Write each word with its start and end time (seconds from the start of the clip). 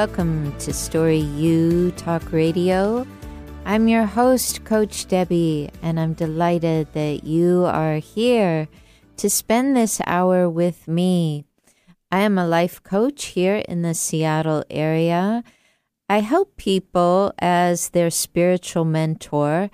Welcome 0.00 0.56
to 0.60 0.72
Story 0.72 1.18
U 1.18 1.90
Talk 1.90 2.32
Radio. 2.32 3.06
I'm 3.66 3.86
your 3.86 4.06
host, 4.06 4.64
Coach 4.64 5.06
Debby, 5.06 5.68
and 5.82 6.00
I'm 6.00 6.14
delighted 6.14 6.90
that 6.94 7.24
you 7.24 7.66
are 7.66 7.96
here 7.96 8.66
to 9.18 9.28
spend 9.28 9.76
this 9.76 10.00
hour 10.06 10.48
with 10.48 10.88
me. 10.88 11.44
I 12.10 12.20
am 12.20 12.38
a 12.38 12.46
life 12.46 12.82
coach 12.82 13.26
here 13.36 13.56
in 13.68 13.82
the 13.82 13.92
Seattle 13.92 14.64
area. 14.70 15.44
I 16.08 16.20
help 16.20 16.56
people 16.56 17.34
as 17.38 17.90
their 17.90 18.08
spiritual 18.08 18.86
mentor 18.86 19.68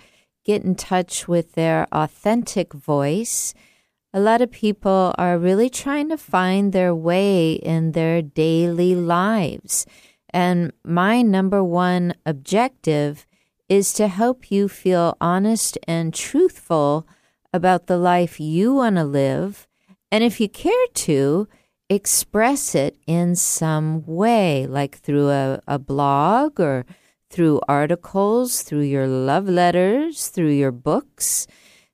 get 0.44 0.64
in 0.64 0.74
touch 0.74 1.28
with 1.28 1.52
their 1.52 1.86
authentic 1.92 2.72
voice 2.72 3.54
a 4.16 4.20
lot 4.20 4.40
of 4.40 4.50
people 4.50 5.14
are 5.18 5.36
really 5.36 5.68
trying 5.68 6.08
to 6.08 6.16
find 6.16 6.72
their 6.72 6.94
way 6.94 7.52
in 7.52 7.92
their 7.92 8.22
daily 8.22 8.94
lives. 8.94 9.84
And 10.36 10.74
my 10.84 11.22
number 11.22 11.64
one 11.64 12.12
objective 12.26 13.26
is 13.70 13.94
to 13.94 14.06
help 14.06 14.50
you 14.50 14.68
feel 14.68 15.16
honest 15.18 15.78
and 15.88 16.12
truthful 16.12 17.08
about 17.54 17.86
the 17.86 17.96
life 17.96 18.38
you 18.38 18.74
want 18.74 18.96
to 18.96 19.04
live. 19.04 19.66
And 20.12 20.22
if 20.22 20.38
you 20.38 20.50
care 20.50 20.88
to, 20.92 21.48
express 21.88 22.74
it 22.74 22.98
in 23.06 23.34
some 23.34 24.04
way, 24.04 24.66
like 24.66 24.98
through 24.98 25.30
a, 25.30 25.60
a 25.66 25.78
blog 25.78 26.60
or 26.60 26.84
through 27.30 27.62
articles, 27.66 28.60
through 28.60 28.82
your 28.82 29.06
love 29.06 29.48
letters, 29.48 30.28
through 30.28 30.52
your 30.52 30.70
books. 30.70 31.46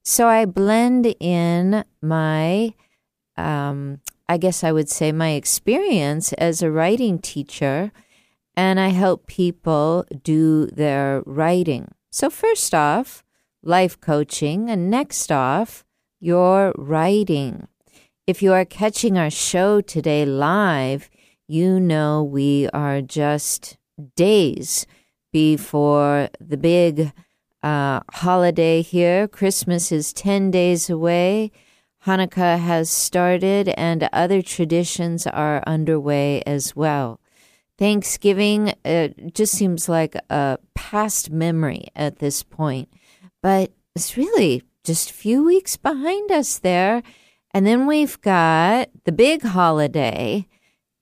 So 0.03 0.27
I 0.27 0.47
blend 0.47 1.15
in 1.21 1.85
my, 2.01 2.75
um, 3.37 4.01
I 4.29 4.37
guess 4.37 4.65
I 4.65 4.73
would 4.73 4.89
say, 4.89 5.13
my 5.13 5.31
experience 5.31 6.33
as 6.33 6.61
a 6.61 6.73
writing 6.73 7.21
teacher, 7.21 7.93
and 8.57 8.79
I 8.79 8.89
help 8.89 9.27
people 9.27 10.05
do 10.23 10.67
their 10.67 11.23
writing. 11.27 11.93
So, 12.11 12.31
first 12.31 12.75
off, 12.75 13.25
life 13.63 14.01
coaching, 14.01 14.69
and 14.71 14.91
next 14.91 15.33
off, 15.33 15.85
your 16.21 16.73
writing. 16.77 17.69
If 18.27 18.43
you 18.43 18.53
are 18.53 18.65
catching 18.65 19.19
our 19.19 19.31
show 19.31 19.81
today 19.81 20.25
live, 20.25 21.11
you 21.49 21.81
know 21.81 22.23
we 22.23 22.69
are 22.73 23.01
just 23.01 23.77
days 24.17 24.87
before 25.33 26.29
the 26.39 26.57
big 26.57 27.13
uh, 27.63 28.01
holiday 28.13 28.83
here. 28.83 29.27
Christmas 29.27 29.91
is 29.91 30.13
10 30.13 30.51
days 30.51 30.91
away. 30.91 31.51
Hanukkah 32.07 32.59
has 32.59 32.91
started, 32.91 33.69
and 33.71 34.09
other 34.13 34.43
traditions 34.43 35.27
are 35.27 35.63
underway 35.67 36.43
as 36.43 36.75
well. 36.75 37.21
Thanksgiving 37.83 38.75
it 38.85 39.35
just 39.35 39.55
seems 39.55 39.89
like 39.89 40.15
a 40.31 40.57
past 40.73 41.33
memory 41.33 41.89
at 41.97 42.21
this 42.21 42.45
point, 42.45 42.89
but 43.43 43.73
it's 43.97 44.17
really 44.17 44.63
just 44.85 45.11
a 45.11 45.15
few 45.15 45.45
weeks 45.45 45.77
behind 45.77 46.31
us 46.31 46.61
there. 46.61 47.03
And 47.53 47.67
then 47.67 47.89
we've 47.89 48.21
got 48.21 48.89
the 49.03 49.11
big 49.11 49.43
holiday. 49.43 50.47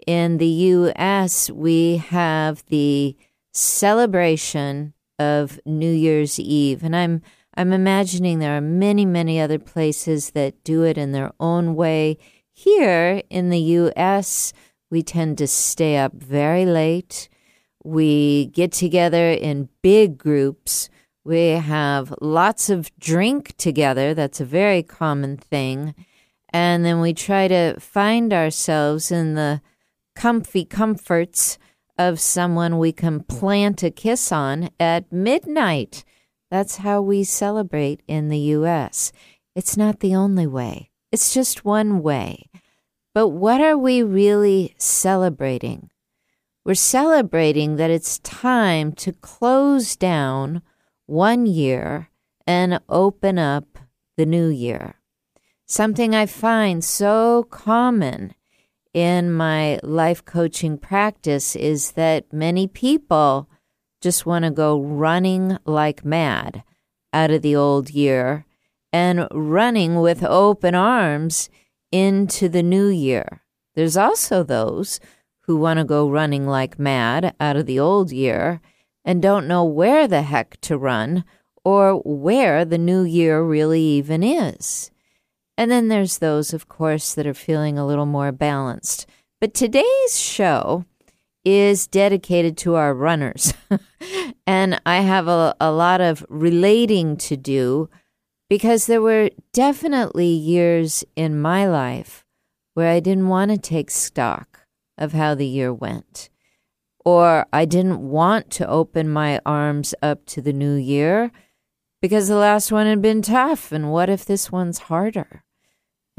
In 0.06 0.38
the 0.38 0.46
U.S., 0.46 1.50
we 1.50 1.98
have 1.98 2.64
the 2.68 3.14
celebration 3.52 4.94
of 5.18 5.60
New 5.66 5.92
Year's 5.92 6.40
Eve. 6.40 6.82
And 6.82 6.96
I'm 6.96 7.20
I'm 7.52 7.74
imagining 7.74 8.38
there 8.38 8.56
are 8.56 8.62
many, 8.62 9.04
many 9.04 9.38
other 9.38 9.58
places 9.58 10.30
that 10.30 10.64
do 10.64 10.84
it 10.84 10.96
in 10.96 11.12
their 11.12 11.32
own 11.38 11.74
way. 11.74 12.16
Here 12.54 13.20
in 13.28 13.50
the 13.50 13.58
US, 13.58 14.54
we 14.90 15.02
tend 15.02 15.38
to 15.38 15.46
stay 15.46 15.96
up 15.96 16.12
very 16.14 16.66
late. 16.66 17.28
We 17.84 18.46
get 18.46 18.72
together 18.72 19.30
in 19.30 19.68
big 19.82 20.18
groups. 20.18 20.90
We 21.24 21.48
have 21.50 22.14
lots 22.20 22.68
of 22.70 22.90
drink 22.98 23.56
together. 23.56 24.14
That's 24.14 24.40
a 24.40 24.44
very 24.44 24.82
common 24.82 25.36
thing. 25.36 25.94
And 26.52 26.84
then 26.84 27.00
we 27.00 27.14
try 27.14 27.46
to 27.48 27.78
find 27.78 28.32
ourselves 28.32 29.12
in 29.12 29.34
the 29.34 29.62
comfy 30.16 30.64
comforts 30.64 31.58
of 31.96 32.18
someone 32.18 32.78
we 32.78 32.92
can 32.92 33.20
plant 33.20 33.82
a 33.82 33.90
kiss 33.90 34.32
on 34.32 34.70
at 34.80 35.12
midnight. 35.12 36.04
That's 36.50 36.78
how 36.78 37.00
we 37.02 37.22
celebrate 37.24 38.02
in 38.08 38.28
the 38.28 38.38
U.S. 38.38 39.12
It's 39.54 39.76
not 39.76 40.00
the 40.00 40.14
only 40.14 40.46
way, 40.46 40.90
it's 41.12 41.32
just 41.32 41.64
one 41.64 42.02
way. 42.02 42.50
But 43.12 43.28
what 43.28 43.60
are 43.60 43.76
we 43.76 44.02
really 44.02 44.74
celebrating? 44.78 45.90
We're 46.64 46.74
celebrating 46.74 47.76
that 47.76 47.90
it's 47.90 48.18
time 48.20 48.92
to 48.92 49.12
close 49.12 49.96
down 49.96 50.62
one 51.06 51.46
year 51.46 52.10
and 52.46 52.80
open 52.88 53.38
up 53.38 53.78
the 54.16 54.26
new 54.26 54.48
year. 54.48 54.96
Something 55.66 56.14
I 56.14 56.26
find 56.26 56.84
so 56.84 57.44
common 57.50 58.34
in 58.92 59.32
my 59.32 59.78
life 59.82 60.24
coaching 60.24 60.78
practice 60.78 61.56
is 61.56 61.92
that 61.92 62.32
many 62.32 62.66
people 62.66 63.48
just 64.00 64.26
want 64.26 64.44
to 64.44 64.50
go 64.50 64.80
running 64.80 65.58
like 65.64 66.04
mad 66.04 66.64
out 67.12 67.30
of 67.30 67.42
the 67.42 67.56
old 67.56 67.90
year 67.90 68.46
and 68.92 69.28
running 69.30 70.00
with 70.00 70.24
open 70.24 70.74
arms 70.74 71.50
into 71.92 72.48
the 72.48 72.62
new 72.62 72.88
year. 72.88 73.42
There's 73.74 73.96
also 73.96 74.42
those 74.42 75.00
who 75.42 75.56
want 75.56 75.78
to 75.78 75.84
go 75.84 76.08
running 76.08 76.46
like 76.46 76.78
mad 76.78 77.34
out 77.40 77.56
of 77.56 77.66
the 77.66 77.80
old 77.80 78.12
year 78.12 78.60
and 79.04 79.22
don't 79.22 79.48
know 79.48 79.64
where 79.64 80.06
the 80.06 80.22
heck 80.22 80.60
to 80.62 80.76
run 80.76 81.24
or 81.64 82.00
where 82.04 82.64
the 82.64 82.78
new 82.78 83.02
year 83.02 83.42
really 83.42 83.82
even 83.82 84.22
is. 84.22 84.90
And 85.56 85.70
then 85.70 85.88
there's 85.88 86.18
those, 86.18 86.54
of 86.54 86.68
course, 86.68 87.14
that 87.14 87.26
are 87.26 87.34
feeling 87.34 87.78
a 87.78 87.86
little 87.86 88.06
more 88.06 88.32
balanced. 88.32 89.06
But 89.40 89.54
today's 89.54 90.18
show 90.18 90.84
is 91.44 91.86
dedicated 91.86 92.56
to 92.58 92.74
our 92.74 92.94
runners. 92.94 93.54
and 94.46 94.80
I 94.86 95.00
have 95.00 95.28
a, 95.28 95.54
a 95.60 95.70
lot 95.70 96.00
of 96.00 96.24
relating 96.28 97.16
to 97.18 97.36
do 97.36 97.88
because 98.50 98.84
there 98.84 99.00
were 99.00 99.30
definitely 99.54 100.26
years 100.26 101.02
in 101.16 101.40
my 101.40 101.66
life 101.66 102.26
where 102.74 102.92
I 102.92 103.00
didn't 103.00 103.28
want 103.28 103.50
to 103.50 103.56
take 103.56 103.90
stock 103.90 104.66
of 104.98 105.14
how 105.14 105.34
the 105.34 105.46
year 105.46 105.72
went. 105.72 106.28
Or 107.02 107.46
I 107.50 107.64
didn't 107.64 108.00
want 108.00 108.50
to 108.50 108.68
open 108.68 109.08
my 109.08 109.40
arms 109.46 109.94
up 110.02 110.26
to 110.26 110.42
the 110.42 110.52
new 110.52 110.74
year 110.74 111.32
because 112.02 112.28
the 112.28 112.36
last 112.36 112.70
one 112.70 112.86
had 112.86 113.00
been 113.00 113.22
tough. 113.22 113.72
And 113.72 113.90
what 113.90 114.10
if 114.10 114.26
this 114.26 114.52
one's 114.52 114.90
harder? 114.90 115.42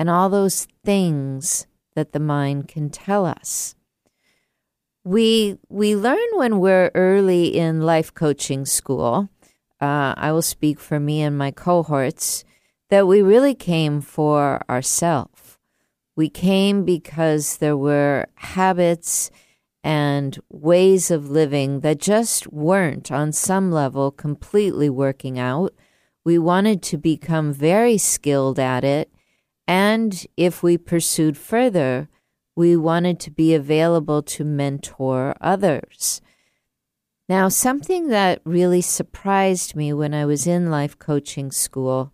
and 0.02 0.10
all 0.10 0.30
those 0.30 0.66
things 0.84 1.68
that 1.96 2.12
the 2.12 2.20
mind 2.20 2.68
can 2.68 2.90
tell 2.90 3.24
us. 3.24 3.76
We 5.04 5.60
we 5.70 5.96
learn 5.96 6.28
when 6.34 6.60
we're 6.60 6.90
early 6.96 7.56
in 7.56 7.82
life 7.82 8.12
coaching 8.12 8.66
school. 8.66 9.30
Uh, 9.82 10.14
I 10.16 10.32
will 10.32 10.42
speak 10.42 10.80
for 10.80 11.00
me 11.00 11.22
and 11.22 11.38
my 11.38 11.52
cohorts 11.52 12.44
that 12.90 13.08
we 13.08 13.22
really 13.22 13.56
came 13.56 14.02
for 14.02 14.62
ourselves. 14.70 15.58
We 16.16 16.30
came 16.30 16.86
because 16.86 17.58
there 17.58 17.78
were 17.78 18.28
habits 18.36 19.32
and 19.84 20.38
ways 20.50 21.10
of 21.10 21.32
living 21.32 21.80
that 21.80 21.98
just 22.00 22.52
weren't 22.52 23.12
on 23.12 23.32
some 23.32 23.72
level 23.72 24.12
completely 24.12 24.90
working 24.90 25.40
out. 25.40 25.74
We 26.24 26.38
wanted 26.38 26.84
to 26.84 26.98
become 26.98 27.52
very 27.52 27.98
skilled 27.98 28.60
at 28.60 28.84
it 28.84 29.12
and 29.68 30.26
if 30.36 30.62
we 30.62 30.78
pursued 30.78 31.38
further, 31.38 32.10
we 32.58 32.76
wanted 32.76 33.22
to 33.22 33.32
be 33.32 33.54
available 33.54 34.22
to 34.24 34.44
mentor 34.44 35.34
others. 35.40 36.22
Now, 37.32 37.48
something 37.48 38.10
that 38.10 38.42
really 38.44 38.82
surprised 38.82 39.74
me 39.74 39.94
when 39.94 40.14
I 40.14 40.26
was 40.26 40.46
in 40.46 40.70
life 40.70 41.00
coaching 41.00 41.50
school 41.50 42.14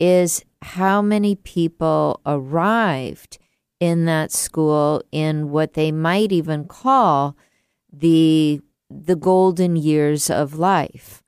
is 0.00 0.46
how 0.62 1.02
many 1.02 1.34
people 1.34 2.22
arrived 2.24 3.36
in 3.80 4.06
that 4.06 4.32
school 4.32 5.02
in 5.12 5.50
what 5.50 5.74
they 5.74 5.92
might 5.92 6.32
even 6.32 6.64
call 6.64 7.36
the 7.92 8.62
the 8.88 9.14
golden 9.14 9.76
years 9.76 10.30
of 10.30 10.54
life. 10.54 11.22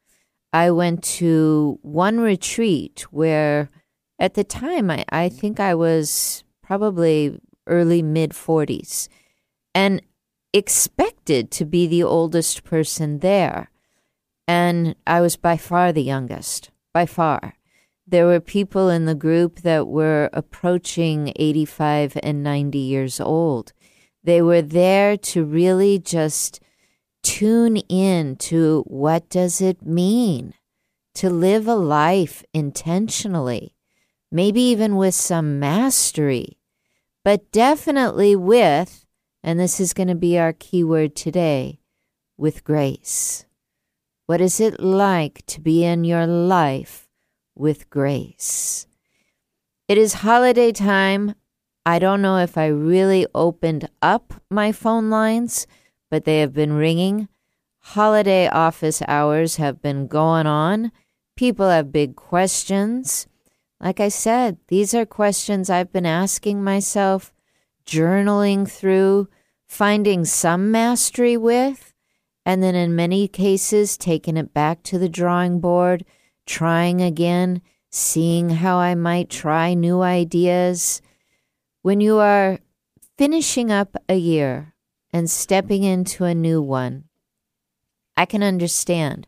I 0.54 0.70
went 0.70 1.02
to 1.20 1.78
one 1.82 2.20
retreat 2.20 3.04
where 3.10 3.68
at 4.18 4.32
the 4.32 4.44
time, 4.44 4.90
I, 4.90 5.04
I 5.10 5.28
think 5.28 5.60
I 5.60 5.74
was 5.74 6.44
probably 6.62 7.38
early 7.66 8.00
mid 8.00 8.30
40s 8.30 9.06
and 9.74 10.00
expected 10.52 11.50
to 11.52 11.64
be 11.64 11.86
the 11.86 12.02
oldest 12.02 12.64
person 12.64 13.18
there. 13.18 13.70
And 14.46 14.94
I 15.06 15.20
was 15.20 15.36
by 15.36 15.56
far 15.56 15.92
the 15.92 16.02
youngest, 16.02 16.70
by 16.92 17.06
far. 17.06 17.54
There 18.06 18.26
were 18.26 18.40
people 18.40 18.88
in 18.88 19.04
the 19.04 19.14
group 19.14 19.60
that 19.60 19.86
were 19.86 20.30
approaching 20.32 21.32
85 21.36 22.16
and 22.22 22.42
90 22.42 22.78
years 22.78 23.20
old. 23.20 23.74
They 24.24 24.40
were 24.40 24.62
there 24.62 25.16
to 25.18 25.44
really 25.44 25.98
just 25.98 26.60
tune 27.22 27.76
in 27.88 28.36
to 28.36 28.84
what 28.86 29.28
does 29.28 29.60
it 29.60 29.84
mean 29.84 30.54
to 31.18 31.28
live 31.28 31.66
a 31.66 31.74
life 31.74 32.44
intentionally, 32.54 33.74
maybe 34.30 34.60
even 34.60 34.94
with 34.94 35.16
some 35.16 35.58
mastery, 35.58 36.60
but 37.24 37.50
definitely 37.50 38.36
with, 38.36 39.04
and 39.42 39.58
this 39.58 39.80
is 39.80 39.94
going 39.94 40.08
to 40.08 40.14
be 40.14 40.38
our 40.38 40.52
keyword 40.52 41.14
today, 41.14 41.80
with 42.36 42.64
grace. 42.64 43.46
What 44.26 44.40
is 44.40 44.60
it 44.60 44.80
like 44.80 45.44
to 45.46 45.60
be 45.60 45.84
in 45.84 46.04
your 46.04 46.26
life 46.26 47.08
with 47.54 47.88
grace? 47.90 48.86
It 49.88 49.96
is 49.96 50.14
holiday 50.14 50.70
time. 50.72 51.34
I 51.86 51.98
don't 51.98 52.20
know 52.20 52.36
if 52.36 52.58
I 52.58 52.66
really 52.66 53.26
opened 53.34 53.88
up 54.02 54.34
my 54.50 54.70
phone 54.72 55.08
lines, 55.08 55.66
but 56.10 56.24
they 56.24 56.40
have 56.40 56.52
been 56.52 56.74
ringing. 56.74 57.28
Holiday 57.80 58.48
office 58.48 59.02
hours 59.08 59.56
have 59.56 59.80
been 59.80 60.06
going 60.06 60.46
on. 60.46 60.92
People 61.36 61.70
have 61.70 61.90
big 61.90 62.14
questions. 62.16 63.26
Like 63.80 64.00
I 64.00 64.10
said, 64.10 64.58
these 64.68 64.92
are 64.92 65.06
questions 65.06 65.70
I've 65.70 65.92
been 65.92 66.04
asking 66.04 66.62
myself, 66.62 67.32
journaling 67.88 68.70
through, 68.70 69.28
finding 69.66 70.26
some 70.26 70.70
mastery 70.70 71.36
with, 71.36 71.94
and 72.44 72.62
then 72.62 72.74
in 72.74 72.94
many 72.94 73.26
cases, 73.26 73.96
taking 73.96 74.36
it 74.36 74.52
back 74.52 74.82
to 74.82 74.98
the 74.98 75.08
drawing 75.08 75.58
board, 75.58 76.04
trying 76.46 77.00
again 77.00 77.62
seeing 77.90 78.50
how 78.50 78.76
I 78.76 78.94
might 78.94 79.30
try 79.30 79.72
new 79.72 80.02
ideas. 80.02 81.00
When 81.80 82.00
you 82.00 82.18
are 82.18 82.58
finishing 83.16 83.72
up 83.72 83.96
a 84.08 84.16
year 84.16 84.74
and 85.10 85.30
stepping 85.30 85.84
into 85.84 86.24
a 86.24 86.34
new 86.34 86.60
one, 86.60 87.04
I 88.16 88.26
can 88.26 88.42
understand 88.42 89.26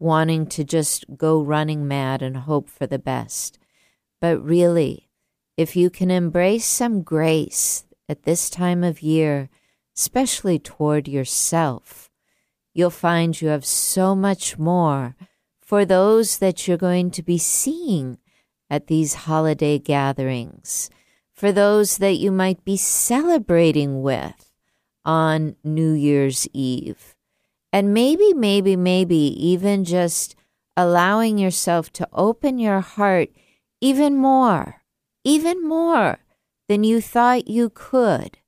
wanting 0.00 0.46
to 0.46 0.64
just 0.64 1.04
go 1.16 1.40
running 1.40 1.86
mad 1.86 2.22
and 2.22 2.38
hope 2.38 2.68
for 2.68 2.86
the 2.86 2.98
best. 2.98 3.58
But 4.20 4.42
really, 4.42 5.08
if 5.56 5.76
you 5.76 5.90
can 5.90 6.10
embrace 6.10 6.66
some 6.66 7.02
grace 7.02 7.84
at 8.10 8.24
this 8.24 8.50
time 8.50 8.82
of 8.82 9.02
year, 9.02 9.48
especially 9.96 10.58
toward 10.58 11.06
yourself, 11.06 12.10
you'll 12.74 12.90
find 12.90 13.40
you 13.40 13.46
have 13.46 13.64
so 13.64 14.16
much 14.16 14.58
more 14.58 15.14
for 15.62 15.84
those 15.84 16.38
that 16.38 16.66
you're 16.66 16.76
going 16.76 17.12
to 17.12 17.22
be 17.22 17.38
seeing 17.38 18.18
at 18.68 18.88
these 18.88 19.14
holiday 19.14 19.78
gatherings, 19.78 20.90
for 21.32 21.52
those 21.52 21.98
that 21.98 22.14
you 22.14 22.32
might 22.32 22.64
be 22.64 22.76
celebrating 22.76 24.02
with 24.02 24.50
on 25.04 25.54
New 25.62 25.92
Year's 25.92 26.48
Eve. 26.52 27.14
And 27.72 27.94
maybe, 27.94 28.34
maybe, 28.34 28.74
maybe 28.74 29.16
even 29.16 29.84
just 29.84 30.34
allowing 30.76 31.38
yourself 31.38 31.92
to 31.92 32.08
open 32.12 32.58
your 32.58 32.80
heart 32.80 33.28
even 33.80 34.16
more, 34.16 34.82
even 35.22 35.64
more 35.64 36.18
than 36.70 36.84
you 36.84 37.00
thought 37.00 37.48
you 37.48 37.68
could 37.68 38.38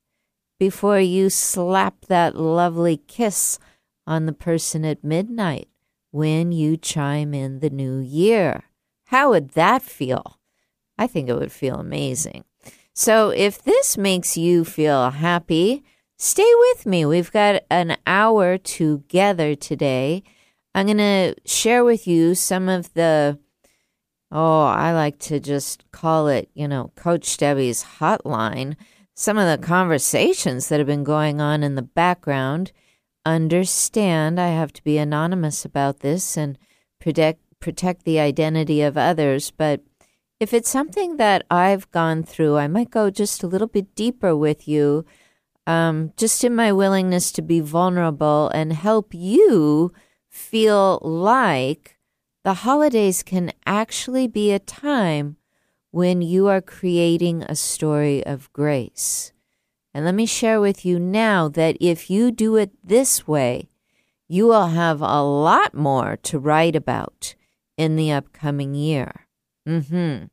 before 0.60 1.00
you 1.00 1.28
slap 1.28 2.06
that 2.06 2.36
lovely 2.36 2.96
kiss 2.96 3.58
on 4.06 4.26
the 4.26 4.32
person 4.32 4.84
at 4.84 5.02
midnight 5.02 5.66
when 6.12 6.52
you 6.52 6.76
chime 6.76 7.34
in 7.34 7.58
the 7.58 7.68
new 7.68 7.98
year. 7.98 8.62
How 9.06 9.30
would 9.30 9.54
that 9.54 9.82
feel? 9.82 10.38
I 10.96 11.08
think 11.08 11.28
it 11.28 11.34
would 11.34 11.50
feel 11.50 11.80
amazing. 11.80 12.44
So, 12.94 13.30
if 13.30 13.60
this 13.60 13.98
makes 13.98 14.36
you 14.36 14.64
feel 14.64 15.10
happy, 15.10 15.82
stay 16.16 16.52
with 16.70 16.86
me. 16.86 17.04
We've 17.04 17.32
got 17.32 17.64
an 17.70 17.96
hour 18.06 18.56
together 18.56 19.56
today. 19.56 20.22
I'm 20.76 20.86
going 20.86 20.98
to 20.98 21.34
share 21.44 21.82
with 21.82 22.06
you 22.06 22.36
some 22.36 22.68
of 22.68 22.94
the, 22.94 23.40
oh, 24.32 24.64
I 24.64 24.92
like 24.92 25.18
to 25.20 25.38
just 25.38 25.84
call 25.92 26.26
it, 26.28 26.48
you 26.54 26.66
know, 26.66 26.90
Coach 26.96 27.36
Debby's 27.36 27.84
hotline, 27.98 28.76
some 29.14 29.36
of 29.36 29.46
the 29.46 29.64
conversations 29.64 30.68
that 30.68 30.80
have 30.80 30.86
been 30.86 31.04
going 31.04 31.40
on 31.40 31.62
in 31.62 31.74
the 31.74 31.82
background 31.82 32.72
understand 33.24 34.40
I 34.40 34.48
have 34.48 34.72
to 34.72 34.82
be 34.82 34.98
anonymous 34.98 35.64
about 35.64 36.00
this 36.00 36.36
and 36.36 36.58
protect 37.00 37.40
protect 37.60 38.04
the 38.04 38.18
identity 38.18 38.82
of 38.82 38.98
others, 38.98 39.52
but 39.52 39.82
if 40.40 40.52
it's 40.52 40.68
something 40.68 41.18
that 41.18 41.46
I've 41.48 41.88
gone 41.92 42.24
through, 42.24 42.56
I 42.56 42.66
might 42.66 42.90
go 42.90 43.08
just 43.08 43.44
a 43.44 43.46
little 43.46 43.68
bit 43.68 43.94
deeper 43.94 44.34
with 44.34 44.66
you, 44.66 45.04
um, 45.68 46.12
just 46.16 46.42
in 46.42 46.56
my 46.56 46.72
willingness 46.72 47.30
to 47.32 47.42
be 47.42 47.60
vulnerable 47.60 48.48
and 48.52 48.72
help 48.72 49.14
you 49.14 49.92
feel 50.28 50.98
like 51.02 51.96
the 52.44 52.54
holidays 52.54 53.22
can 53.22 53.52
actually 53.66 54.26
be 54.26 54.50
a 54.50 54.58
time 54.58 55.36
when 55.90 56.22
you 56.22 56.48
are 56.48 56.60
creating 56.60 57.42
a 57.42 57.54
story 57.54 58.24
of 58.24 58.52
grace. 58.52 59.32
And 59.94 60.04
let 60.04 60.14
me 60.14 60.26
share 60.26 60.60
with 60.60 60.84
you 60.84 60.98
now 60.98 61.48
that 61.48 61.76
if 61.80 62.08
you 62.10 62.30
do 62.30 62.56
it 62.56 62.70
this 62.82 63.28
way, 63.28 63.68
you 64.26 64.46
will 64.46 64.68
have 64.68 65.02
a 65.02 65.22
lot 65.22 65.74
more 65.74 66.16
to 66.22 66.38
write 66.38 66.74
about 66.74 67.34
in 67.76 67.96
the 67.96 68.10
upcoming 68.10 68.74
year. 68.74 69.26
Mm-hmm. 69.68 70.26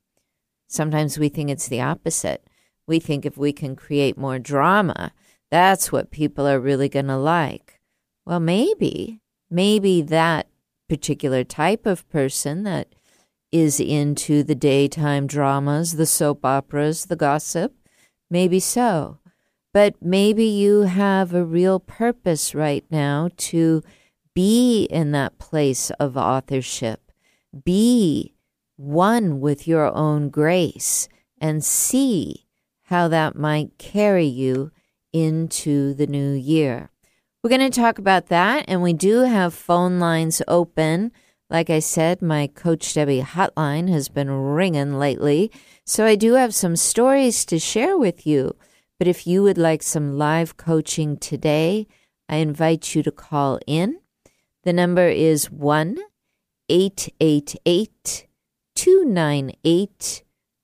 Sometimes 0.67 1.19
we 1.19 1.29
think 1.29 1.49
it's 1.49 1.67
the 1.67 1.81
opposite. 1.81 2.47
We 2.87 2.99
think 2.99 3.25
if 3.25 3.37
we 3.37 3.51
can 3.51 3.75
create 3.75 4.17
more 4.17 4.39
drama, 4.39 5.11
that's 5.51 5.91
what 5.91 6.11
people 6.11 6.47
are 6.47 6.59
really 6.59 6.89
going 6.89 7.07
to 7.07 7.17
like. 7.17 7.81
Well, 8.25 8.39
maybe, 8.39 9.21
maybe 9.49 10.01
that 10.03 10.47
particular 10.89 11.45
type 11.45 11.85
of 11.85 12.07
person 12.09 12.63
that 12.63 12.93
is 13.51 13.79
into 13.79 14.43
the 14.43 14.55
daytime 14.55 15.27
dramas, 15.27 15.93
the 15.93 16.05
soap 16.05 16.43
operas, 16.43 17.05
the 17.05 17.15
gossip, 17.15 17.73
maybe 18.29 18.59
so 18.59 19.19
but 19.73 19.95
maybe 20.01 20.45
you 20.45 20.81
have 20.81 21.33
a 21.33 21.45
real 21.45 21.79
purpose 21.79 22.55
right 22.55 22.85
now 22.89 23.29
to 23.37 23.83
be 24.33 24.85
in 24.85 25.11
that 25.11 25.37
place 25.37 25.91
of 25.91 26.17
authorship, 26.17 27.11
be 27.63 28.33
one 28.77 29.39
with 29.39 29.67
your 29.67 29.93
own 29.95 30.29
grace, 30.29 31.07
and 31.39 31.63
see 31.63 32.47
how 32.83 33.07
that 33.07 33.35
might 33.35 33.77
carry 33.77 34.25
you 34.25 34.71
into 35.13 35.93
the 35.93 36.07
new 36.07 36.31
year. 36.31 36.89
We're 37.41 37.49
going 37.49 37.71
to 37.71 37.79
talk 37.79 37.99
about 37.99 38.27
that, 38.27 38.65
and 38.67 38.81
we 38.81 38.91
do 38.91 39.21
have 39.21 39.53
phone 39.53 39.97
lines 39.97 40.41
open. 40.45 41.13
Like 41.49 41.69
I 41.69 41.79
said, 41.79 42.21
my 42.21 42.47
Coach 42.47 42.93
Debby 42.93 43.21
hotline 43.21 43.87
has 43.87 44.09
been 44.09 44.29
ringing 44.29 44.99
lately, 44.99 45.49
so 45.85 46.05
I 46.05 46.17
do 46.17 46.33
have 46.33 46.53
some 46.53 46.75
stories 46.75 47.45
to 47.45 47.57
share 47.57 47.97
with 47.97 48.27
you. 48.27 48.57
But 48.97 49.07
if 49.07 49.25
you 49.25 49.41
would 49.41 49.57
like 49.57 49.83
some 49.83 50.17
live 50.17 50.57
coaching 50.57 51.15
today, 51.15 51.87
I 52.27 52.35
invite 52.35 52.93
you 52.93 53.03
to 53.03 53.11
call 53.11 53.57
in. 53.65 54.01
The 54.63 54.73
number 54.73 55.07
is 55.07 55.49
1 55.49 55.97
888 56.67 58.27
298 58.75 60.23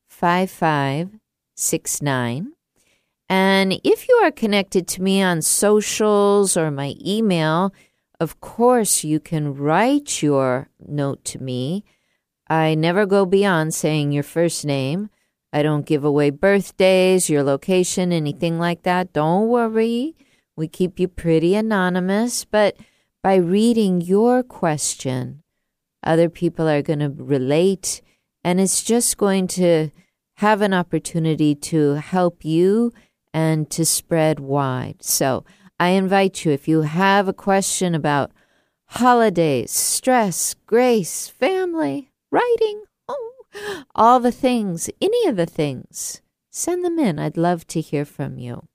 5569. 0.09 2.54
And 3.27 3.79
if 3.83 4.07
you 4.07 4.15
are 4.23 4.31
connected 4.31 4.87
to 4.89 5.01
me 5.01 5.21
on 5.21 5.41
socials 5.41 6.55
or 6.55 6.69
my 6.69 6.95
email, 7.03 7.73
of 8.19 8.39
course 8.39 9.03
you 9.03 9.19
can 9.19 9.55
write 9.55 10.21
your 10.21 10.69
note 10.85 11.23
to 11.25 11.41
me. 11.41 11.83
I 12.47 12.75
never 12.75 13.05
go 13.05 13.25
beyond 13.25 13.73
saying 13.73 14.11
your 14.11 14.23
first 14.23 14.65
name. 14.65 15.09
I 15.51 15.63
don't 15.63 15.85
give 15.85 16.03
away 16.03 16.29
birthdays, 16.29 17.29
your 17.29 17.41
location, 17.41 18.11
anything 18.11 18.59
like 18.59 18.83
that. 18.83 19.13
Don't 19.13 19.47
worry. 19.47 20.15
We 20.55 20.67
keep 20.67 20.99
you 20.99 21.07
pretty 21.07 21.55
anonymous, 21.55 22.45
but 22.45 22.77
by 23.23 23.35
reading 23.35 24.01
your 24.01 24.43
question, 24.43 25.41
other 26.03 26.29
people 26.29 26.67
are 26.67 26.81
going 26.81 26.99
to 26.99 27.09
relate, 27.09 28.01
and 28.43 28.61
it's 28.61 28.83
just 28.83 29.17
going 29.17 29.47
to 29.47 29.89
have 30.35 30.61
an 30.61 30.73
opportunity 30.73 31.55
to 31.55 31.93
help 31.93 32.45
you 32.45 32.93
and 33.35 33.69
to 33.69 33.83
spread 33.83 34.39
wide. 34.39 35.03
So 35.03 35.43
I 35.77 35.89
invite 35.89 36.45
you, 36.45 36.53
if 36.53 36.69
you 36.69 36.83
have 36.83 37.27
a 37.27 37.33
question 37.33 37.93
about 37.93 38.31
holidays, 38.85 39.71
stress, 39.71 40.55
grace, 40.65 41.27
family, 41.27 42.11
writing, 42.31 42.85
oh, 43.09 43.33
all 43.93 44.21
the 44.21 44.31
things, 44.31 44.89
any 45.01 45.27
of 45.27 45.35
the 45.35 45.45
things, 45.45 46.21
send 46.49 46.85
them 46.85 46.97
in. 46.97 47.19
I'd 47.19 47.35
love 47.35 47.67
to 47.67 47.81
hear 47.81 48.05
from 48.05 48.39
you. 48.39 48.69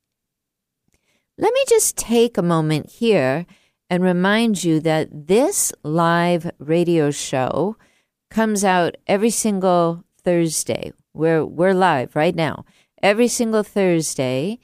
Let 1.39 1.55
me 1.55 1.65
just 1.67 1.97
take 1.97 2.37
a 2.37 2.43
moment 2.43 2.91
here 2.91 3.47
and 3.89 4.03
remind 4.05 4.63
you 4.63 4.79
that 4.81 5.09
this 5.27 5.73
live 5.83 6.51
radio 6.59 7.11
show 7.11 7.79
comes 8.31 8.63
out 8.63 8.99
every 9.07 9.31
single 9.31 10.05
Thursday. 10.23 10.93
We're, 11.15 11.47
we're 11.47 11.73
live 11.73 12.15
right 12.15 12.35
now. 12.35 12.67
Every 13.03 13.29
single 13.29 13.63
Thursday, 13.63 14.59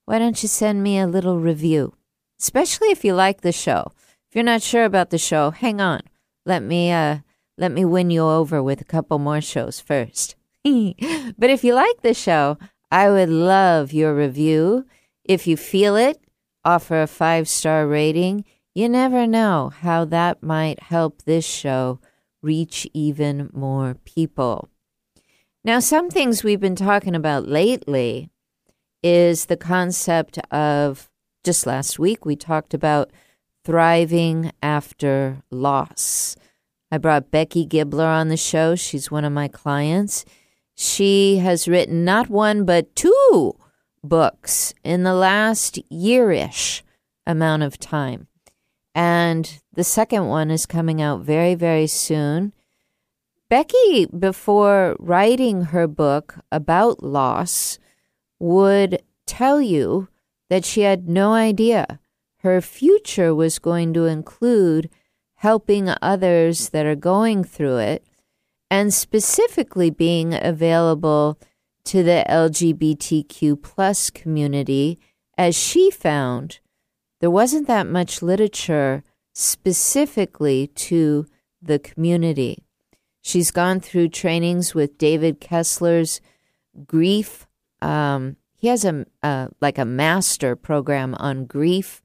why 0.05 0.19
don't 0.19 0.43
you 0.43 0.47
send 0.47 0.83
me 0.83 0.99
a 0.99 1.07
little 1.07 1.39
review, 1.39 1.95
especially 2.39 2.89
if 2.89 3.03
you 3.03 3.15
like 3.15 3.41
the 3.41 3.51
show? 3.51 3.93
If 4.29 4.35
you're 4.35 4.43
not 4.43 4.61
sure 4.61 4.85
about 4.85 5.09
the 5.09 5.17
show, 5.17 5.49
hang 5.49 5.81
on. 5.81 6.01
Let 6.45 6.61
me 6.61 6.91
uh, 6.91 7.21
let 7.57 7.71
me 7.71 7.83
win 7.83 8.11
you 8.11 8.21
over 8.21 8.61
with 8.61 8.79
a 8.79 8.91
couple 8.95 9.17
more 9.17 9.41
shows 9.41 9.79
first. 9.79 10.35
but 10.63 11.49
if 11.49 11.63
you 11.63 11.73
like 11.73 12.03
the 12.03 12.13
show, 12.13 12.59
I 12.91 13.09
would 13.09 13.29
love 13.29 13.93
your 13.93 14.15
review. 14.15 14.85
If 15.23 15.47
you 15.47 15.57
feel 15.57 15.95
it, 15.95 16.19
offer 16.63 17.01
a 17.01 17.07
five 17.07 17.47
star 17.47 17.87
rating. 17.87 18.45
You 18.73 18.89
never 18.89 19.25
know 19.25 19.71
how 19.81 20.05
that 20.05 20.43
might 20.43 20.83
help 20.83 21.23
this 21.23 21.45
show 21.45 21.99
reach 22.41 22.87
even 22.93 23.49
more 23.53 23.95
people. 24.05 24.69
Now, 25.63 25.79
some 25.79 26.09
things 26.09 26.43
we've 26.43 26.59
been 26.59 26.75
talking 26.75 27.15
about 27.15 27.47
lately 27.47 28.29
is 29.01 29.45
the 29.45 29.57
concept 29.57 30.37
of 30.51 31.09
just 31.43 31.65
last 31.65 31.97
week 31.97 32.25
we 32.25 32.35
talked 32.35 32.73
about 32.73 33.11
thriving 33.63 34.51
after 34.61 35.41
loss. 35.49 36.35
I 36.91 36.99
brought 36.99 37.31
Becky 37.31 37.65
Gibler 37.65 38.05
on 38.05 38.29
the 38.29 38.37
show. 38.37 38.75
She's 38.75 39.09
one 39.09 39.25
of 39.25 39.33
my 39.33 39.47
clients. 39.47 40.23
She 40.75 41.37
has 41.37 41.67
written 41.67 42.05
not 42.05 42.29
one, 42.29 42.65
but 42.65 42.95
two 42.95 43.55
books 44.03 44.73
in 44.83 45.03
the 45.03 45.13
last 45.13 45.79
yearish 45.91 46.81
amount 47.25 47.63
of 47.63 47.79
time. 47.79 48.27
And 48.93 49.59
the 49.73 49.83
second 49.83 50.27
one 50.27 50.51
is 50.51 50.65
coming 50.65 51.01
out 51.01 51.21
very, 51.21 51.55
very 51.55 51.87
soon. 51.87 52.53
Becky, 53.49 54.05
before 54.05 54.95
writing 54.99 55.65
her 55.65 55.87
book 55.87 56.35
about 56.51 57.03
loss, 57.03 57.79
would 58.39 59.01
tell 59.25 59.61
you 59.61 60.07
that 60.49 60.65
she 60.65 60.81
had 60.81 61.09
no 61.09 61.33
idea 61.33 61.99
her 62.45 62.61
future 62.61 63.33
was 63.33 63.57
going 63.57 63.91
to 63.91 64.05
include 64.05 64.87
helping 65.37 65.89
others 65.99 66.69
that 66.69 66.85
are 66.85 66.95
going 66.95 67.43
through 67.43 67.77
it 67.77 68.04
and 68.75 68.93
specifically 68.93 69.89
being 69.89 70.33
available 70.33 71.39
to 71.85 72.03
the 72.03 72.25
LGBTQ 72.27 73.63
plus 73.63 74.09
community, 74.09 74.99
as 75.37 75.55
she 75.55 75.89
found 75.89 76.59
there 77.21 77.31
wasn't 77.31 77.67
that 77.67 77.87
much 77.87 78.21
literature 78.21 79.01
specifically 79.31 80.67
to 80.67 81.25
the 81.61 81.79
community. 81.79 82.65
She's 83.21 83.49
gone 83.49 83.79
through 83.79 84.09
trainings 84.09 84.75
with 84.75 84.97
David 84.97 85.39
Kessler's 85.39 86.19
grief. 86.85 87.47
Um, 87.81 88.35
he 88.57 88.67
has 88.67 88.83
a 88.83 89.05
uh, 89.23 89.47
like 89.61 89.77
a 89.77 89.85
master 89.85 90.53
program 90.57 91.15
on 91.15 91.45
grief. 91.45 92.01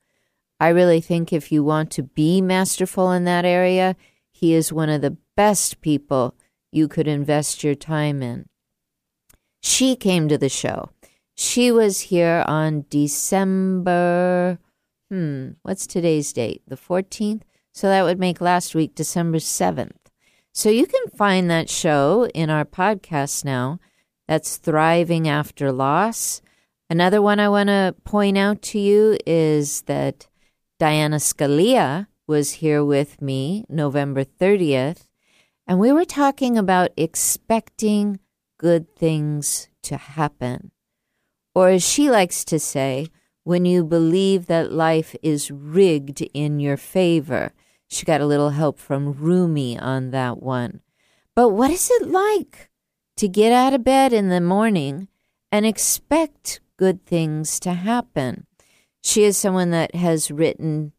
I 0.61 0.69
really 0.69 1.01
think 1.01 1.33
if 1.33 1.51
you 1.51 1.65
want 1.65 1.91
to 1.93 2.05
be 2.05 2.41
masterful 2.41 3.11
in 3.11 3.25
that 3.25 3.45
area, 3.45 3.97
he 4.31 4.55
is 4.55 4.73
one 4.73 4.89
of 4.89 5.01
the 5.01 5.17
best 5.35 5.81
people 5.81 6.37
you 6.73 6.89
could 6.89 7.09
invest 7.09 7.65
your 7.65 7.75
time 7.75 8.23
in. 8.23 8.47
She 9.63 9.97
came 9.97 10.29
to 10.29 10.39
the 10.39 10.49
show. 10.49 10.91
She 11.35 11.71
was 11.71 12.01
here 12.01 12.45
on 12.47 12.85
December, 12.91 14.59
hmm, 15.11 15.51
what's 15.63 15.87
today's 15.87 16.33
date? 16.33 16.63
The 16.67 16.77
14th? 16.77 17.43
So 17.73 17.89
that 17.89 18.03
would 18.03 18.19
make 18.19 18.41
last 18.41 18.75
week 18.75 18.95
December 18.95 19.39
7th. 19.39 19.97
So 20.53 20.69
you 20.69 20.87
can 20.87 21.09
find 21.17 21.51
that 21.51 21.71
show 21.71 22.27
in 22.35 22.51
our 22.51 22.65
podcast 22.65 23.45
now. 23.45 23.81
That's 24.27 24.57
Thriving 24.57 25.29
After 25.29 25.73
Loss. 25.73 26.43
Another 26.89 27.23
one 27.23 27.39
I 27.39 27.49
want 27.49 27.69
to 27.69 27.95
point 28.05 28.37
out 28.37 28.63
to 28.63 28.79
you 28.79 29.17
is 29.27 29.83
that 29.83 30.27
Diana 30.79 31.17
Scalia 31.17 32.09
was 32.27 32.55
here 32.55 32.85
with 32.85 33.23
me 33.23 33.65
November 33.69 34.25
30th 34.25 35.07
and 35.71 35.79
we 35.79 35.93
were 35.93 36.05
talking 36.05 36.59
about 36.59 36.91
expecting 36.97 38.19
good 38.59 38.97
things 38.97 39.69
to 39.85 39.97
happen. 39.97 40.73
Or, 41.55 41.69
as 41.69 41.89
she 41.89 42.11
likes 42.11 42.45
to 42.47 42.59
say, 42.59 43.07
when 43.45 43.65
you 43.65 43.85
believe 43.85 44.47
that 44.47 44.73
life 44.73 45.15
is 45.23 45.49
rigged 45.49 46.23
in 46.35 46.59
your 46.59 46.77
favor. 46.77 47.53
She 47.87 48.05
got 48.05 48.21
a 48.21 48.27
little 48.27 48.51
help 48.51 48.81
from 48.81 49.13
Rumi 49.13 49.79
on 49.79 50.11
that 50.11 50.43
one. 50.43 50.81
But 51.37 51.51
what 51.51 51.71
is 51.71 51.89
it 51.89 52.09
like 52.09 52.69
to 53.19 53.29
get 53.29 53.53
out 53.53 53.73
of 53.73 53.85
bed 53.85 54.13
in 54.13 54.29
the 54.29 54.41
morning 54.41 55.07
and 55.53 55.65
expect 55.65 56.61
good 56.79 57.07
things 57.07 57.61
to 57.61 57.75
happen? 57.75 58.49
She 59.05 59.23
is 59.23 59.39
someone 59.39 59.71
that 59.71 59.95
has 59.95 60.33
written, 60.33 60.95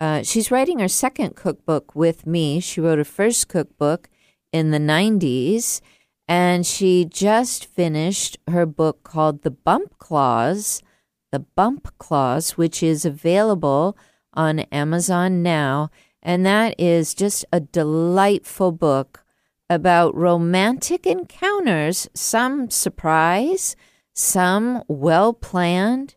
uh, 0.00 0.24
she's 0.24 0.50
writing 0.50 0.80
her 0.80 0.88
second 0.88 1.36
cookbook 1.36 1.94
with 1.94 2.26
me. 2.26 2.58
She 2.58 2.80
wrote 2.80 2.98
her 2.98 3.04
first 3.04 3.46
cookbook 3.46 4.08
in 4.56 4.70
the 4.70 4.78
90s. 4.78 5.80
And 6.26 6.66
she 6.66 7.04
just 7.04 7.66
finished 7.66 8.38
her 8.48 8.66
book 8.66 9.04
called 9.04 9.42
The 9.42 9.50
Bump 9.50 9.98
Clause, 9.98 10.82
The 11.30 11.40
Bump 11.40 11.92
Clause, 11.98 12.56
which 12.56 12.82
is 12.82 13.04
available 13.04 13.96
on 14.32 14.60
Amazon 14.72 15.42
now. 15.42 15.90
And 16.22 16.44
that 16.44 16.74
is 16.78 17.14
just 17.14 17.44
a 17.52 17.60
delightful 17.60 18.72
book 18.72 19.24
about 19.70 20.16
romantic 20.16 21.06
encounters, 21.06 22.08
some 22.14 22.70
surprise, 22.70 23.76
some 24.12 24.82
well 24.88 25.32
planned, 25.32 26.16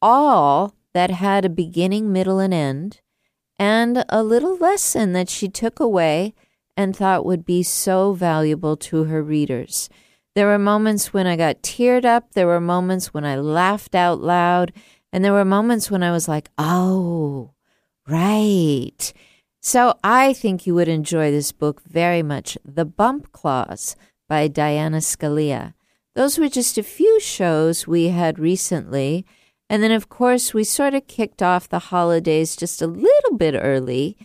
all 0.00 0.74
that 0.92 1.10
had 1.10 1.44
a 1.44 1.50
beginning, 1.50 2.12
middle, 2.12 2.38
and 2.38 2.54
end, 2.54 3.00
and 3.58 4.04
a 4.08 4.22
little 4.22 4.56
lesson 4.56 5.12
that 5.12 5.28
she 5.28 5.48
took 5.48 5.78
away 5.78 6.34
and 6.76 6.96
thought 6.96 7.24
would 7.24 7.44
be 7.44 7.62
so 7.62 8.12
valuable 8.12 8.76
to 8.76 9.04
her 9.04 9.22
readers. 9.22 9.88
There 10.34 10.46
were 10.46 10.58
moments 10.58 11.14
when 11.14 11.26
I 11.26 11.36
got 11.36 11.62
teared 11.62 12.04
up, 12.04 12.32
there 12.34 12.46
were 12.46 12.60
moments 12.60 13.14
when 13.14 13.24
I 13.24 13.36
laughed 13.36 13.94
out 13.94 14.20
loud, 14.20 14.72
and 15.12 15.24
there 15.24 15.32
were 15.32 15.44
moments 15.44 15.90
when 15.90 16.02
I 16.02 16.10
was 16.10 16.28
like, 16.28 16.50
oh, 16.58 17.54
right. 18.06 19.12
So 19.62 19.94
I 20.04 20.34
think 20.34 20.66
you 20.66 20.74
would 20.74 20.88
enjoy 20.88 21.30
this 21.30 21.52
book 21.52 21.80
very 21.82 22.22
much. 22.22 22.58
The 22.64 22.84
Bump 22.84 23.32
Clause 23.32 23.96
by 24.28 24.46
Diana 24.46 24.98
Scalia. 24.98 25.74
Those 26.14 26.38
were 26.38 26.48
just 26.48 26.78
a 26.78 26.82
few 26.82 27.18
shows 27.20 27.86
we 27.86 28.08
had 28.08 28.38
recently. 28.38 29.24
And 29.68 29.82
then, 29.82 29.90
of 29.90 30.08
course, 30.08 30.54
we 30.54 30.64
sort 30.64 30.94
of 30.94 31.06
kicked 31.06 31.42
off 31.42 31.68
the 31.68 31.90
holidays 31.90 32.56
just 32.56 32.80
a 32.80 32.86
little 32.86 33.36
bit 33.36 33.54
early 33.60 34.16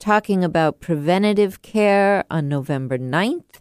talking 0.00 0.42
about 0.42 0.80
preventative 0.80 1.62
care 1.62 2.24
on 2.30 2.48
November 2.48 2.98
9th. 2.98 3.60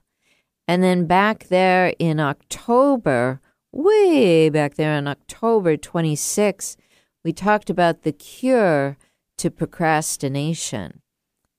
And 0.67 0.81
then 0.81 1.05
back 1.05 1.49
there 1.49 1.93
in 1.99 2.19
October, 2.19 3.41
way 3.71 4.49
back 4.49 4.75
there 4.75 4.93
on 4.93 5.07
October 5.07 5.77
26th, 5.77 6.77
we 7.23 7.33
talked 7.33 7.69
about 7.69 8.03
the 8.03 8.13
cure 8.13 8.97
to 9.37 9.51
procrastination. 9.51 11.01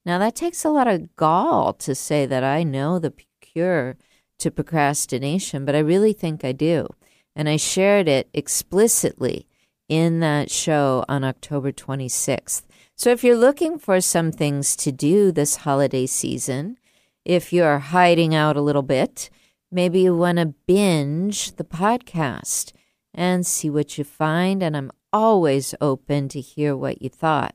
Now, 0.07 0.19
that 0.19 0.35
takes 0.35 0.65
a 0.65 0.71
lot 0.71 0.89
of 0.89 1.15
gall 1.15 1.75
to 1.75 1.95
say 1.95 2.25
that 2.27 2.43
I 2.43 2.63
know 2.63 2.99
the 2.99 3.13
cure 3.41 3.97
to 4.39 4.51
procrastination, 4.51 5.65
but 5.67 5.75
I 5.75 5.81
really 5.81 6.15
think 6.15 6.45
I 6.45 6.53
do. 6.53 6.89
And 7.37 7.49
I 7.49 7.57
shared 7.57 8.09
it 8.09 8.29
explicitly 8.33 9.47
in 9.89 10.21
that 10.21 10.51
show 10.51 11.05
on 11.09 11.23
October 11.25 11.71
26th. 11.73 12.63
So 13.01 13.09
if 13.09 13.25
you're 13.25 13.33
looking 13.35 13.79
for 13.79 14.03
some 14.03 14.31
things 14.31 14.77
to 14.77 14.93
do 14.93 15.33
this 15.33 15.57
holiday 15.65 16.05
season, 16.05 16.77
if 17.25 17.51
you're 17.51 17.79
hiding 17.79 18.35
out 18.35 18.59
a 18.59 18.61
little 18.61 18.83
bit, 18.83 19.31
maybe 19.73 20.01
you 20.01 20.15
want 20.15 20.37
to 20.37 20.53
binge 20.67 21.57
the 21.57 21.65
podcast 21.65 22.75
and 23.15 23.47
see 23.47 23.71
what 23.71 23.97
you 23.97 24.05
find. 24.05 24.63
And 24.63 24.77
I'm 24.77 24.91
always 25.15 25.75
open 25.81 26.29
to 26.29 26.43
hear 26.43 26.77
what 26.77 27.01
you 27.01 27.09
thought. 27.09 27.55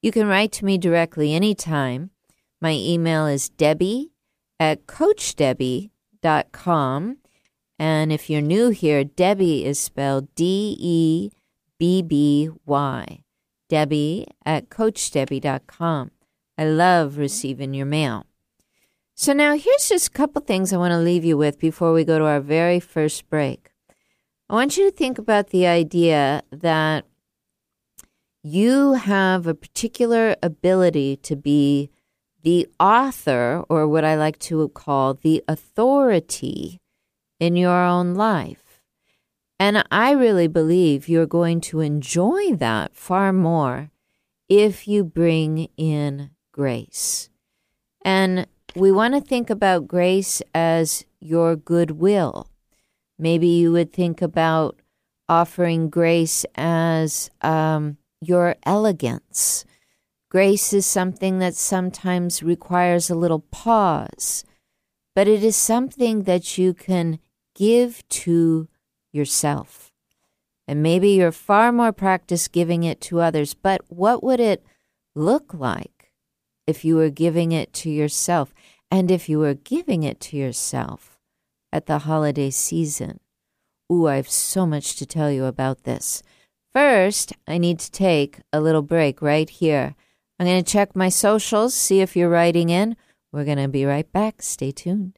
You 0.00 0.10
can 0.10 0.26
write 0.26 0.52
to 0.52 0.64
me 0.64 0.78
directly 0.78 1.34
anytime. 1.34 2.08
My 2.58 2.72
email 2.72 3.26
is 3.26 3.50
debby 3.50 4.12
at 4.58 4.86
coachdebby.com. 4.86 7.18
And 7.78 8.10
if 8.10 8.30
you're 8.30 8.40
new 8.40 8.70
here, 8.70 9.04
Debby 9.04 9.66
is 9.66 9.78
spelled 9.78 10.34
D 10.34 10.78
E 10.80 11.30
B 11.78 12.00
B 12.00 12.48
Y. 12.64 13.24
Debby 13.68 14.26
at 14.44 14.68
coachdebby.com. 14.68 16.10
I 16.56 16.64
love 16.64 17.18
receiving 17.18 17.74
your 17.74 17.86
mail. 17.86 18.26
So 19.14 19.32
now 19.32 19.56
here's 19.56 19.88
just 19.88 20.08
a 20.08 20.12
couple 20.12 20.42
things 20.42 20.72
I 20.72 20.76
want 20.76 20.92
to 20.92 20.98
leave 20.98 21.24
you 21.24 21.36
with 21.36 21.58
before 21.58 21.92
we 21.92 22.04
go 22.04 22.18
to 22.18 22.24
our 22.24 22.40
very 22.40 22.80
first 22.80 23.28
break. 23.28 23.72
I 24.48 24.54
want 24.54 24.76
you 24.76 24.90
to 24.90 24.96
think 24.96 25.18
about 25.18 25.48
the 25.48 25.66
idea 25.66 26.42
that 26.50 27.04
you 28.42 28.94
have 28.94 29.46
a 29.46 29.54
particular 29.54 30.36
ability 30.42 31.16
to 31.16 31.36
be 31.36 31.90
the 32.42 32.68
author, 32.78 33.64
or 33.68 33.88
what 33.88 34.04
I 34.04 34.14
like 34.14 34.38
to 34.40 34.68
call 34.68 35.14
the 35.14 35.42
authority 35.48 36.80
in 37.40 37.56
your 37.56 37.82
own 37.84 38.14
life. 38.14 38.67
And 39.60 39.84
I 39.90 40.12
really 40.12 40.46
believe 40.46 41.08
you're 41.08 41.26
going 41.26 41.60
to 41.62 41.80
enjoy 41.80 42.54
that 42.54 42.94
far 42.94 43.32
more 43.32 43.90
if 44.48 44.86
you 44.86 45.04
bring 45.04 45.68
in 45.76 46.30
grace. 46.52 47.28
And 48.04 48.46
we 48.76 48.92
want 48.92 49.14
to 49.14 49.20
think 49.20 49.50
about 49.50 49.88
grace 49.88 50.40
as 50.54 51.04
your 51.20 51.56
goodwill. 51.56 52.48
Maybe 53.18 53.48
you 53.48 53.72
would 53.72 53.92
think 53.92 54.22
about 54.22 54.80
offering 55.28 55.90
grace 55.90 56.46
as 56.54 57.30
um, 57.42 57.98
your 58.20 58.54
elegance. 58.64 59.64
Grace 60.30 60.72
is 60.72 60.86
something 60.86 61.38
that 61.38 61.54
sometimes 61.54 62.42
requires 62.42 63.10
a 63.10 63.14
little 63.14 63.40
pause, 63.50 64.44
but 65.14 65.26
it 65.26 65.42
is 65.42 65.56
something 65.56 66.24
that 66.24 66.58
you 66.58 66.72
can 66.74 67.18
give 67.54 68.06
to 68.08 68.68
yourself. 69.12 69.92
And 70.66 70.82
maybe 70.82 71.10
you're 71.10 71.32
far 71.32 71.72
more 71.72 71.92
practiced 71.92 72.52
giving 72.52 72.82
it 72.82 73.00
to 73.02 73.20
others, 73.20 73.54
but 73.54 73.80
what 73.88 74.22
would 74.22 74.40
it 74.40 74.64
look 75.14 75.54
like 75.54 76.12
if 76.66 76.84
you 76.84 76.96
were 76.96 77.10
giving 77.10 77.52
it 77.52 77.72
to 77.74 77.90
yourself? 77.90 78.52
And 78.90 79.10
if 79.10 79.28
you 79.28 79.38
were 79.38 79.54
giving 79.54 80.02
it 80.02 80.20
to 80.20 80.36
yourself 80.36 81.18
at 81.72 81.86
the 81.86 82.00
holiday 82.00 82.50
season? 82.50 83.20
Ooh, 83.90 84.06
I 84.06 84.16
have 84.16 84.28
so 84.28 84.66
much 84.66 84.96
to 84.96 85.06
tell 85.06 85.30
you 85.30 85.46
about 85.46 85.84
this. 85.84 86.22
First, 86.74 87.32
I 87.46 87.58
need 87.58 87.78
to 87.80 87.90
take 87.90 88.40
a 88.52 88.60
little 88.60 88.82
break 88.82 89.22
right 89.22 89.48
here. 89.48 89.94
I'm 90.38 90.46
going 90.46 90.62
to 90.62 90.70
check 90.70 90.94
my 90.94 91.08
socials, 91.08 91.74
see 91.74 92.00
if 92.00 92.14
you're 92.14 92.28
writing 92.28 92.70
in. 92.70 92.96
We're 93.32 93.44
going 93.44 93.58
to 93.58 93.68
be 93.68 93.84
right 93.84 94.10
back. 94.12 94.42
Stay 94.42 94.70
tuned. 94.70 95.17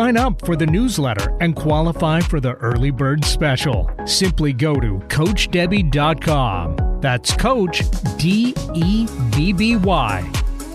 sign 0.01 0.17
up 0.17 0.43
for 0.43 0.55
the 0.55 0.65
newsletter 0.65 1.37
and 1.41 1.55
qualify 1.55 2.19
for 2.21 2.39
the 2.39 2.53
early 2.53 2.89
bird 2.89 3.23
special. 3.23 3.87
Simply 4.05 4.51
go 4.51 4.79
to 4.79 4.97
CoachDebby.com. 5.09 6.99
That's 7.01 7.33
Coach 7.33 7.83
D 8.17 8.55
E 8.73 9.07
B 9.35 9.53
B 9.53 9.77
Y. 9.77 10.27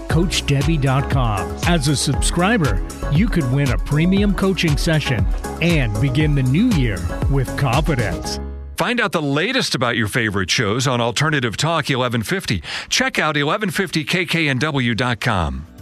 CoachDebby.com. 0.09 1.59
As 1.67 1.89
a 1.89 1.97
subscriber, 1.97 2.87
you 3.11 3.27
could 3.27 3.51
win 3.53 3.73
a 3.73 3.79
premium 3.79 4.33
coaching 4.33 4.77
session 4.77 5.27
and 5.61 6.01
begin 6.01 6.37
the 6.37 6.45
new 6.45 6.69
year 6.71 6.99
with 7.29 7.49
confidence. 7.59 8.39
Find 8.77 9.01
out 9.01 9.11
the 9.11 9.23
latest 9.23 9.75
about 9.75 9.97
your 9.97 10.07
favorite 10.07 10.51
shows 10.51 10.87
on 10.87 11.01
Alternative 11.01 11.57
Talk 11.57 11.89
1150. 11.89 12.63
Check 12.89 13.19
out 13.19 13.35
1150kknw.com. 13.35 15.76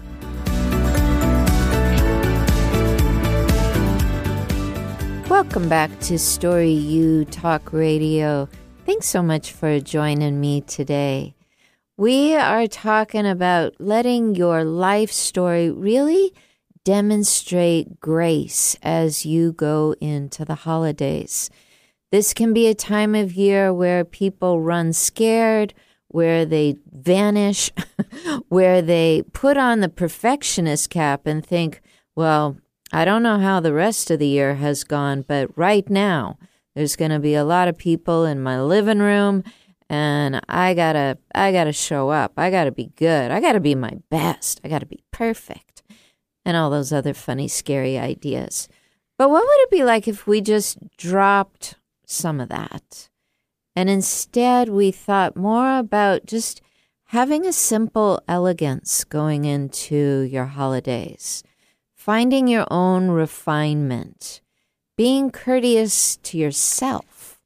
Welcome 5.35 5.69
back 5.69 5.91
to 6.03 6.17
Story 6.17 6.71
U 6.71 7.25
Talk 7.25 7.73
Radio. 7.73 8.49
Thanks 8.87 9.09
so 9.09 9.21
much 9.21 9.51
for 9.51 9.81
joining 9.81 10.41
me 10.41 10.61
today. 10.61 11.35
We 11.97 12.37
are 12.37 12.69
talking 12.69 13.27
about 13.27 13.75
letting 13.81 14.37
your 14.37 14.63
life 14.63 15.11
story 15.11 15.73
really 15.73 16.33
demonstrate 16.85 17.99
grace 17.99 18.77
as 18.81 19.27
you 19.27 19.51
go 19.51 19.97
into 20.01 20.45
the 20.45 20.55
holidays. 20.55 21.51
This 22.13 22.33
can 22.33 22.53
be 22.53 22.69
a 22.69 22.75
time 22.75 23.17
of 23.17 23.33
year 23.33 23.75
where 23.75 24.05
people 24.05 24.61
run 24.61 24.93
scared, 24.93 25.75
where 26.07 26.47
they 26.47 26.77
vanish, 26.93 27.73
where 28.49 28.81
they 28.81 29.25
put 29.33 29.57
on 29.57 29.81
the 29.81 29.89
perfectionist 29.89 30.91
cap 30.91 31.27
and 31.27 31.45
think, 31.45 31.81
well, 32.15 32.57
I 32.95 33.05
don't 33.05 33.25
know 33.25 33.41
how 33.41 33.59
the 33.59 33.73
rest 33.73 34.09
of 34.13 34.21
the 34.21 34.29
year 34.29 34.55
has 34.55 34.85
gone, 34.85 35.23
but 35.23 35.51
right 35.59 35.91
now 35.91 36.39
there's 36.77 36.95
going 36.95 37.11
to 37.11 37.19
be 37.19 37.35
a 37.35 37.43
lot 37.43 37.67
of 37.67 37.77
people 37.77 38.25
in 38.25 38.41
my 38.41 38.63
living 38.63 39.01
room 39.01 39.43
and 39.91 40.41
I 40.49 40.75
got 40.75 40.93
to 40.93 41.19
I 41.35 41.51
got 41.51 41.65
to 41.65 41.73
show 41.73 42.11
up. 42.11 42.35
I 42.37 42.53
got 42.53 42.65
to 42.65 42.71
be 42.71 42.93
good. 42.95 43.33
I 43.33 43.41
got 43.41 43.55
to 43.55 43.61
be 43.61 43.75
my 43.75 43.99
best. 44.11 44.61
I 44.63 44.69
got 44.69 44.79
to 44.79 44.87
be 44.87 45.03
perfect. 45.11 45.83
And 46.45 46.57
all 46.57 46.71
those 46.71 46.93
other 46.93 47.15
funny 47.15 47.49
scary 47.49 47.99
ideas. 47.99 48.69
But 49.19 49.29
what 49.29 49.43
would 49.43 49.61
it 49.63 49.71
be 49.73 49.83
like 49.83 50.07
if 50.07 50.29
we 50.29 50.41
just 50.41 50.79
dropped 50.97 51.75
some 52.07 52.41
of 52.41 52.49
that? 52.51 53.09
And 53.75 53.91
instead 53.91 54.69
we 54.69 54.93
thought 54.93 55.37
more 55.37 55.79
about 55.79 56.27
just 56.27 56.63
having 57.07 57.45
a 57.45 57.53
simple 57.53 58.23
elegance 58.29 59.03
going 59.03 59.47
into 59.47 60.21
your 60.21 60.47
holidays 60.47 61.43
finding 62.05 62.47
your 62.47 62.67
own 62.71 63.09
refinement, 63.09 64.43
being 64.95 65.31
courteous 65.31 66.19
to 66.19 66.37
yourself, 66.37 67.41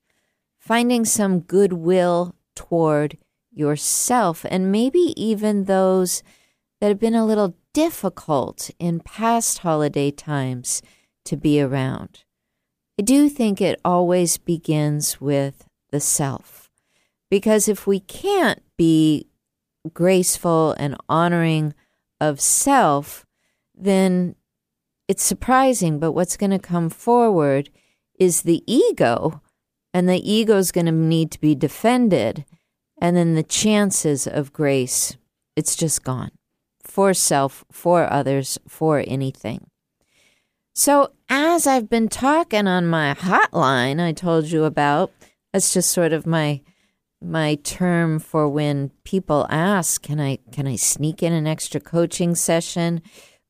finding 0.58 1.04
some 1.04 1.38
goodwill 1.38 2.34
toward 2.56 3.16
yourself, 3.52 4.44
and 4.50 4.72
maybe 4.72 5.14
even 5.16 5.66
those 5.66 6.24
that 6.80 6.88
have 6.88 6.98
been 6.98 7.14
a 7.14 7.24
little 7.24 7.54
difficult 7.72 8.68
in 8.80 8.98
past 8.98 9.58
holiday 9.58 10.10
times 10.10 10.82
to 11.24 11.36
be 11.36 11.60
around. 11.60 12.24
I 12.98 13.02
do 13.02 13.28
think 13.28 13.60
it 13.60 13.80
always 13.84 14.38
begins 14.38 15.20
with 15.20 15.68
the 15.90 16.00
self. 16.00 16.68
Because 17.30 17.68
if 17.68 17.86
we 17.86 18.00
can't 18.00 18.60
be 18.76 19.28
graceful 19.94 20.74
and 20.80 20.96
honoring 21.08 21.74
of 22.20 22.40
self, 22.40 23.24
then 23.72 24.34
it's 25.08 25.24
surprising, 25.24 25.98
but 25.98 26.12
what's 26.12 26.36
going 26.36 26.50
to 26.50 26.58
come 26.58 26.90
forward 26.90 27.70
is 28.18 28.42
the 28.42 28.62
ego, 28.66 29.40
and 29.94 30.08
the 30.08 30.30
ego 30.30 30.58
is 30.58 30.70
going 30.70 30.86
to 30.86 30.92
need 30.92 31.30
to 31.32 31.40
be 31.40 31.54
defended. 31.54 32.44
And 33.00 33.16
then 33.16 33.34
the 33.34 33.42
chances 33.42 34.26
of 34.26 34.52
grace, 34.52 35.16
it's 35.56 35.76
just 35.76 36.04
gone 36.04 36.32
for 36.82 37.14
self, 37.14 37.64
for 37.70 38.12
others, 38.12 38.58
for 38.68 39.04
anything. 39.06 39.70
So, 40.74 41.12
as 41.28 41.66
I've 41.66 41.88
been 41.88 42.08
talking 42.08 42.66
on 42.66 42.86
my 42.86 43.14
hotline, 43.14 44.00
I 44.00 44.12
told 44.12 44.46
you 44.46 44.64
about, 44.64 45.12
that's 45.52 45.72
just 45.72 45.90
sort 45.90 46.12
of 46.12 46.26
my 46.26 46.60
my 47.20 47.56
term 47.56 48.20
for 48.20 48.48
when 48.48 48.90
people 49.02 49.46
ask, 49.50 50.02
can 50.02 50.20
I 50.20 50.38
can 50.52 50.66
I 50.66 50.76
sneak 50.76 51.22
in 51.22 51.32
an 51.32 51.46
extra 51.46 51.80
coaching 51.80 52.34
session? 52.34 53.02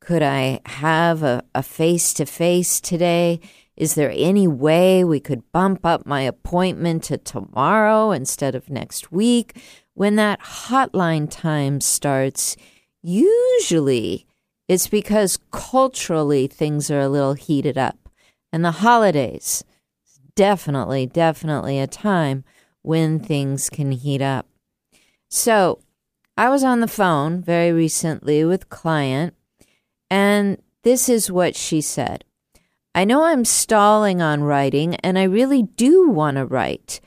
Could 0.08 0.22
I 0.22 0.60
have 0.64 1.22
a 1.22 1.62
face 1.62 2.14
to 2.14 2.24
face 2.24 2.80
today? 2.80 3.40
Is 3.76 3.94
there 3.94 4.10
any 4.16 4.48
way 4.48 5.04
we 5.04 5.20
could 5.20 5.52
bump 5.52 5.84
up 5.84 6.06
my 6.06 6.22
appointment 6.22 7.02
to 7.04 7.18
tomorrow 7.18 8.12
instead 8.12 8.54
of 8.54 8.70
next 8.70 9.12
week? 9.12 9.60
When 9.92 10.16
that 10.16 10.40
hotline 10.40 11.30
time 11.30 11.82
starts, 11.82 12.56
usually 13.02 14.26
it's 14.66 14.88
because 14.88 15.38
culturally 15.50 16.46
things 16.46 16.90
are 16.90 17.00
a 17.00 17.08
little 17.10 17.34
heated 17.34 17.76
up. 17.76 18.08
And 18.50 18.64
the 18.64 18.70
holidays, 18.70 19.62
definitely, 20.34 21.04
definitely 21.04 21.78
a 21.78 21.86
time 21.86 22.44
when 22.80 23.20
things 23.20 23.68
can 23.68 23.92
heat 23.92 24.22
up. 24.22 24.46
So 25.28 25.80
I 26.38 26.48
was 26.48 26.64
on 26.64 26.80
the 26.80 26.88
phone 26.88 27.42
very 27.42 27.72
recently 27.72 28.42
with 28.42 28.70
client, 28.70 29.34
and 30.10 30.58
this 30.82 31.08
is 31.08 31.30
what 31.30 31.56
she 31.56 31.80
said. 31.80 32.24
I 32.94 33.04
know 33.04 33.24
I'm 33.24 33.44
stalling 33.44 34.20
on 34.22 34.42
writing, 34.42 34.96
and 34.96 35.18
I 35.18 35.24
really 35.24 35.62
do 35.62 36.08
want 36.08 36.36
to 36.36 36.46
write. 36.46 37.00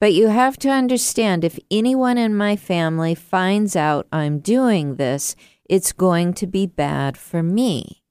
But 0.00 0.12
you 0.12 0.28
have 0.28 0.58
to 0.58 0.68
understand 0.68 1.44
if 1.44 1.58
anyone 1.70 2.18
in 2.18 2.36
my 2.36 2.56
family 2.56 3.14
finds 3.14 3.76
out 3.76 4.06
I'm 4.12 4.40
doing 4.40 4.96
this, 4.96 5.36
it's 5.68 5.92
going 5.92 6.34
to 6.34 6.46
be 6.46 6.66
bad 6.66 7.16
for 7.16 7.42
me. 7.42 8.02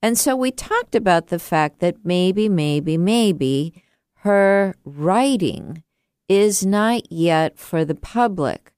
And 0.00 0.18
so 0.18 0.34
we 0.34 0.50
talked 0.50 0.94
about 0.94 1.28
the 1.28 1.38
fact 1.38 1.80
that 1.80 2.04
maybe, 2.04 2.48
maybe, 2.48 2.98
maybe 2.98 3.82
her 4.16 4.74
writing 4.84 5.82
is 6.28 6.64
not 6.64 7.10
yet 7.12 7.58
for 7.58 7.84
the 7.84 7.94
public. 7.94 8.72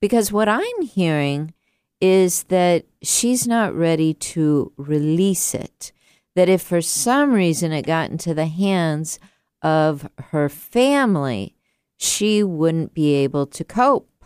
Because 0.00 0.30
what 0.30 0.48
I'm 0.48 0.82
hearing 0.82 1.52
is 2.00 2.44
that 2.44 2.84
she's 3.02 3.46
not 3.46 3.74
ready 3.74 4.14
to 4.14 4.72
release 4.76 5.54
it 5.54 5.92
that 6.38 6.48
if 6.48 6.62
for 6.62 6.80
some 6.80 7.32
reason 7.32 7.72
it 7.72 7.84
got 7.84 8.12
into 8.12 8.32
the 8.32 8.46
hands 8.46 9.18
of 9.60 10.08
her 10.30 10.48
family, 10.48 11.56
she 11.96 12.44
wouldn't 12.44 12.94
be 12.94 13.14
able 13.14 13.44
to 13.44 13.64
cope. 13.64 14.24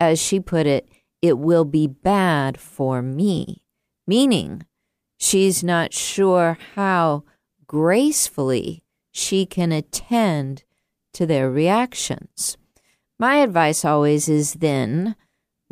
As 0.00 0.18
she 0.18 0.40
put 0.40 0.66
it, 0.66 0.88
it 1.20 1.36
will 1.36 1.66
be 1.66 1.86
bad 1.86 2.58
for 2.58 3.02
me, 3.02 3.62
meaning 4.06 4.64
she's 5.18 5.62
not 5.62 5.92
sure 5.92 6.56
how 6.74 7.24
gracefully 7.66 8.82
she 9.10 9.44
can 9.44 9.72
attend 9.72 10.64
to 11.12 11.26
their 11.26 11.50
reactions. 11.50 12.56
My 13.18 13.36
advice 13.36 13.84
always 13.84 14.26
is 14.26 14.54
then 14.54 15.16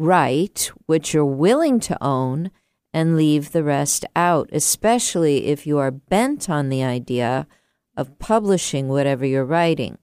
write 0.01 0.73
what 0.87 1.13
you're 1.13 1.25
willing 1.25 1.79
to 1.81 2.03
own 2.03 2.51
and 2.93 3.17
leave 3.17 3.53
the 3.53 3.63
rest 3.63 4.05
out, 4.17 4.49
especially 4.53 5.47
if 5.47 5.67
you 5.67 5.79
are 5.79 5.91
bent 5.91 6.49
on 6.49 6.71
the 6.71 6.83
idea 6.83 7.47
of 7.97 8.19
publishing 8.19 8.89
whatever 8.89 9.27
you're 9.27 9.45
writing. 9.45 9.99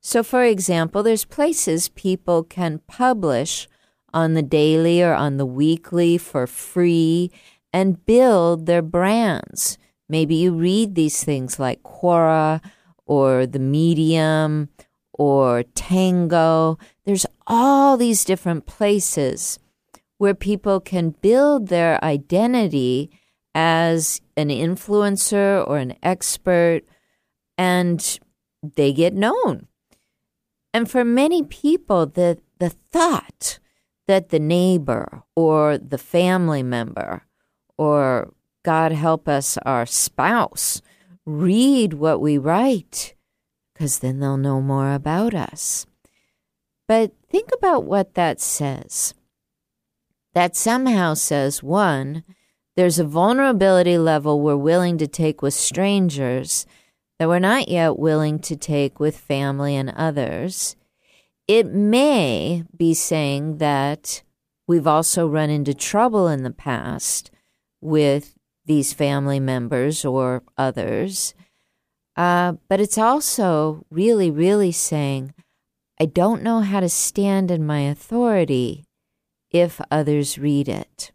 So, 0.00 0.22
for 0.22 0.44
example, 0.44 1.02
there's 1.02 1.24
places 1.24 1.88
people 1.88 2.44
can 2.44 2.80
publish 2.86 3.68
on 4.12 4.34
the 4.34 4.42
daily 4.42 5.02
or 5.02 5.14
on 5.14 5.38
the 5.38 5.46
weekly 5.46 6.18
for 6.18 6.46
free 6.46 7.30
and 7.72 8.04
build 8.04 8.66
their 8.66 8.82
brands. 8.82 9.78
Maybe 10.08 10.34
you 10.34 10.52
read 10.52 10.94
these 10.94 11.24
things 11.24 11.58
like 11.58 11.82
Quora 11.82 12.60
or 13.06 13.46
The 13.46 13.58
Medium 13.58 14.68
or 15.12 15.62
Tango. 15.74 16.78
There's 17.04 17.26
all 17.46 17.96
these 17.96 18.24
different 18.24 18.66
places 18.66 19.58
where 20.18 20.34
people 20.34 20.80
can 20.80 21.10
build 21.20 21.68
their 21.68 22.02
identity 22.04 23.10
as 23.54 24.20
an 24.36 24.48
influencer 24.48 25.66
or 25.66 25.78
an 25.78 25.94
expert 26.02 26.82
and 27.58 28.18
they 28.62 28.92
get 28.92 29.14
known. 29.14 29.66
And 30.72 30.90
for 30.90 31.04
many 31.04 31.42
people, 31.42 32.06
the, 32.06 32.38
the 32.58 32.70
thought 32.70 33.58
that 34.06 34.30
the 34.30 34.38
neighbor 34.38 35.22
or 35.36 35.76
the 35.78 35.98
family 35.98 36.62
member 36.62 37.24
or, 37.76 38.32
God 38.64 38.92
help 38.92 39.28
us, 39.28 39.58
our 39.66 39.86
spouse 39.86 40.82
read 41.26 41.94
what 41.94 42.20
we 42.20 42.38
write, 42.38 43.14
because 43.74 43.98
then 43.98 44.20
they'll 44.20 44.36
know 44.36 44.60
more 44.60 44.92
about 44.92 45.34
us. 45.34 45.86
But 46.86 47.12
think 47.32 47.48
about 47.56 47.84
what 47.84 48.14
that 48.14 48.40
says 48.40 49.14
that 50.34 50.56
somehow 50.56 51.14
says 51.14 51.62
one, 51.62 52.24
there's 52.76 52.98
a 52.98 53.04
vulnerability 53.04 53.98
level 53.98 54.40
we're 54.40 54.56
willing 54.56 54.96
to 54.98 55.06
take 55.06 55.42
with 55.42 55.54
strangers 55.54 56.66
that 57.18 57.28
we're 57.28 57.38
not 57.38 57.68
yet 57.68 57.98
willing 57.98 58.38
to 58.38 58.56
take 58.56 58.98
with 58.98 59.16
family 59.16 59.76
and 59.76 59.90
others. 59.90 60.74
It 61.46 61.66
may 61.66 62.64
be 62.76 62.94
saying 62.94 63.58
that 63.58 64.22
we've 64.66 64.86
also 64.86 65.26
run 65.28 65.50
into 65.50 65.74
trouble 65.74 66.28
in 66.28 66.44
the 66.44 66.50
past 66.50 67.30
with 67.80 68.34
these 68.64 68.92
family 68.92 69.40
members 69.40 70.04
or 70.04 70.42
others. 70.56 71.34
Uh, 72.16 72.54
but 72.68 72.80
it's 72.80 72.98
also 72.98 73.84
really, 73.90 74.30
really 74.30 74.72
saying, 74.72 75.34
I 76.02 76.06
don't 76.06 76.42
know 76.42 76.62
how 76.62 76.80
to 76.80 76.88
stand 76.88 77.48
in 77.52 77.64
my 77.64 77.82
authority 77.82 78.82
if 79.52 79.80
others 79.88 80.36
read 80.36 80.68
it. 80.68 81.12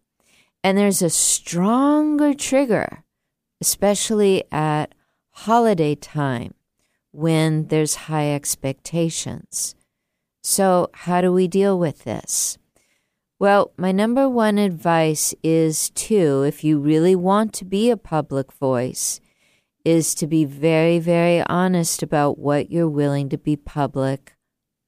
And 0.64 0.78
there's 0.78 1.02
a 1.02 1.10
stronger 1.10 2.34
trigger, 2.34 3.04
especially 3.60 4.46
at 4.50 4.96
holiday 5.32 5.94
time 5.94 6.54
when 7.12 7.68
there's 7.68 8.08
high 8.08 8.34
expectations. 8.34 9.76
So, 10.42 10.90
how 10.94 11.20
do 11.20 11.34
we 11.34 11.50
deal 11.50 11.78
with 11.78 12.06
this? 12.06 12.58
Well, 13.40 13.74
my 13.76 13.92
number 13.92 14.30
one 14.30 14.58
advice 14.58 15.36
is 15.44 15.90
to, 15.96 16.44
if 16.44 16.64
you 16.64 16.80
really 16.80 17.14
want 17.14 17.52
to 17.56 17.66
be 17.66 17.90
a 17.90 17.98
public 17.98 18.54
voice, 18.54 19.20
is 19.84 20.16
to 20.16 20.28
be 20.28 20.46
very, 20.46 20.98
very 20.98 21.42
honest 21.42 22.02
about 22.02 22.40
what 22.40 22.72
you're 22.72 22.88
willing 22.88 23.28
to 23.28 23.38
be 23.38 23.58
public 23.58 24.37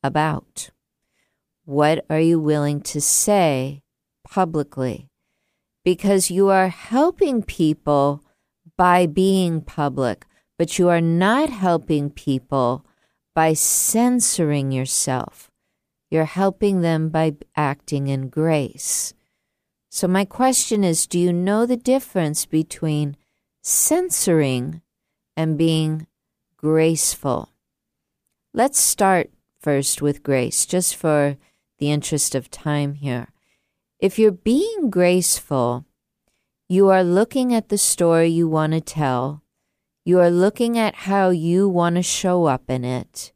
about. 0.03 0.69
What 1.65 2.05
are 2.09 2.19
you 2.19 2.39
willing 2.39 2.81
to 2.81 3.01
say 3.01 3.83
publicly? 4.27 5.09
Because 5.83 6.31
you 6.31 6.49
are 6.49 6.69
helping 6.69 7.43
people 7.43 8.23
by 8.77 9.05
being 9.05 9.61
public, 9.61 10.25
but 10.57 10.79
you 10.79 10.89
are 10.89 11.01
not 11.01 11.49
helping 11.49 12.09
people 12.09 12.85
by 13.35 13.53
censoring 13.53 14.71
yourself. 14.71 15.49
You're 16.09 16.25
helping 16.25 16.81
them 16.81 17.09
by 17.09 17.35
acting 17.55 18.07
in 18.07 18.29
grace. 18.29 19.13
So, 19.91 20.07
my 20.07 20.25
question 20.25 20.83
is 20.83 21.07
do 21.07 21.19
you 21.19 21.31
know 21.33 21.65
the 21.65 21.77
difference 21.77 22.45
between 22.45 23.15
censoring 23.61 24.81
and 25.35 25.57
being 25.57 26.07
graceful? 26.57 27.49
Let's 28.53 28.79
start 28.79 29.29
first 29.59 30.01
with 30.01 30.23
grace, 30.23 30.65
just 30.65 30.95
for 30.95 31.37
the 31.77 31.91
interest 31.91 32.35
of 32.35 32.49
time 32.49 32.95
here. 32.95 33.29
If 33.99 34.17
you're 34.17 34.31
being 34.31 34.89
graceful, 34.89 35.85
you 36.67 36.89
are 36.89 37.03
looking 37.03 37.53
at 37.53 37.69
the 37.69 37.77
story 37.77 38.27
you 38.27 38.47
want 38.47 38.73
to 38.73 38.81
tell, 38.81 39.43
you 40.05 40.19
are 40.19 40.29
looking 40.29 40.77
at 40.77 40.95
how 40.95 41.29
you 41.29 41.67
want 41.67 41.95
to 41.95 42.03
show 42.03 42.45
up 42.45 42.69
in 42.69 42.85
it, 42.85 43.33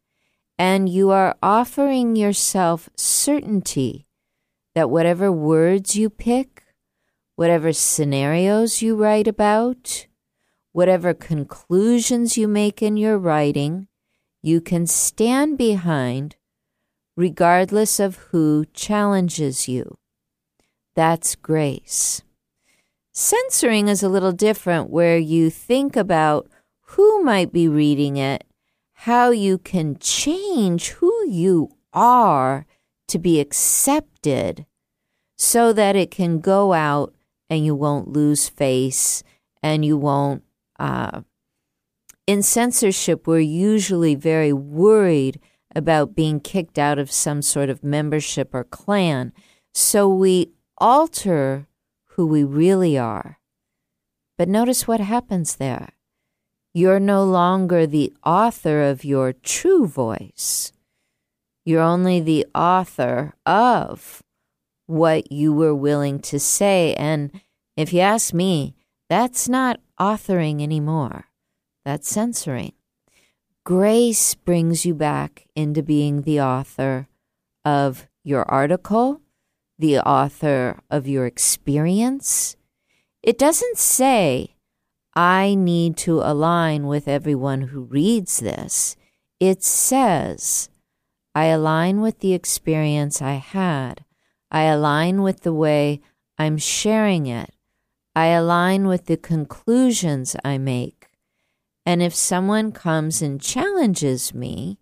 and 0.58 0.88
you 0.88 1.10
are 1.12 1.36
offering 1.42 2.16
yourself 2.16 2.90
certainty 2.96 4.08
that 4.76 4.90
whatever 4.90 5.32
words 5.32 5.96
you 5.96 6.10
pick, 6.10 6.64
whatever 7.36 7.74
scenarios 7.74 8.82
you 8.82 8.96
write 8.96 9.28
about, 9.28 10.08
whatever 10.72 11.14
conclusions 11.14 12.38
you 12.38 12.48
make 12.48 12.82
in 12.82 12.98
your 12.98 13.18
writing, 13.18 13.88
you 14.44 14.60
can 14.62 14.86
stand 14.86 15.58
behind 15.58 16.36
regardless 17.16 18.00
of 18.00 18.18
who 18.32 18.66
challenges 18.74 19.68
you. 19.68 19.98
That's 20.96 21.36
grace. 21.36 22.22
Censoring 23.14 23.88
is 23.88 24.04
a 24.04 24.10
little 24.10 24.32
different, 24.32 24.90
where 24.90 25.18
you 25.18 25.50
think 25.50 25.96
about 25.96 26.50
who 26.82 27.24
might 27.24 27.54
be 27.54 27.68
reading 27.68 28.18
it, 28.18 28.44
how 28.94 29.32
you 29.32 29.58
can 29.58 29.98
change 30.00 30.90
who 30.90 31.28
you 31.28 31.70
are 31.94 32.66
to 33.08 33.20
be 33.20 33.40
accepted 33.40 34.66
so 35.38 35.72
that 35.74 35.96
it 35.96 36.10
can 36.10 36.40
go 36.40 36.74
out 36.74 37.14
and 37.50 37.66
you 37.66 37.76
won't 37.76 38.08
lose 38.08 38.50
face 38.50 39.24
and 39.62 39.86
you 39.86 39.96
won't 39.96 40.44
uh, 40.80 41.22
in 42.26 42.42
censorship, 42.42 43.28
we're 43.28 43.40
usually 43.40 44.16
very 44.16 44.54
worried 44.54 45.40
about 45.76 46.16
being 46.16 46.40
kicked 46.40 46.78
out 46.78 47.00
of 47.00 47.12
some 47.12 47.42
sort 47.42 47.70
of 47.70 47.84
membership 47.84 48.54
or 48.54 48.64
clan. 48.64 49.34
So 49.74 50.08
we 50.08 50.52
alter 50.78 51.68
who 52.16 52.26
we 52.26 52.44
really 52.44 52.98
are. 52.98 53.40
But 54.38 54.48
notice 54.48 54.88
what 54.88 55.00
happens 55.00 55.56
there. 55.56 55.94
You're 56.74 57.00
no 57.00 57.24
longer 57.24 57.86
the 57.86 58.14
author 58.26 58.82
of 58.84 59.06
your 59.06 59.34
true 59.34 59.86
voice. 59.86 60.72
You're 61.66 61.82
only 61.82 62.20
the 62.20 62.48
author 62.54 63.34
of 63.46 64.24
what 64.88 65.32
you 65.32 65.54
were 65.54 65.76
willing 65.76 66.20
to 66.20 66.40
say. 66.40 66.94
And 66.96 67.32
if 67.78 67.94
you 67.94 68.00
ask 68.00 68.34
me, 68.34 68.76
that's 69.10 69.48
not 69.48 69.80
authoring 70.00 70.62
anymore. 70.62 71.26
That's 71.86 72.10
censoring. 72.10 72.74
Grace 73.66 74.36
brings 74.36 74.86
you 74.86 74.94
back 74.94 75.48
into 75.56 75.82
being 75.82 76.22
the 76.22 76.42
author 76.42 77.08
of 77.64 78.08
your 78.24 78.44
article, 78.50 79.22
the 79.80 80.00
author 80.00 80.80
of 80.90 81.08
your 81.08 81.26
experience. 81.26 82.56
It 83.22 83.38
doesn't 83.38 83.78
say, 83.78 84.56
I 85.16 85.56
need 85.56 85.96
to 85.98 86.22
align 86.22 86.88
with 86.88 87.08
everyone 87.08 87.62
who 87.62 87.84
reads 87.84 88.40
this. 88.40 88.96
It 89.40 89.64
says, 89.64 90.70
I 91.36 91.46
align 91.46 92.02
with 92.02 92.20
the 92.20 92.34
experience 92.34 93.22
I 93.22 93.34
had. 93.34 94.06
I 94.52 94.64
align 94.64 95.22
with 95.22 95.42
the 95.42 95.54
way 95.54 96.02
I'm 96.38 96.58
sharing 96.58 97.28
it. 97.28 97.52
I 98.16 98.28
align 98.28 98.88
with 98.88 99.06
the 99.06 99.18
conclusions 99.18 100.36
I 100.46 100.58
make. 100.58 101.03
And 101.86 102.02
if 102.02 102.16
someone 102.16 102.72
comes 102.72 103.22
and 103.22 103.42
challenges 103.42 104.34
me, 104.34 104.80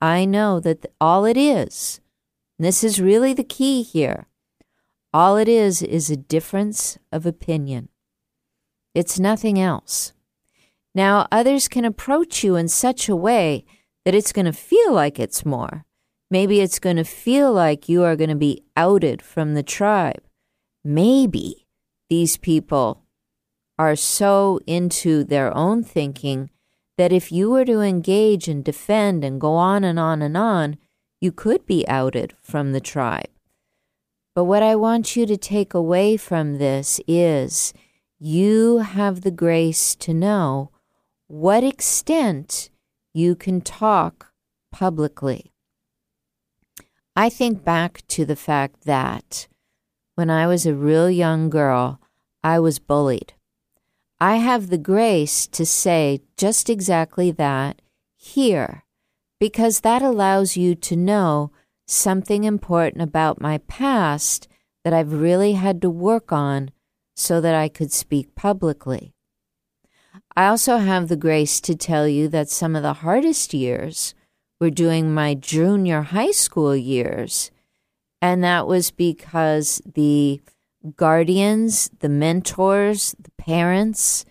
I 0.00 0.24
know 0.24 0.60
that 0.60 0.86
all 1.00 1.24
it 1.24 1.36
is, 1.36 2.00
this 2.58 2.84
is 2.84 3.00
really 3.00 3.32
the 3.32 3.44
key 3.44 3.82
here, 3.82 4.26
all 5.12 5.36
it 5.36 5.48
is 5.48 5.82
is 5.82 6.10
a 6.10 6.16
difference 6.16 6.98
of 7.10 7.26
opinion. 7.26 7.88
It's 8.94 9.18
nothing 9.18 9.58
else. 9.58 10.12
Now, 10.94 11.26
others 11.30 11.68
can 11.68 11.84
approach 11.84 12.44
you 12.44 12.56
in 12.56 12.68
such 12.68 13.08
a 13.08 13.16
way 13.16 13.64
that 14.04 14.14
it's 14.14 14.32
going 14.32 14.46
to 14.46 14.52
feel 14.52 14.92
like 14.92 15.18
it's 15.18 15.44
more. 15.44 15.84
Maybe 16.30 16.60
it's 16.60 16.78
going 16.78 16.96
to 16.96 17.04
feel 17.04 17.52
like 17.52 17.88
you 17.88 18.02
are 18.04 18.16
going 18.16 18.30
to 18.30 18.36
be 18.36 18.64
outed 18.76 19.22
from 19.22 19.54
the 19.54 19.62
tribe. 19.62 20.22
Maybe 20.84 21.66
these 22.08 22.36
people 22.36 23.02
are 23.82 23.96
so 23.96 24.60
into 24.64 25.24
their 25.24 25.54
own 25.56 25.82
thinking 25.82 26.50
that 26.98 27.12
if 27.12 27.32
you 27.32 27.50
were 27.50 27.64
to 27.64 27.80
engage 27.80 28.46
and 28.46 28.64
defend 28.64 29.24
and 29.24 29.40
go 29.40 29.54
on 29.54 29.82
and 29.82 29.98
on 29.98 30.22
and 30.22 30.36
on, 30.36 30.76
you 31.20 31.32
could 31.32 31.66
be 31.66 31.86
outed 31.88 32.32
from 32.40 32.70
the 32.70 32.80
tribe. 32.80 33.30
But 34.36 34.44
what 34.44 34.62
I 34.62 34.76
want 34.76 35.16
you 35.16 35.26
to 35.26 35.36
take 35.36 35.74
away 35.74 36.16
from 36.16 36.58
this 36.58 37.00
is 37.08 37.74
you 38.20 38.78
have 38.78 39.22
the 39.22 39.32
grace 39.32 39.96
to 39.96 40.14
know 40.14 40.70
what 41.26 41.64
extent 41.64 42.70
you 43.12 43.34
can 43.34 43.60
talk 43.60 44.32
publicly. 44.70 45.52
I 47.16 47.28
think 47.30 47.64
back 47.64 48.06
to 48.08 48.24
the 48.24 48.36
fact 48.36 48.84
that 48.84 49.48
when 50.14 50.30
I 50.30 50.46
was 50.46 50.66
a 50.66 50.74
real 50.74 51.10
young 51.10 51.50
girl, 51.50 52.00
I 52.44 52.60
was 52.60 52.78
bullied. 52.78 53.34
I 54.22 54.36
have 54.36 54.68
the 54.68 54.78
grace 54.78 55.48
to 55.48 55.66
say 55.66 56.20
just 56.36 56.70
exactly 56.70 57.32
that 57.32 57.82
here, 58.16 58.84
because 59.40 59.80
that 59.80 60.00
allows 60.00 60.56
you 60.56 60.76
to 60.76 60.94
know 60.94 61.50
something 61.88 62.44
important 62.44 63.02
about 63.02 63.40
my 63.40 63.58
past 63.58 64.46
that 64.84 64.92
I've 64.92 65.12
really 65.12 65.54
had 65.54 65.82
to 65.82 65.90
work 65.90 66.30
on 66.30 66.70
so 67.16 67.40
that 67.40 67.56
I 67.56 67.68
could 67.68 67.90
speak 67.90 68.36
publicly. 68.36 69.12
I 70.36 70.46
also 70.46 70.76
have 70.76 71.08
the 71.08 71.16
grace 71.16 71.60
to 71.62 71.74
tell 71.74 72.06
you 72.06 72.28
that 72.28 72.48
some 72.48 72.76
of 72.76 72.84
the 72.84 73.02
hardest 73.02 73.52
years 73.52 74.14
were 74.60 74.70
during 74.70 75.12
my 75.12 75.34
junior 75.34 76.02
high 76.02 76.30
school 76.30 76.76
years, 76.76 77.50
and 78.20 78.44
that 78.44 78.68
was 78.68 78.92
because 78.92 79.82
the 79.84 80.40
guardians, 80.96 81.90
the 82.00 82.08
mentors, 82.08 83.14
the 83.20 83.30
parents, 83.38 84.24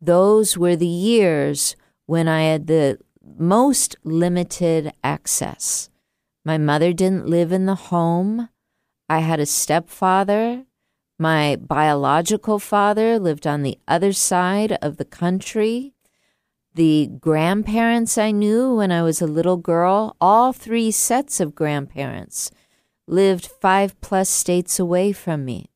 those 0.00 0.58
were 0.58 0.76
the 0.76 0.86
years 0.86 1.76
when 2.06 2.28
I 2.28 2.42
had 2.42 2.66
the 2.66 2.98
most 3.38 3.96
limited 4.04 4.92
access. 5.04 5.88
My 6.44 6.58
mother 6.58 6.92
didn't 6.92 7.28
live 7.28 7.52
in 7.52 7.66
the 7.66 7.76
home. 7.76 8.48
I 9.08 9.20
had 9.20 9.38
a 9.38 9.46
stepfather. 9.46 10.64
My 11.18 11.56
biological 11.56 12.58
father 12.58 13.18
lived 13.18 13.46
on 13.46 13.62
the 13.62 13.78
other 13.86 14.12
side 14.12 14.72
of 14.82 14.96
the 14.96 15.04
country. 15.04 15.94
The 16.74 17.10
grandparents 17.20 18.18
I 18.18 18.30
knew 18.30 18.74
when 18.74 18.90
I 18.90 19.02
was 19.02 19.22
a 19.22 19.26
little 19.26 19.58
girl, 19.58 20.16
all 20.20 20.52
three 20.52 20.90
sets 20.90 21.38
of 21.38 21.54
grandparents, 21.54 22.50
lived 23.06 23.46
five 23.46 24.00
plus 24.00 24.28
states 24.28 24.80
away 24.80 25.12
from 25.12 25.44
me. 25.44 25.71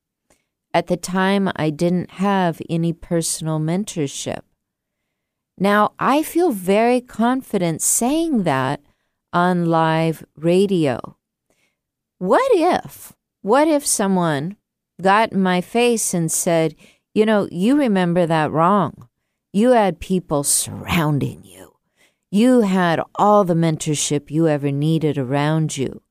At 0.73 0.87
the 0.87 0.97
time, 0.97 1.49
I 1.55 1.69
didn't 1.69 2.11
have 2.11 2.61
any 2.69 2.93
personal 2.93 3.59
mentorship. 3.59 4.41
Now, 5.57 5.93
I 5.97 6.21
feel 6.21 6.51
very 6.51 7.01
confident 7.01 7.81
saying 7.81 8.43
that 8.43 8.81
on 9.33 9.65
live 9.65 10.23
radio. 10.35 11.17
What 12.19 12.51
if, 12.53 13.13
what 13.41 13.67
if 13.67 13.85
someone 13.85 14.57
got 15.01 15.31
in 15.31 15.41
my 15.41 15.61
face 15.61 16.13
and 16.13 16.31
said, 16.31 16.75
you 17.13 17.25
know, 17.25 17.47
you 17.51 17.77
remember 17.77 18.25
that 18.25 18.51
wrong. 18.51 19.07
You 19.53 19.71
had 19.71 19.99
people 19.99 20.43
surrounding 20.43 21.43
you. 21.43 21.75
You 22.29 22.61
had 22.61 23.01
all 23.15 23.43
the 23.43 23.53
mentorship 23.53 24.29
you 24.29 24.47
ever 24.47 24.71
needed 24.71 25.17
around 25.17 25.77
you. 25.77 26.01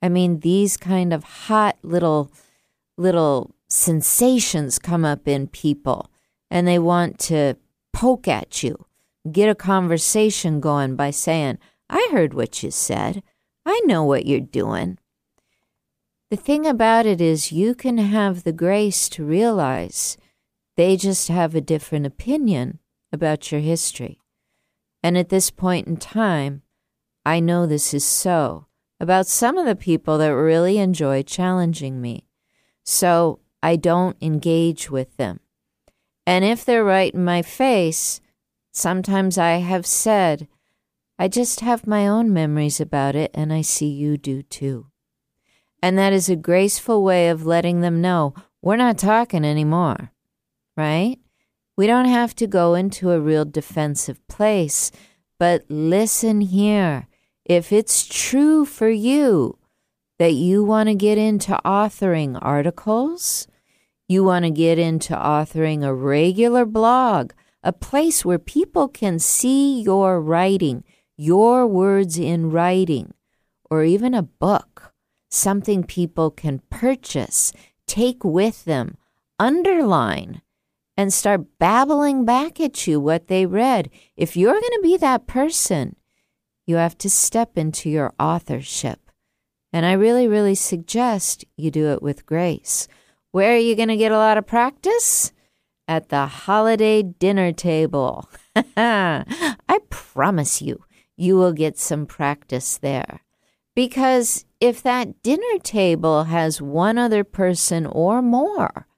I 0.00 0.08
mean, 0.08 0.40
these 0.40 0.76
kind 0.76 1.12
of 1.12 1.24
hot 1.24 1.76
little, 1.82 2.30
little 2.96 3.55
sensations 3.68 4.78
come 4.78 5.04
up 5.04 5.26
in 5.26 5.48
people 5.48 6.10
and 6.50 6.66
they 6.66 6.78
want 6.78 7.18
to 7.18 7.54
poke 7.92 8.28
at 8.28 8.62
you, 8.62 8.86
get 9.30 9.48
a 9.48 9.54
conversation 9.54 10.60
going 10.60 10.96
by 10.96 11.10
saying, 11.10 11.58
I 11.88 12.08
heard 12.12 12.34
what 12.34 12.62
you 12.62 12.70
said. 12.70 13.22
I 13.64 13.80
know 13.84 14.04
what 14.04 14.26
you're 14.26 14.40
doing. 14.40 14.98
The 16.30 16.36
thing 16.36 16.66
about 16.66 17.06
it 17.06 17.20
is, 17.20 17.52
you 17.52 17.74
can 17.74 17.98
have 17.98 18.42
the 18.42 18.52
grace 18.52 19.08
to 19.10 19.24
realize 19.24 20.16
they 20.76 20.96
just 20.96 21.28
have 21.28 21.54
a 21.54 21.60
different 21.60 22.06
opinion 22.06 22.80
about 23.12 23.52
your 23.52 23.60
history. 23.60 24.18
And 25.02 25.16
at 25.16 25.28
this 25.28 25.50
point 25.50 25.86
in 25.86 25.96
time, 25.96 26.62
I 27.24 27.40
know 27.40 27.66
this 27.66 27.94
is 27.94 28.04
so 28.04 28.66
about 28.98 29.26
some 29.26 29.56
of 29.56 29.66
the 29.66 29.76
people 29.76 30.18
that 30.18 30.34
really 30.34 30.78
enjoy 30.78 31.22
challenging 31.22 32.00
me. 32.00 32.26
So 32.84 33.40
I 33.66 33.74
don't 33.74 34.16
engage 34.22 34.92
with 34.92 35.16
them. 35.16 35.40
And 36.24 36.44
if 36.44 36.64
they're 36.64 36.84
right 36.84 37.12
in 37.12 37.24
my 37.24 37.42
face, 37.42 38.20
sometimes 38.70 39.38
I 39.38 39.54
have 39.54 39.84
said, 39.84 40.46
I 41.18 41.26
just 41.26 41.58
have 41.60 41.84
my 41.84 42.06
own 42.06 42.32
memories 42.32 42.80
about 42.80 43.16
it, 43.16 43.32
and 43.34 43.52
I 43.52 43.62
see 43.62 43.88
you 43.88 44.18
do 44.18 44.42
too. 44.42 44.86
And 45.82 45.98
that 45.98 46.12
is 46.12 46.28
a 46.28 46.36
graceful 46.36 47.02
way 47.02 47.28
of 47.28 47.44
letting 47.44 47.80
them 47.80 48.00
know 48.00 48.34
we're 48.62 48.76
not 48.76 48.98
talking 48.98 49.44
anymore, 49.44 50.12
right? 50.76 51.18
We 51.76 51.88
don't 51.88 52.06
have 52.06 52.36
to 52.36 52.46
go 52.46 52.74
into 52.74 53.10
a 53.10 53.18
real 53.18 53.44
defensive 53.44 54.24
place, 54.28 54.92
but 55.40 55.64
listen 55.68 56.40
here. 56.40 57.08
If 57.44 57.72
it's 57.72 58.06
true 58.06 58.64
for 58.64 58.88
you 58.88 59.58
that 60.20 60.34
you 60.34 60.62
want 60.62 60.88
to 60.88 60.94
get 60.94 61.18
into 61.18 61.58
authoring 61.64 62.38
articles, 62.40 63.48
you 64.08 64.22
want 64.22 64.44
to 64.44 64.50
get 64.50 64.78
into 64.78 65.14
authoring 65.14 65.84
a 65.84 65.94
regular 65.94 66.64
blog, 66.64 67.32
a 67.62 67.72
place 67.72 68.24
where 68.24 68.38
people 68.38 68.88
can 68.88 69.18
see 69.18 69.80
your 69.80 70.20
writing, 70.20 70.84
your 71.16 71.66
words 71.66 72.18
in 72.18 72.50
writing, 72.50 73.12
or 73.70 73.82
even 73.82 74.14
a 74.14 74.22
book, 74.22 74.92
something 75.28 75.82
people 75.82 76.30
can 76.30 76.60
purchase, 76.70 77.52
take 77.86 78.22
with 78.22 78.64
them, 78.64 78.96
underline, 79.38 80.42
and 80.96 81.12
start 81.12 81.58
babbling 81.58 82.24
back 82.24 82.60
at 82.60 82.86
you 82.86 83.00
what 83.00 83.26
they 83.26 83.44
read. 83.44 83.90
If 84.16 84.36
you're 84.36 84.52
going 84.52 84.62
to 84.62 84.80
be 84.82 84.96
that 84.98 85.26
person, 85.26 85.96
you 86.66 86.76
have 86.76 86.96
to 86.98 87.10
step 87.10 87.58
into 87.58 87.90
your 87.90 88.14
authorship. 88.18 89.10
And 89.72 89.84
I 89.84 89.92
really, 89.92 90.26
really 90.26 90.54
suggest 90.54 91.44
you 91.56 91.70
do 91.70 91.92
it 91.92 92.02
with 92.02 92.24
grace. 92.24 92.88
Where 93.36 93.52
are 93.52 93.58
you 93.58 93.76
going 93.76 93.90
to 93.90 93.98
get 93.98 94.12
a 94.12 94.16
lot 94.16 94.38
of 94.38 94.46
practice? 94.46 95.30
at 95.86 96.08
the 96.08 96.24
holiday 96.24 97.02
dinner 97.02 97.52
table. 97.52 98.30
I 98.78 99.78
promise 99.90 100.62
you, 100.62 100.82
you 101.18 101.36
will 101.36 101.52
get 101.52 101.78
some 101.78 102.06
practice 102.06 102.78
there. 102.78 103.20
Because 103.74 104.46
if 104.58 104.82
that 104.82 105.22
dinner 105.22 105.58
table 105.62 106.24
has 106.24 106.62
one 106.62 106.96
other 106.96 107.24
person 107.24 107.84
or 107.84 108.22
more, 108.22 108.88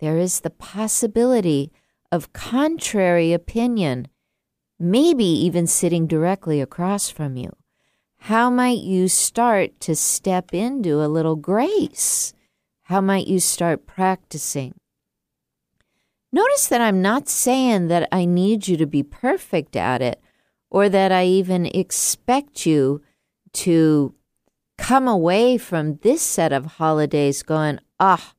there 0.00 0.16
is 0.16 0.40
the 0.40 0.50
possibility 0.50 1.70
of 2.10 2.32
contrary 2.32 3.34
opinion, 3.34 4.08
maybe 4.78 5.26
even 5.26 5.66
sitting 5.66 6.06
directly 6.06 6.58
across 6.62 7.10
from 7.10 7.36
you. 7.36 7.54
How 8.16 8.48
might 8.48 8.78
you 8.78 9.08
start 9.08 9.78
to 9.80 9.94
step 9.94 10.54
into 10.54 11.04
a 11.04 11.06
little 11.06 11.36
grace? 11.36 12.32
How 12.84 13.00
might 13.00 13.26
you 13.26 13.40
start 13.40 13.86
practicing? 13.86 14.74
Notice 16.30 16.66
that 16.66 16.82
I'm 16.82 17.00
not 17.00 17.28
saying 17.28 17.88
that 17.88 18.08
I 18.12 18.26
need 18.26 18.68
you 18.68 18.76
to 18.76 18.86
be 18.86 19.02
perfect 19.02 19.74
at 19.74 20.02
it 20.02 20.20
or 20.68 20.88
that 20.90 21.10
I 21.10 21.24
even 21.24 21.64
expect 21.66 22.66
you 22.66 23.00
to 23.54 24.14
come 24.76 25.08
away 25.08 25.56
from 25.56 25.96
this 26.02 26.20
set 26.20 26.52
of 26.52 26.66
holidays 26.66 27.42
going, 27.42 27.78
ah, 27.98 28.34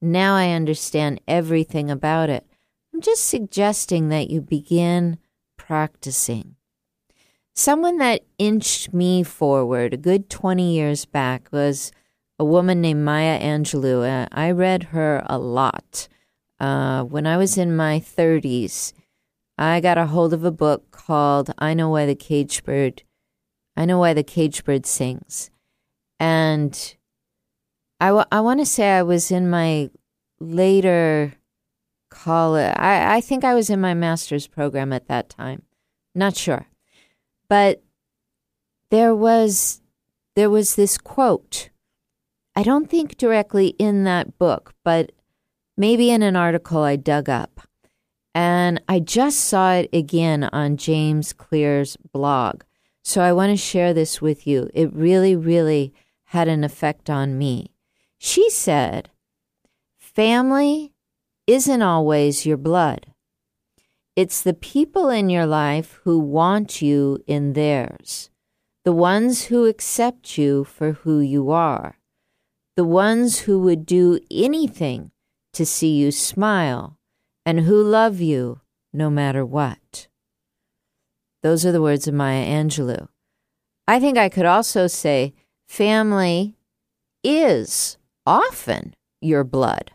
now 0.00 0.34
I 0.34 0.50
understand 0.50 1.20
everything 1.28 1.90
about 1.90 2.30
it. 2.30 2.46
I'm 2.94 3.02
just 3.02 3.28
suggesting 3.28 4.08
that 4.08 4.30
you 4.30 4.40
begin 4.40 5.18
practicing. 5.58 6.56
Someone 7.54 7.98
that 7.98 8.24
inched 8.38 8.94
me 8.94 9.22
forward 9.24 9.92
a 9.92 9.98
good 9.98 10.30
20 10.30 10.74
years 10.74 11.04
back 11.04 11.48
was 11.52 11.92
a 12.40 12.44
woman 12.44 12.80
named 12.80 13.04
Maya 13.04 13.38
Angelou. 13.38 14.02
Uh, 14.02 14.26
I 14.32 14.50
read 14.50 14.84
her 14.94 15.22
a 15.26 15.38
lot. 15.38 16.08
Uh, 16.58 17.04
when 17.04 17.26
I 17.26 17.36
was 17.36 17.58
in 17.58 17.76
my 17.76 18.00
30s, 18.00 18.94
I 19.58 19.80
got 19.80 19.98
a 19.98 20.06
hold 20.06 20.32
of 20.32 20.42
a 20.42 20.50
book 20.50 20.90
called 20.90 21.52
I 21.58 21.74
Know 21.74 21.90
Why 21.90 22.06
the 22.06 22.14
Cage 22.14 22.64
Bird 22.64 23.02
I 23.76 23.84
Know 23.84 23.98
Why 23.98 24.14
the 24.14 24.22
Cage 24.22 24.64
Bird 24.64 24.86
Sings. 24.86 25.50
And 26.18 26.96
I, 28.00 28.06
w- 28.06 28.24
I 28.32 28.40
want 28.40 28.60
to 28.60 28.66
say 28.66 28.90
I 28.90 29.02
was 29.02 29.30
in 29.30 29.50
my 29.50 29.90
later 30.40 31.34
college. 32.10 32.74
I, 32.74 33.16
I 33.16 33.20
think 33.20 33.44
I 33.44 33.52
was 33.52 33.68
in 33.68 33.82
my 33.82 33.92
master's 33.92 34.46
program 34.46 34.94
at 34.94 35.08
that 35.08 35.28
time. 35.28 35.62
Not 36.14 36.36
sure. 36.36 36.68
But 37.50 37.82
there 38.90 39.14
was 39.14 39.82
there 40.36 40.48
was 40.48 40.76
this 40.76 40.96
quote. 40.96 41.68
I 42.60 42.62
don't 42.62 42.90
think 42.90 43.16
directly 43.16 43.68
in 43.78 44.04
that 44.04 44.36
book, 44.36 44.74
but 44.84 45.12
maybe 45.78 46.10
in 46.10 46.20
an 46.22 46.36
article 46.36 46.82
I 46.82 46.96
dug 46.96 47.30
up. 47.30 47.62
And 48.34 48.82
I 48.86 49.00
just 49.00 49.40
saw 49.40 49.72
it 49.76 49.88
again 49.94 50.44
on 50.44 50.76
James 50.76 51.32
Clear's 51.32 51.96
blog. 51.96 52.64
So 53.02 53.22
I 53.22 53.32
want 53.32 53.48
to 53.48 53.56
share 53.56 53.94
this 53.94 54.20
with 54.20 54.46
you. 54.46 54.68
It 54.74 54.92
really, 54.92 55.34
really 55.34 55.94
had 56.24 56.48
an 56.48 56.62
effect 56.62 57.08
on 57.08 57.38
me. 57.38 57.72
She 58.18 58.50
said, 58.50 59.08
Family 59.96 60.92
isn't 61.46 61.80
always 61.80 62.44
your 62.44 62.58
blood. 62.58 63.06
It's 64.16 64.42
the 64.42 64.52
people 64.52 65.08
in 65.08 65.30
your 65.30 65.46
life 65.46 65.98
who 66.04 66.18
want 66.18 66.82
you 66.82 67.24
in 67.26 67.54
theirs, 67.54 68.28
the 68.84 68.92
ones 68.92 69.46
who 69.46 69.64
accept 69.64 70.36
you 70.36 70.64
for 70.64 70.92
who 70.92 71.20
you 71.20 71.50
are, 71.50 71.96
the 72.80 72.84
ones 72.86 73.40
who 73.40 73.58
would 73.58 73.84
do 73.84 74.18
anything 74.30 75.10
to 75.52 75.66
see 75.66 75.98
you 75.98 76.10
smile, 76.10 76.96
and 77.44 77.60
who 77.60 77.82
love 77.82 78.22
you 78.22 78.58
no 78.90 79.10
matter 79.10 79.44
what. 79.44 80.08
Those 81.42 81.66
are 81.66 81.72
the 81.72 81.82
words 81.82 82.08
of 82.08 82.14
Maya 82.14 82.42
Angelou. 82.42 83.08
I 83.86 84.00
think 84.00 84.16
I 84.16 84.30
could 84.30 84.46
also 84.46 84.86
say 84.86 85.34
family 85.68 86.54
is 87.22 87.98
often 88.24 88.94
your 89.20 89.44
blood. 89.44 89.90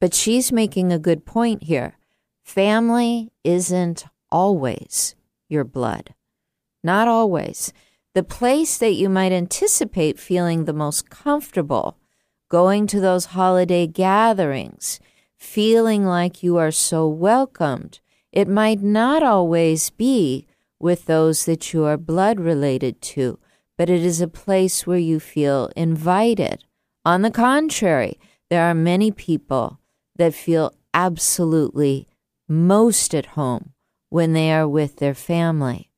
But 0.00 0.14
she's 0.14 0.52
making 0.52 0.92
a 0.92 0.98
good 1.00 1.26
point 1.26 1.64
here. 1.64 1.94
Family 2.44 3.32
isn't 3.42 4.04
always 4.30 5.16
your 5.48 5.64
blood. 5.64 6.14
Not 6.84 7.08
always. 7.08 7.72
The 8.12 8.22
place 8.24 8.76
that 8.78 8.94
you 8.94 9.08
might 9.08 9.30
anticipate 9.30 10.18
feeling 10.18 10.64
the 10.64 10.72
most 10.72 11.10
comfortable, 11.10 11.96
going 12.48 12.88
to 12.88 13.00
those 13.00 13.26
holiday 13.26 13.86
gatherings, 13.86 14.98
feeling 15.36 16.04
like 16.04 16.42
you 16.42 16.56
are 16.56 16.72
so 16.72 17.06
welcomed, 17.06 18.00
it 18.32 18.48
might 18.48 18.82
not 18.82 19.22
always 19.22 19.90
be 19.90 20.46
with 20.80 21.06
those 21.06 21.44
that 21.44 21.72
you 21.72 21.84
are 21.84 21.96
blood 21.96 22.40
related 22.40 23.00
to, 23.02 23.38
but 23.78 23.88
it 23.88 24.02
is 24.02 24.20
a 24.20 24.26
place 24.26 24.86
where 24.86 24.98
you 24.98 25.20
feel 25.20 25.70
invited. 25.76 26.64
On 27.04 27.22
the 27.22 27.30
contrary, 27.30 28.18
there 28.48 28.64
are 28.64 28.74
many 28.74 29.12
people 29.12 29.78
that 30.16 30.34
feel 30.34 30.74
absolutely 30.92 32.08
most 32.48 33.14
at 33.14 33.26
home 33.26 33.72
when 34.08 34.32
they 34.32 34.52
are 34.52 34.66
with 34.66 34.96
their 34.96 35.14
family. 35.14 35.89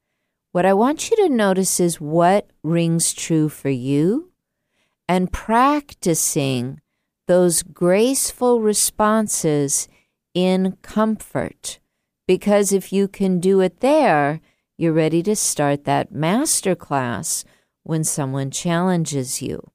What 0.52 0.66
I 0.66 0.74
want 0.74 1.10
you 1.10 1.16
to 1.16 1.30
notice 1.30 1.80
is 1.80 1.98
what 1.98 2.50
rings 2.62 3.14
true 3.14 3.48
for 3.48 3.70
you 3.70 4.32
and 5.08 5.32
practicing 5.32 6.82
those 7.26 7.62
graceful 7.62 8.60
responses 8.60 9.88
in 10.34 10.76
comfort. 10.82 11.78
Because 12.28 12.70
if 12.70 12.92
you 12.92 13.08
can 13.08 13.40
do 13.40 13.60
it 13.60 13.80
there, 13.80 14.42
you're 14.76 14.92
ready 14.92 15.22
to 15.22 15.34
start 15.36 15.84
that 15.84 16.12
master 16.12 16.74
class 16.74 17.46
when 17.82 18.04
someone 18.04 18.50
challenges 18.50 19.40
you. 19.40 19.70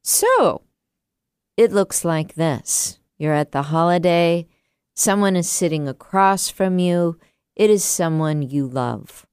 So, 0.00 0.62
it 1.56 1.72
looks 1.72 2.04
like 2.04 2.34
this. 2.34 3.00
You're 3.18 3.34
at 3.34 3.50
the 3.50 3.62
holiday, 3.62 4.46
someone 4.94 5.34
is 5.34 5.50
sitting 5.50 5.88
across 5.88 6.50
from 6.50 6.78
you, 6.78 7.18
it 7.56 7.68
is 7.68 7.82
someone 7.82 8.42
you 8.42 8.68
love. 8.68 9.26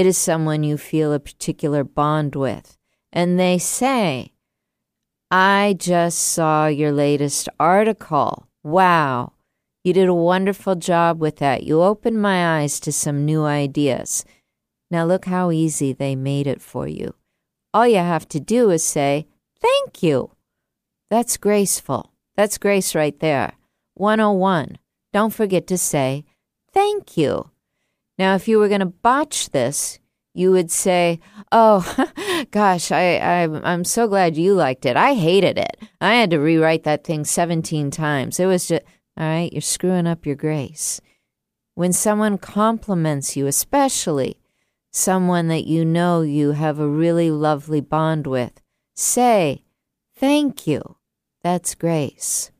It 0.00 0.06
is 0.06 0.16
someone 0.16 0.62
you 0.62 0.78
feel 0.78 1.12
a 1.12 1.20
particular 1.20 1.84
bond 1.84 2.34
with. 2.34 2.78
And 3.12 3.38
they 3.38 3.58
say, 3.58 4.32
I 5.30 5.76
just 5.78 6.18
saw 6.20 6.68
your 6.68 6.90
latest 6.90 7.50
article. 7.60 8.46
Wow, 8.62 9.34
you 9.84 9.92
did 9.92 10.08
a 10.08 10.14
wonderful 10.14 10.76
job 10.76 11.20
with 11.20 11.36
that. 11.40 11.64
You 11.64 11.82
opened 11.82 12.22
my 12.22 12.60
eyes 12.60 12.80
to 12.80 12.92
some 12.92 13.26
new 13.26 13.44
ideas. 13.44 14.24
Now 14.90 15.04
look 15.04 15.26
how 15.26 15.50
easy 15.50 15.92
they 15.92 16.16
made 16.16 16.46
it 16.46 16.62
for 16.62 16.88
you. 16.88 17.14
All 17.74 17.86
you 17.86 17.98
have 17.98 18.26
to 18.30 18.40
do 18.40 18.70
is 18.70 18.82
say, 18.82 19.26
Thank 19.60 20.02
you. 20.02 20.30
That's 21.10 21.36
graceful. 21.36 22.10
That's 22.36 22.56
grace 22.56 22.94
right 22.94 23.20
there. 23.20 23.52
101. 23.96 24.78
Don't 25.12 25.34
forget 25.34 25.66
to 25.66 25.76
say, 25.76 26.24
Thank 26.72 27.18
you. 27.18 27.50
Now, 28.20 28.34
if 28.34 28.46
you 28.46 28.58
were 28.58 28.68
going 28.68 28.80
to 28.80 28.86
botch 28.86 29.48
this, 29.48 29.98
you 30.34 30.52
would 30.52 30.70
say, 30.70 31.20
"Oh, 31.50 31.80
gosh, 32.50 32.92
I, 32.92 33.16
I 33.16 33.44
I'm 33.64 33.82
so 33.82 34.08
glad 34.08 34.36
you 34.36 34.52
liked 34.52 34.84
it. 34.84 34.94
I 34.94 35.14
hated 35.14 35.56
it. 35.56 35.78
I 36.02 36.16
had 36.16 36.28
to 36.32 36.38
rewrite 36.38 36.82
that 36.82 37.02
thing 37.02 37.24
17 37.24 37.90
times. 37.90 38.38
It 38.38 38.44
was 38.44 38.68
just 38.68 38.82
all 39.16 39.26
right. 39.26 39.50
You're 39.50 39.62
screwing 39.62 40.06
up 40.06 40.26
your 40.26 40.36
grace. 40.36 41.00
When 41.74 41.94
someone 41.94 42.36
compliments 42.36 43.38
you, 43.38 43.46
especially 43.46 44.38
someone 44.90 45.48
that 45.48 45.66
you 45.66 45.86
know 45.86 46.20
you 46.20 46.52
have 46.52 46.78
a 46.78 46.86
really 46.86 47.30
lovely 47.30 47.80
bond 47.80 48.26
with, 48.26 48.60
say, 48.94 49.64
Thank 50.14 50.66
you. 50.66 50.96
That's 51.42 51.74
grace. 51.74 52.50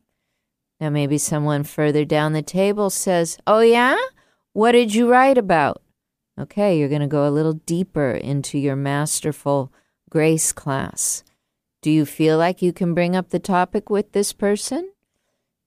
Now, 0.80 0.88
maybe 0.88 1.18
someone 1.18 1.64
further 1.64 2.06
down 2.06 2.32
the 2.32 2.40
table 2.40 2.88
says, 2.88 3.36
Oh, 3.46 3.60
yeah? 3.60 3.98
What 4.52 4.72
did 4.72 4.94
you 4.94 5.08
write 5.08 5.38
about? 5.38 5.82
Okay, 6.38 6.78
you're 6.78 6.88
going 6.88 7.02
to 7.02 7.06
go 7.06 7.28
a 7.28 7.30
little 7.30 7.52
deeper 7.52 8.10
into 8.10 8.58
your 8.58 8.76
masterful 8.76 9.72
grace 10.08 10.52
class. 10.52 11.22
Do 11.82 11.90
you 11.90 12.04
feel 12.04 12.36
like 12.36 12.62
you 12.62 12.72
can 12.72 12.94
bring 12.94 13.14
up 13.14 13.30
the 13.30 13.38
topic 13.38 13.90
with 13.90 14.12
this 14.12 14.32
person? 14.32 14.90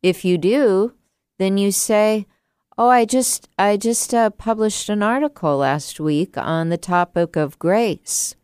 If 0.01 0.25
you 0.25 0.38
do, 0.38 0.93
then 1.39 1.57
you 1.57 1.71
say, 1.71 2.27
Oh, 2.75 2.89
I 2.89 3.05
just 3.05 3.49
I 3.57 3.77
just 3.77 4.13
uh, 4.13 4.31
published 4.31 4.89
an 4.89 5.03
article 5.03 5.57
last 5.57 5.99
week 5.99 6.38
on 6.38 6.69
the 6.69 6.77
topic 6.77 7.36
of 7.36 7.59
grace. 7.59 8.36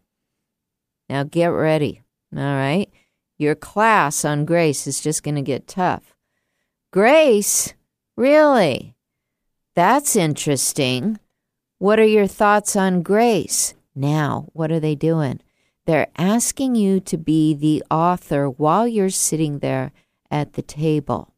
Now 1.10 1.24
get 1.24 1.48
ready. 1.48 2.04
All 2.36 2.44
right? 2.44 2.90
Your 3.40 3.56
class 3.56 4.24
on 4.24 4.46
grace 4.46 4.86
is 4.86 5.02
just 5.02 5.24
going 5.24 5.36
to 5.36 5.42
get 5.42 5.68
tough. 5.68 6.14
Grace? 6.92 7.74
Really? 8.16 8.96
That's 9.80 10.18
interesting. 10.18 11.20
What 11.78 12.02
are 12.02 12.14
your 12.18 12.28
thoughts 12.28 12.76
on 12.76 13.02
grace? 13.02 13.76
Now, 13.96 14.50
what 14.52 14.74
are 14.74 14.80
they 14.82 14.94
doing? 14.94 15.40
They're 15.86 16.10
asking 16.18 16.76
you 16.76 17.00
to 17.00 17.18
be 17.18 17.54
the 17.54 17.82
author 17.90 18.50
while 18.50 18.90
you're 18.90 19.10
sitting 19.10 19.60
there 19.60 19.94
at 20.30 20.52
the 20.56 20.62
table. 20.62 21.34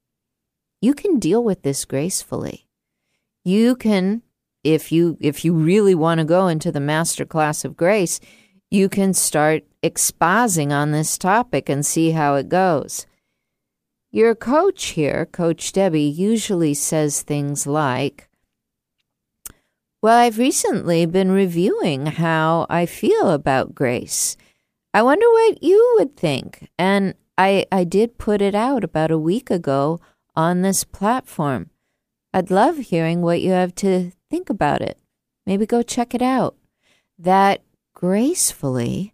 you 0.81 0.95
can 0.95 1.19
deal 1.19 1.43
with 1.43 1.61
this 1.61 1.85
gracefully. 1.85 2.65
You 3.45 3.75
can 3.75 4.23
if 4.63 4.91
you 4.91 5.17
if 5.21 5.45
you 5.45 5.53
really 5.53 5.93
want 5.93 6.17
to 6.17 6.25
go 6.25 6.47
into 6.47 6.71
the 6.71 6.79
master 6.79 7.25
class 7.25 7.63
of 7.63 7.77
grace, 7.77 8.19
you 8.71 8.89
can 8.89 9.13
start 9.13 9.65
exposing 9.83 10.73
on 10.73 10.89
this 10.89 11.15
topic 11.15 11.69
and 11.69 11.85
see 11.85 12.09
how 12.09 12.33
it 12.33 12.49
goes. 12.49 13.05
Your 14.09 14.33
coach 14.33 14.85
here, 14.97 15.27
Coach 15.27 15.71
Debby, 15.73 16.01
usually 16.01 16.73
says 16.73 17.21
things 17.21 17.67
like, 17.67 18.27
Well, 20.01 20.17
I've 20.17 20.39
recently 20.39 21.05
been 21.05 21.31
reviewing 21.31 22.07
how 22.07 22.65
I 22.71 22.87
feel 22.87 23.29
about 23.29 23.75
grace. 23.75 24.35
I 24.95 25.03
wonder 25.03 25.27
what 25.29 25.61
you 25.61 25.95
would 25.99 26.17
think. 26.17 26.69
And 26.79 27.13
I, 27.37 27.67
I 27.71 27.83
did 27.83 28.17
put 28.17 28.41
it 28.41 28.55
out 28.55 28.83
about 28.83 29.11
a 29.11 29.19
week 29.19 29.51
ago 29.51 29.99
on 30.35 30.63
this 30.63 30.83
platform. 30.83 31.69
I'd 32.33 32.49
love 32.49 32.77
hearing 32.77 33.21
what 33.21 33.41
you 33.41 33.51
have 33.51 33.75
to 33.75 34.11
think 34.29 34.49
about 34.49 34.81
it. 34.81 34.97
Maybe 35.45 35.67
go 35.67 35.83
check 35.83 36.15
it 36.15 36.21
out. 36.23 36.55
That 37.19 37.61
gracefully 37.93 39.13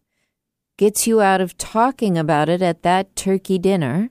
gets 0.78 1.06
you 1.06 1.20
out 1.20 1.42
of 1.42 1.58
talking 1.58 2.18
about 2.18 2.48
it 2.48 2.62
at 2.62 2.84
that 2.84 3.14
turkey 3.14 3.58
dinner 3.58 4.10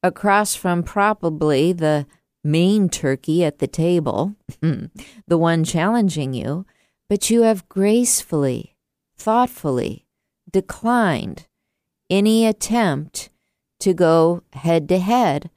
across 0.00 0.54
from 0.54 0.84
probably 0.84 1.72
the 1.72 2.06
main 2.44 2.88
turkey 2.88 3.44
at 3.44 3.58
the 3.58 3.66
table, 3.66 4.36
the 4.60 5.38
one 5.38 5.64
challenging 5.64 6.34
you, 6.34 6.66
but 7.08 7.30
you 7.30 7.42
have 7.42 7.68
gracefully, 7.68 8.76
thoughtfully 9.16 10.06
declined 10.50 11.46
any 12.10 12.46
attempt 12.46 13.30
to 13.80 13.92
go 13.92 14.42
head 14.52 14.88
to 14.88 14.98
head 14.98 15.50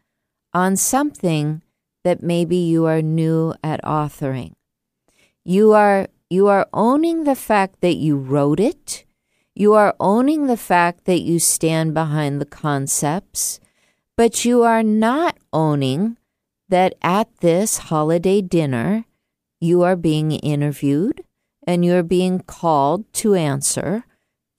on 0.53 0.75
something 0.75 1.61
that 2.03 2.23
maybe 2.23 2.55
you 2.55 2.85
are 2.85 3.01
new 3.01 3.53
at 3.63 3.81
authoring. 3.83 4.53
You 5.43 5.73
are 5.73 6.07
you 6.29 6.47
are 6.47 6.67
owning 6.73 7.23
the 7.23 7.35
fact 7.35 7.81
that 7.81 7.95
you 7.95 8.17
wrote 8.17 8.59
it. 8.59 9.05
You 9.53 9.73
are 9.73 9.95
owning 9.99 10.47
the 10.47 10.57
fact 10.57 11.05
that 11.05 11.21
you 11.21 11.39
stand 11.39 11.93
behind 11.93 12.41
the 12.41 12.45
concepts 12.45 13.59
but 14.17 14.43
you 14.43 14.63
are 14.63 14.81
not 14.81 15.37
owning 15.53 16.16
that 16.69 16.95
at 17.01 17.29
this 17.37 17.77
holiday 17.77 18.41
dinner, 18.41 19.05
you 19.59 19.83
are 19.83 19.95
being 19.95 20.31
interviewed 20.31 21.23
and 21.65 21.83
you're 21.83 22.03
being 22.03 22.39
called 22.39 23.11
to 23.13 23.35
answer 23.35 24.05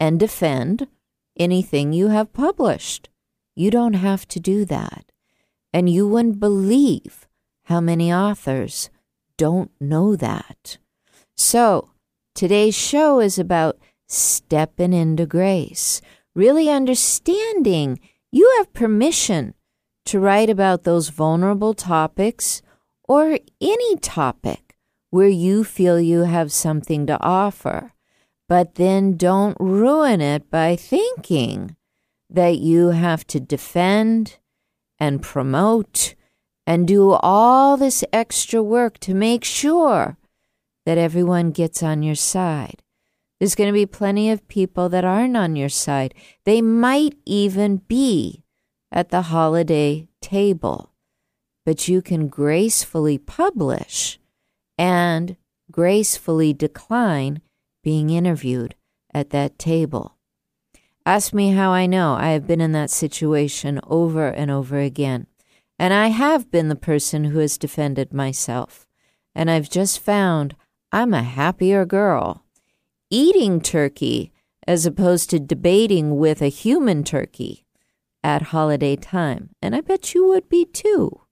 and 0.01 0.21
defend 0.21 0.87
anything 1.39 1.93
you 1.93 2.09
have 2.09 2.33
published. 2.33 3.09
You 3.55 3.71
don't 3.71 3.95
have 3.95 4.27
to 4.29 4.41
do 4.41 4.65
that. 4.67 5.11
And 5.73 5.89
you 5.89 6.09
wouldn't 6.09 6.41
believe 6.41 7.27
how 7.65 7.81
many 7.81 8.13
authors 8.13 8.91
don't 9.37 9.71
know 9.81 10.17
that. 10.17 10.79
So, 11.37 11.91
today's 12.35 12.77
show 12.77 13.21
is 13.21 13.39
about 13.39 13.79
stepping 14.07 14.93
into 14.93 15.27
grace, 15.27 16.01
really 16.35 16.69
understanding 16.69 18.01
you 18.33 18.53
have 18.59 18.73
permission 18.73 19.55
to 20.09 20.21
write 20.21 20.51
about 20.51 20.85
those 20.85 21.11
vulnerable 21.11 21.75
topics 21.75 22.63
or 23.05 23.39
any 23.61 23.97
topic 23.97 24.77
where 25.11 25.29
you 25.29 25.65
feel 25.65 26.01
you 26.01 26.21
have 26.21 26.51
something 26.53 27.07
to 27.07 27.19
offer. 27.23 27.93
But 28.49 28.77
then 28.77 29.17
don't 29.17 29.57
ruin 29.61 30.21
it 30.21 30.51
by 30.51 30.77
thinking 30.77 31.77
that 32.31 32.59
you 32.59 32.89
have 32.89 33.27
to 33.29 33.41
defend 33.41 34.39
and 34.99 35.23
promote 35.23 36.15
and 36.67 36.89
do 36.89 37.13
all 37.13 37.77
this 37.77 38.03
extra 38.13 38.63
work 38.63 38.99
to 39.01 39.15
make 39.15 39.45
sure 39.45 40.17
that 40.87 40.99
everyone 40.99 41.51
gets 41.51 41.83
on 41.83 42.03
your 42.03 42.15
side. 42.15 42.83
There's 43.39 43.55
going 43.55 43.69
to 43.69 43.75
be 43.75 43.87
plenty 43.87 44.31
of 44.31 44.49
people 44.49 44.89
that 44.89 45.05
aren't 45.05 45.37
on 45.37 45.55
your 45.55 45.69
side. 45.69 46.15
They 46.45 46.61
might 46.63 47.15
even 47.25 47.77
be 47.77 48.43
at 48.91 49.11
the 49.11 49.23
holiday 49.23 50.09
table, 50.21 50.93
but 51.65 51.89
you 51.89 52.01
can 52.03 52.29
gracefully 52.29 53.19
publish 53.19 54.19
and 54.77 55.37
gracefully 55.71 56.53
decline 56.53 57.41
being 57.83 58.11
interviewed 58.11 58.75
at 59.13 59.31
that 59.31 59.59
table. 59.59 60.17
Ask 61.05 61.33
me 61.33 61.53
how 61.53 61.71
I 61.71 61.87
know. 61.87 62.15
I 62.15 62.31
have 62.31 62.47
been 62.47 62.61
in 62.61 62.73
that 62.73 62.91
situation 62.91 63.81
over 63.87 64.29
and 64.29 64.51
over 64.51 64.79
again. 64.79 65.27
And 65.79 65.95
I 65.95 66.09
have 66.09 66.51
been 66.51 66.69
the 66.69 66.77
person 66.77 67.25
who 67.25 67.39
has 67.39 67.57
defended 67.57 68.13
myself. 68.13 68.87
And 69.35 69.51
I've 69.51 69.71
just 69.71 70.01
found 70.01 70.55
I'm 70.93 71.15
a 71.15 71.23
happier 71.23 71.85
girl 71.85 72.45
eating 73.11 73.61
turkey 73.61 74.33
as 74.67 74.85
opposed 74.85 75.31
to 75.31 75.39
debating 75.39 76.19
with 76.19 76.43
a 76.43 76.49
human 76.49 77.05
turkey 77.05 77.65
at 78.23 78.43
holiday 78.43 78.97
time. 78.97 79.51
And 79.63 79.75
I 79.75 79.81
bet 79.81 80.15
you 80.15 80.27
would 80.29 80.49
be 80.49 80.65
too. 80.65 81.23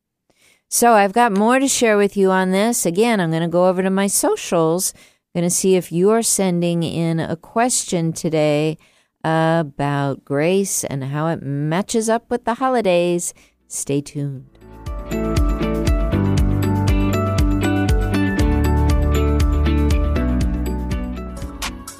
So 0.68 0.93
I've 0.93 1.12
got 1.12 1.32
more 1.32 1.59
to 1.59 1.68
share 1.68 1.97
with 1.97 2.16
you 2.16 2.30
on 2.30 2.51
this. 2.51 2.84
Again, 2.84 3.20
I'm 3.20 3.30
going 3.30 3.43
to 3.43 3.49
go 3.49 3.68
over 3.68 3.82
to 3.82 3.91
my 3.91 4.07
socials. 4.07 4.93
Going 5.34 5.45
to 5.45 5.51
see 5.51 5.76
if 5.76 5.93
you're 5.93 6.22
sending 6.22 6.82
in 6.82 7.20
a 7.20 7.37
question 7.37 8.12
today 8.12 8.78
about 9.22 10.24
grace 10.24 10.82
and 10.84 11.05
how 11.05 11.28
it 11.28 11.43
matches 11.43 12.09
up 12.09 12.30
with 12.30 12.45
the 12.45 12.55
holidays. 12.55 13.34
Stay 13.68 14.01
tuned. 14.01 15.45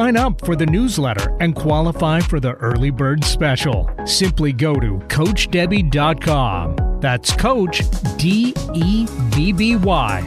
sign 0.00 0.16
up 0.16 0.42
for 0.46 0.56
the 0.56 0.64
newsletter 0.64 1.36
and 1.40 1.54
qualify 1.54 2.20
for 2.20 2.40
the 2.40 2.52
early 2.54 2.88
bird 2.88 3.22
special. 3.22 3.90
Simply 4.06 4.50
go 4.50 4.74
to 4.76 4.98
CoachDebby.com. 5.08 7.00
That's 7.00 7.36
Coach 7.36 7.82
D 8.16 8.54
E 8.72 9.06
B 9.36 9.52
B 9.52 9.76
Y. 9.76 10.22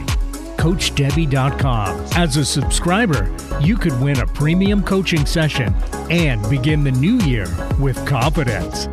CoachDebby.com. 0.58 2.06
As 2.14 2.36
a 2.36 2.44
subscriber, 2.44 3.34
you 3.60 3.76
could 3.76 4.00
win 4.00 4.20
a 4.20 4.26
premium 4.28 4.80
coaching 4.80 5.26
session 5.26 5.74
and 6.08 6.48
begin 6.48 6.84
the 6.84 6.92
new 6.92 7.18
year 7.26 7.48
with 7.80 7.96
confidence. 8.06 8.86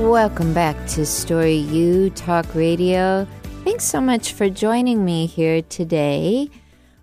Welcome 0.00 0.52
back 0.52 0.74
to 0.88 1.06
Story 1.06 1.58
U 1.58 2.10
Talk 2.10 2.52
Radio. 2.56 3.28
Thanks 3.70 3.84
so 3.84 4.00
much 4.00 4.32
for 4.32 4.50
joining 4.50 5.04
me 5.04 5.26
here 5.26 5.62
today. 5.62 6.50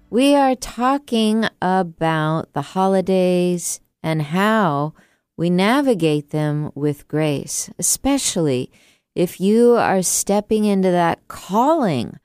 We 0.10 0.36
are 0.36 0.54
talking 0.54 1.48
about 1.62 2.52
the 2.52 2.62
holidays 2.62 3.80
and 4.04 4.22
how 4.22 4.94
we 5.38 5.50
navigate 5.50 6.32
them 6.32 6.72
with 6.76 7.08
grace, 7.08 7.70
especially 7.80 8.70
if 9.16 9.40
you 9.40 9.78
are 9.78 10.02
stepping 10.02 10.66
into 10.66 10.92
that 10.92 11.30
calling 11.30 12.20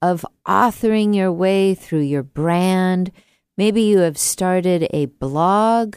of 0.00 0.24
authoring 0.46 1.12
your 1.12 1.32
way 1.32 1.74
through 1.74 2.02
your 2.02 2.22
brand. 2.22 3.10
Maybe 3.56 3.82
you 3.82 3.98
have 3.98 4.16
started 4.16 4.86
a 4.92 5.06
blog. 5.06 5.96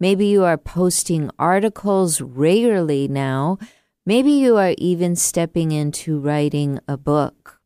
Maybe 0.00 0.26
you 0.26 0.42
are 0.42 0.56
posting 0.56 1.30
articles 1.38 2.18
regularly 2.18 3.08
now 3.08 3.58
Maybe 4.04 4.32
you 4.32 4.56
are 4.56 4.74
even 4.78 5.14
stepping 5.14 5.70
into 5.70 6.18
writing 6.18 6.80
a 6.88 6.96
book. 6.96 7.60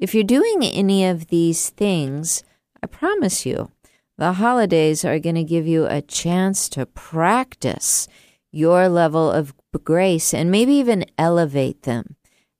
If 0.00 0.14
you're 0.14 0.24
doing 0.24 0.64
any 0.64 1.06
of 1.06 1.28
these 1.28 1.70
things, 1.70 2.42
I 2.82 2.86
promise 2.88 3.46
you, 3.46 3.70
the 4.18 4.32
holidays 4.34 5.04
are 5.04 5.20
going 5.20 5.36
to 5.36 5.44
give 5.44 5.66
you 5.66 5.86
a 5.86 6.02
chance 6.02 6.68
to 6.70 6.86
practice 6.86 8.08
your 8.50 8.88
level 8.88 9.30
of 9.30 9.54
grace 9.84 10.34
and 10.34 10.50
maybe 10.50 10.72
even 10.74 11.04
elevate 11.18 11.82
them. 11.82 12.16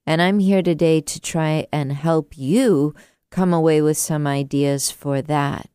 And 0.07 0.23
I'm 0.23 0.39
here 0.39 0.63
today 0.63 1.01
to 1.01 1.21
try 1.21 1.67
and 1.73 1.93
help 1.93 2.39
you 2.39 2.95
come 3.31 3.53
away 3.53 3.83
with 3.83 3.99
some 3.99 4.27
ideas 4.27 4.91
for 4.91 5.21
that. 5.23 5.69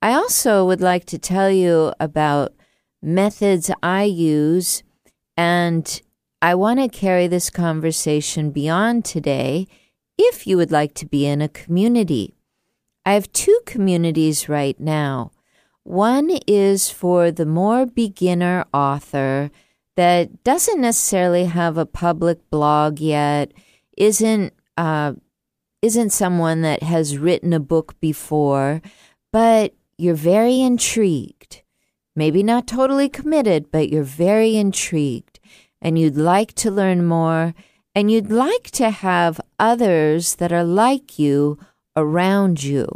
I 0.00 0.14
also 0.14 0.64
would 0.64 0.80
like 0.80 1.04
to 1.06 1.18
tell 1.18 1.50
you 1.50 1.92
about 2.00 2.54
methods 3.02 3.70
I 3.82 4.04
use 4.04 4.84
and 5.36 6.00
I 6.40 6.54
want 6.54 6.78
to 6.78 6.88
carry 6.88 7.26
this 7.26 7.50
conversation 7.50 8.52
beyond 8.52 9.04
today 9.04 9.66
if 10.16 10.46
you 10.46 10.56
would 10.56 10.70
like 10.70 10.94
to 10.94 11.06
be 11.06 11.26
in 11.26 11.42
a 11.42 11.48
community. 11.48 12.36
I 13.04 13.14
have 13.14 13.32
two 13.32 13.58
communities 13.66 14.48
right 14.48 14.78
now. 14.78 15.32
One 15.82 16.38
is 16.46 16.90
for 16.90 17.32
the 17.32 17.46
more 17.46 17.86
beginner 17.86 18.66
author 18.72 19.50
that 19.96 20.44
doesn't 20.44 20.80
necessarily 20.80 21.46
have 21.46 21.76
a 21.76 21.86
public 21.86 22.48
blog 22.50 23.00
yet, 23.00 23.50
isn't 23.96 24.52
uh, 24.76 25.14
isn't 25.82 26.10
someone 26.10 26.62
that 26.62 26.84
has 26.84 27.18
written 27.18 27.52
a 27.52 27.58
book 27.58 27.98
before, 27.98 28.80
but 29.32 29.74
you're 29.96 30.14
very 30.14 30.60
intrigued. 30.60 31.62
Maybe 32.14 32.44
not 32.44 32.68
totally 32.68 33.08
committed, 33.08 33.72
but 33.72 33.88
you're 33.88 34.04
very 34.04 34.56
intrigued 34.56 35.37
and 35.80 35.98
you'd 35.98 36.16
like 36.16 36.52
to 36.54 36.70
learn 36.70 37.04
more 37.04 37.54
and 37.94 38.10
you'd 38.10 38.30
like 38.30 38.70
to 38.70 38.90
have 38.90 39.40
others 39.58 40.36
that 40.36 40.52
are 40.52 40.64
like 40.64 41.18
you 41.18 41.58
around 41.96 42.62
you. 42.62 42.86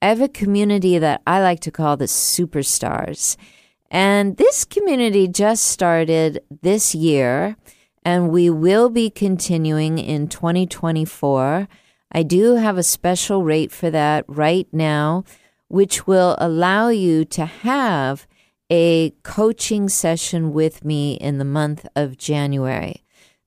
I 0.00 0.08
have 0.08 0.20
a 0.20 0.28
community 0.28 0.98
that 0.98 1.22
I 1.26 1.40
like 1.40 1.60
to 1.60 1.70
call 1.70 1.96
the 1.96 2.04
superstars. 2.04 3.36
And 3.90 4.36
this 4.36 4.64
community 4.64 5.28
just 5.28 5.66
started 5.66 6.40
this 6.62 6.94
year, 6.94 7.56
and 8.04 8.30
we 8.30 8.50
will 8.50 8.90
be 8.90 9.08
continuing 9.08 9.98
in 9.98 10.28
2024. 10.28 11.68
I 12.12 12.22
do 12.22 12.56
have 12.56 12.76
a 12.76 12.82
special 12.82 13.42
rate 13.42 13.72
for 13.72 13.90
that 13.90 14.24
right 14.28 14.68
now, 14.72 15.24
which 15.68 16.06
will 16.06 16.36
allow 16.38 16.88
you 16.88 17.24
to 17.24 17.46
have 17.46 18.26
a 18.76 19.10
coaching 19.22 19.88
session 19.88 20.52
with 20.52 20.84
me 20.84 21.14
in 21.14 21.38
the 21.38 21.44
month 21.44 21.86
of 21.94 22.18
January. 22.18 23.04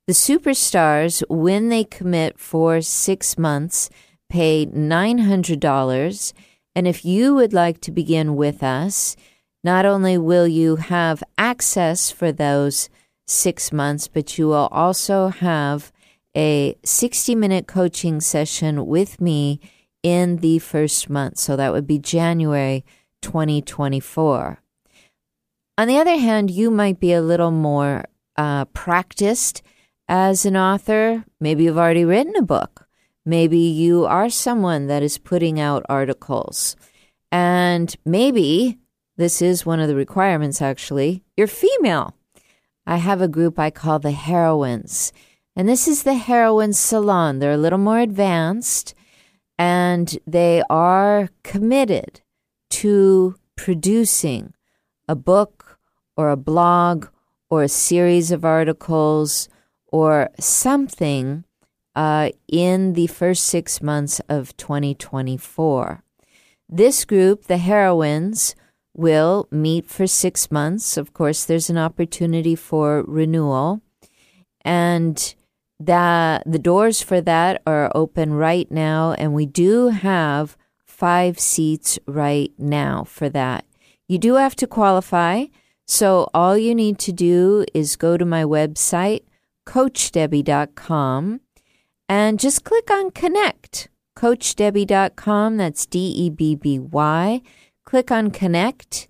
The 0.07 0.13
superstars, 0.13 1.21
when 1.27 1.67
they 1.67 1.83
commit 1.83 2.39
for 2.39 2.79
six 2.79 3.37
months, 3.37 3.89
pay 4.29 4.65
$900. 4.67 6.33
And 6.73 6.87
if 6.87 7.03
you 7.03 7.35
would 7.35 7.51
like 7.51 7.81
to 7.81 7.91
begin 7.91 8.37
with 8.37 8.63
us, 8.63 9.17
not 9.65 9.85
only 9.85 10.17
will 10.17 10.47
you 10.47 10.77
have 10.77 11.21
access 11.37 12.09
for 12.09 12.31
those 12.31 12.87
six 13.25 13.73
months, 13.73 14.07
but 14.07 14.37
you 14.37 14.47
will 14.47 14.69
also 14.71 15.27
have 15.27 15.91
a 16.37 16.77
60 16.85 17.35
minute 17.35 17.67
coaching 17.67 18.21
session 18.21 18.85
with 18.85 19.19
me 19.19 19.59
in 20.03 20.37
the 20.37 20.59
first 20.59 21.09
month. 21.09 21.37
So 21.37 21.57
that 21.57 21.73
would 21.73 21.85
be 21.85 21.99
January 21.99 22.85
2024. 23.21 24.61
On 25.79 25.87
the 25.87 25.99
other 25.99 26.17
hand, 26.17 26.49
you 26.49 26.71
might 26.71 26.99
be 26.99 27.13
a 27.13 27.21
little 27.21 27.51
more 27.51 28.05
uh, 28.35 28.65
practiced 28.65 29.61
as 30.07 30.43
an 30.43 30.57
author. 30.57 31.23
Maybe 31.39 31.65
you've 31.65 31.77
already 31.77 32.03
written 32.03 32.35
a 32.35 32.41
book. 32.41 32.87
Maybe 33.23 33.59
you 33.59 34.05
are 34.05 34.29
someone 34.29 34.87
that 34.87 35.03
is 35.03 35.19
putting 35.19 35.59
out 35.59 35.85
articles. 35.87 36.75
And 37.31 37.95
maybe 38.05 38.79
this 39.17 39.39
is 39.41 39.67
one 39.67 39.79
of 39.79 39.87
the 39.87 39.95
requirements, 39.95 40.61
actually. 40.61 41.23
You're 41.35 41.45
female. 41.45 42.15
I 42.87 42.97
have 42.97 43.21
a 43.21 43.27
group 43.27 43.59
I 43.59 43.69
call 43.69 43.99
the 43.99 44.11
Heroines. 44.11 45.13
And 45.55 45.69
this 45.69 45.87
is 45.87 46.03
the 46.03 46.15
Heroines 46.15 46.79
Salon. 46.79 47.37
They're 47.37 47.51
a 47.51 47.57
little 47.57 47.77
more 47.77 47.99
advanced 47.99 48.95
and 49.59 50.17
they 50.25 50.63
are 50.69 51.29
committed 51.43 52.21
to 52.69 53.35
producing 53.55 54.53
a 55.07 55.15
book 55.15 55.66
or 56.17 56.29
a 56.29 56.37
blog 56.37 57.07
or 57.49 57.63
a 57.63 57.69
series 57.69 58.31
of 58.31 58.43
articles 58.43 59.47
or 59.87 60.29
something 60.39 61.45
uh, 61.95 62.29
in 62.47 62.93
the 62.93 63.07
first 63.07 63.45
six 63.45 63.81
months 63.81 64.19
of 64.27 64.55
2024. 64.57 66.03
This 66.67 67.05
group, 67.05 67.43
the 67.43 67.57
heroines, 67.57 68.55
will 68.93 69.47
meet 69.51 69.87
for 69.87 70.07
six 70.07 70.51
months. 70.51 70.97
Of 70.97 71.13
course, 71.13 71.45
there's 71.45 71.69
an 71.69 71.77
opportunity 71.77 72.55
for 72.55 73.03
renewal. 73.07 73.81
And 74.65 75.35
that 75.79 76.43
the 76.45 76.59
doors 76.59 77.01
for 77.01 77.21
that 77.21 77.61
are 77.65 77.91
open 77.95 78.33
right 78.33 78.69
now, 78.71 79.13
and 79.13 79.33
we 79.33 79.45
do 79.45 79.89
have 79.89 80.57
five 80.83 81.39
seats 81.39 81.99
right 82.07 82.51
now 82.57 83.03
for 83.03 83.29
that. 83.29 83.65
You 84.07 84.17
do 84.17 84.35
have 84.35 84.55
to 84.57 84.67
qualify. 84.67 85.45
So 85.87 86.29
all 86.33 86.57
you 86.57 86.75
need 86.75 86.99
to 86.99 87.13
do 87.13 87.65
is 87.73 87.95
go 87.95 88.17
to 88.17 88.25
my 88.25 88.43
website, 88.43 89.21
coachdebby.com, 89.65 91.39
and 92.09 92.39
just 92.39 92.63
click 92.65 92.91
on 92.91 93.11
connect. 93.11 93.87
Coachdebby.com, 94.17 95.57
that's 95.57 95.85
D 95.85 95.99
E 95.99 96.29
B 96.29 96.55
B 96.55 96.77
Y. 96.77 97.41
Click 97.85 98.11
on 98.11 98.31
connect 98.31 99.07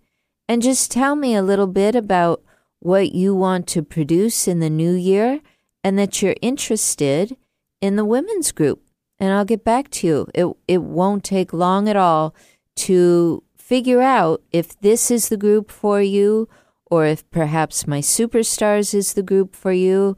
and 0.48 0.62
just 0.62 0.92
tell 0.92 1.16
me 1.16 1.34
a 1.34 1.42
little 1.42 1.68
bit 1.68 1.96
about 1.96 2.44
what 2.80 3.12
you 3.12 3.34
want 3.34 3.68
to 3.68 3.82
produce 3.82 4.48
in 4.48 4.60
the 4.60 4.70
new 4.70 4.94
year 4.94 5.42
and 5.84 5.98
that 5.98 6.22
you're 6.22 6.36
interested 6.44 7.36
in 7.82 7.96
the 7.96 8.06
women's 8.06 8.52
group. 8.52 8.84
And 9.20 9.34
I'll 9.34 9.46
get 9.46 9.64
back 9.64 9.90
to 9.92 10.08
you. 10.08 10.28
It, 10.36 10.48
it 10.68 10.84
won't 10.84 11.24
take 11.24 11.54
long 11.54 11.90
at 11.90 11.96
all 11.96 12.36
to 12.76 13.44
figure 13.56 14.02
out 14.02 14.44
if 14.52 14.80
this 14.80 15.10
is 15.10 15.30
the 15.30 15.38
group 15.38 15.72
for 15.72 16.02
you 16.02 16.48
or 16.90 17.06
if 17.06 17.30
perhaps 17.30 17.86
my 17.86 18.00
superstars 18.00 18.94
is 18.94 19.14
the 19.14 19.24
group 19.24 19.56
for 19.56 19.72
you, 19.72 20.16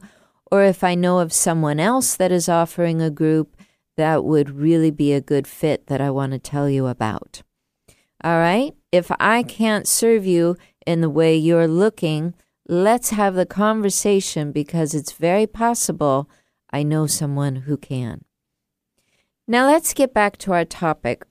or 0.50 0.62
if 0.62 0.82
I 0.82 0.94
know 0.94 1.18
of 1.18 1.32
someone 1.32 1.78
else 1.78 2.16
that 2.16 2.32
is 2.32 2.48
offering 2.48 3.00
a 3.00 3.10
group 3.10 3.56
that 3.96 4.24
would 4.24 4.50
really 4.50 4.90
be 4.90 5.12
a 5.12 5.20
good 5.20 5.46
fit 5.46 5.86
that 5.88 6.00
I 6.00 6.10
want 6.10 6.32
to 6.32 6.38
tell 6.38 6.68
you 6.68 6.86
about. 6.86 7.42
All 8.22 8.38
right? 8.38 8.74
If 8.92 9.10
I 9.20 9.42
can't 9.42 9.86
serve 9.86 10.26
you 10.26 10.56
in 10.86 11.00
the 11.00 11.10
way 11.10 11.36
you're 11.36 11.68
looking, 11.68 12.34
let's 12.68 13.10
have 13.10 13.34
the 13.34 13.46
conversation 13.46 14.52
because 14.52 14.94
it's 14.94 15.12
very 15.12 15.46
possible 15.46 16.28
I 16.72 16.82
know 16.82 17.06
someone 17.06 17.56
who 17.56 17.76
can. 17.76 18.24
Now 19.46 19.66
let's 19.66 19.94
get 19.94 20.14
back 20.14 20.36
to 20.38 20.52
our 20.52 20.64
topic. 20.64 21.24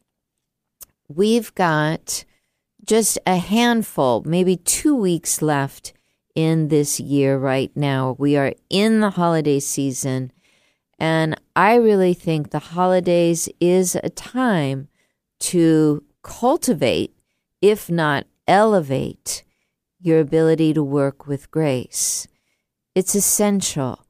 We've 1.08 1.54
got 1.56 2.26
just 2.90 3.20
a 3.28 3.38
handful, 3.38 4.24
maybe 4.26 4.58
two 4.58 4.96
weeks 4.96 5.44
left 5.44 5.94
in 6.34 6.70
this 6.70 7.00
year 7.00 7.38
right 7.38 7.72
now. 7.76 8.16
We 8.18 8.36
are 8.36 8.54
in 8.68 9.00
the 9.00 9.12
holiday 9.12 9.60
season. 9.60 10.32
And 10.98 11.40
I 11.56 11.76
really 11.76 12.16
think 12.16 12.50
the 12.50 12.58
holidays 12.58 13.48
is 13.62 13.94
a 13.94 14.10
time 14.10 14.88
to 15.52 16.04
cultivate, 16.24 17.14
if 17.62 17.92
not 17.92 18.26
elevate, 18.48 19.44
your 20.02 20.20
ability 20.20 20.74
to 20.74 20.82
work 20.82 21.28
with 21.28 21.52
grace. 21.52 22.28
It's 22.96 23.14
essential. 23.14 24.04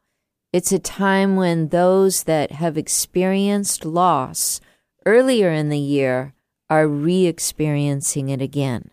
It's 0.54 0.72
a 0.72 0.80
time 0.80 1.36
when 1.36 1.68
those 1.68 2.24
that 2.24 2.54
have 2.54 2.78
experienced 2.78 3.84
loss 3.84 4.62
earlier 5.06 5.52
in 5.52 5.68
the 5.68 5.78
year 5.78 6.34
are 6.70 6.88
re 6.88 7.26
experiencing 7.26 8.30
it 8.30 8.42
again. 8.42 8.92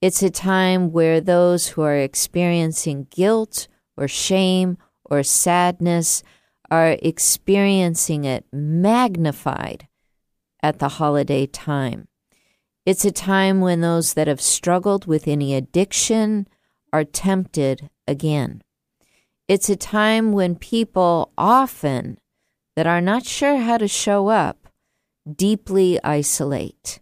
It's 0.00 0.22
a 0.22 0.30
time 0.30 0.92
where 0.92 1.20
those 1.20 1.68
who 1.68 1.82
are 1.82 1.96
experiencing 1.96 3.06
guilt 3.10 3.68
or 3.96 4.08
shame 4.08 4.78
or 5.04 5.22
sadness 5.22 6.22
are 6.70 6.96
experiencing 7.02 8.24
it 8.24 8.46
magnified 8.52 9.88
at 10.62 10.78
the 10.78 10.88
holiday 10.88 11.46
time. 11.46 12.08
It's 12.86 13.04
a 13.04 13.12
time 13.12 13.60
when 13.60 13.80
those 13.80 14.14
that 14.14 14.28
have 14.28 14.40
struggled 14.40 15.06
with 15.06 15.28
any 15.28 15.54
addiction 15.54 16.48
are 16.92 17.04
tempted 17.04 17.90
again. 18.06 18.62
It's 19.48 19.68
a 19.68 19.76
time 19.76 20.32
when 20.32 20.54
people 20.54 21.32
often 21.36 22.18
that 22.76 22.86
are 22.86 23.00
not 23.00 23.26
sure 23.26 23.58
how 23.58 23.78
to 23.78 23.88
show 23.88 24.28
up 24.28 24.59
deeply 25.36 25.98
isolate. 26.02 27.00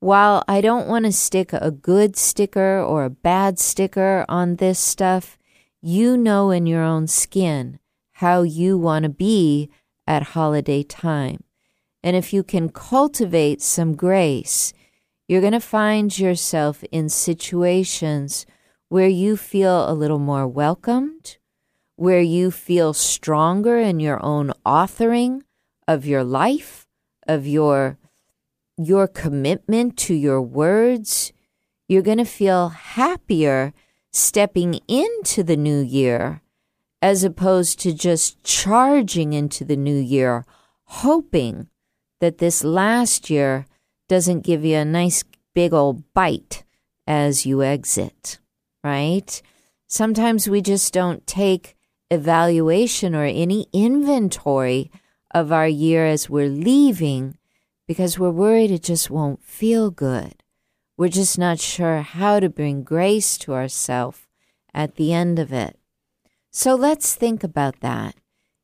While 0.00 0.44
I 0.46 0.60
don't 0.60 0.86
want 0.86 1.06
to 1.06 1.12
stick 1.12 1.52
a 1.52 1.70
good 1.70 2.16
sticker 2.16 2.78
or 2.80 3.04
a 3.04 3.10
bad 3.10 3.58
sticker 3.58 4.24
on 4.28 4.56
this 4.56 4.78
stuff, 4.78 5.38
you 5.80 6.16
know 6.16 6.50
in 6.50 6.66
your 6.66 6.82
own 6.82 7.06
skin 7.06 7.78
how 8.12 8.42
you 8.42 8.78
want 8.78 9.04
to 9.04 9.08
be 9.08 9.70
at 10.06 10.34
holiday 10.34 10.82
time. 10.82 11.42
And 12.02 12.16
if 12.16 12.32
you 12.32 12.42
can 12.42 12.68
cultivate 12.68 13.62
some 13.62 13.96
grace, 13.96 14.72
you're 15.26 15.40
going 15.40 15.52
to 15.52 15.60
find 15.60 16.18
yourself 16.18 16.84
in 16.92 17.08
situations 17.08 18.44
where 18.88 19.08
you 19.08 19.36
feel 19.36 19.90
a 19.90 19.94
little 19.94 20.18
more 20.18 20.46
welcomed, 20.46 21.38
where 21.96 22.20
you 22.20 22.50
feel 22.50 22.92
stronger 22.92 23.78
in 23.78 24.00
your 24.00 24.22
own 24.22 24.52
authoring 24.66 25.40
of 25.88 26.04
your 26.04 26.22
life, 26.22 26.83
of 27.26 27.46
your 27.46 27.98
your 28.76 29.06
commitment 29.06 29.96
to 29.96 30.14
your 30.14 30.42
words, 30.42 31.32
you're 31.88 32.02
going 32.02 32.18
to 32.18 32.24
feel 32.24 32.70
happier 32.70 33.72
stepping 34.12 34.80
into 34.88 35.42
the 35.42 35.56
new 35.56 35.80
year 35.80 36.40
as 37.00 37.22
opposed 37.22 37.78
to 37.80 37.92
just 37.92 38.42
charging 38.42 39.32
into 39.32 39.64
the 39.64 39.76
new 39.76 39.96
year, 39.98 40.44
hoping 40.84 41.68
that 42.20 42.38
this 42.38 42.64
last 42.64 43.28
year 43.28 43.66
doesn't 44.08 44.40
give 44.40 44.64
you 44.64 44.76
a 44.76 44.84
nice 44.84 45.22
big 45.54 45.72
old 45.72 46.02
bite 46.14 46.64
as 47.06 47.44
you 47.44 47.62
exit, 47.62 48.38
right? 48.82 49.42
Sometimes 49.86 50.48
we 50.48 50.62
just 50.62 50.92
don't 50.92 51.26
take 51.26 51.76
evaluation 52.10 53.14
or 53.14 53.24
any 53.24 53.66
inventory 53.72 54.90
of 55.34 55.52
our 55.52 55.68
year 55.68 56.06
as 56.06 56.30
we're 56.30 56.48
leaving 56.48 57.36
because 57.86 58.18
we're 58.18 58.30
worried 58.30 58.70
it 58.70 58.82
just 58.82 59.10
won't 59.10 59.44
feel 59.44 59.90
good. 59.90 60.42
We're 60.96 61.08
just 61.08 61.38
not 61.38 61.58
sure 61.58 62.02
how 62.02 62.38
to 62.38 62.48
bring 62.48 62.84
grace 62.84 63.36
to 63.38 63.52
ourselves 63.52 64.20
at 64.72 64.94
the 64.94 65.12
end 65.12 65.38
of 65.40 65.52
it. 65.52 65.76
So 66.50 66.76
let's 66.76 67.16
think 67.16 67.42
about 67.42 67.80
that. 67.80 68.14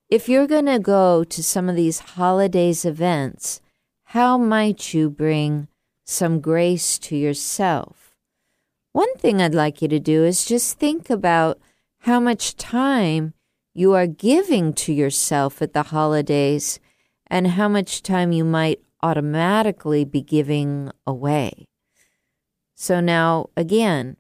If 0.09 0.29
you're 0.29 0.47
going 0.47 0.67
to 0.67 0.79
go 0.79 1.25
to 1.25 1.43
some 1.43 1.69
of 1.69 1.77
these 1.77 1.99
holidays 2.01 2.85
events, 2.85 3.61
how 4.05 4.39
might 4.39 4.95
you 4.95 5.11
bring 5.11 5.69
some 6.05 6.41
grace 6.41 6.99
to 7.01 7.17
yourself? 7.17 8.15
One 8.93 9.15
thing 9.17 9.41
I'd 9.41 9.55
like 9.55 9.83
you 9.83 9.89
to 9.89 10.01
do 10.01 10.25
is 10.25 10.45
just 10.45 10.79
think 10.79 11.11
about 11.11 11.61
how 12.01 12.19
much 12.19 12.57
time 12.57 13.35
you 13.75 13.95
are 13.95 14.07
giving 14.07 14.73
to 14.75 14.93
yourself 14.93 15.63
at 15.63 15.73
the 15.73 15.85
holidays 15.85 16.81
and 17.27 17.49
how 17.49 17.69
much 17.69 18.03
time 18.03 18.33
you 18.33 18.45
might 18.45 18.81
automatically 19.03 20.05
be 20.05 20.23
giving 20.23 20.91
away. 21.07 21.67
So 22.75 23.01
now, 23.01 23.51
again, 23.57 24.17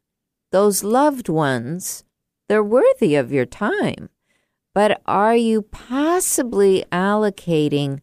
those 0.52 0.84
loved 0.84 1.28
ones 1.28 2.04
they're 2.50 2.64
worthy 2.64 3.14
of 3.14 3.30
your 3.30 3.46
time. 3.46 4.08
But 4.74 5.00
are 5.06 5.36
you 5.36 5.62
possibly 5.62 6.84
allocating 6.90 8.00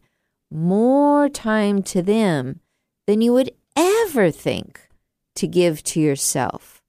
more 0.50 1.28
time 1.28 1.82
to 1.82 2.00
them 2.00 2.60
than 3.06 3.20
you 3.20 3.34
would 3.34 3.50
ever 3.76 4.30
think 4.30 4.88
to 5.36 5.46
give 5.46 5.84
to 5.84 6.00
yourself? 6.00 6.82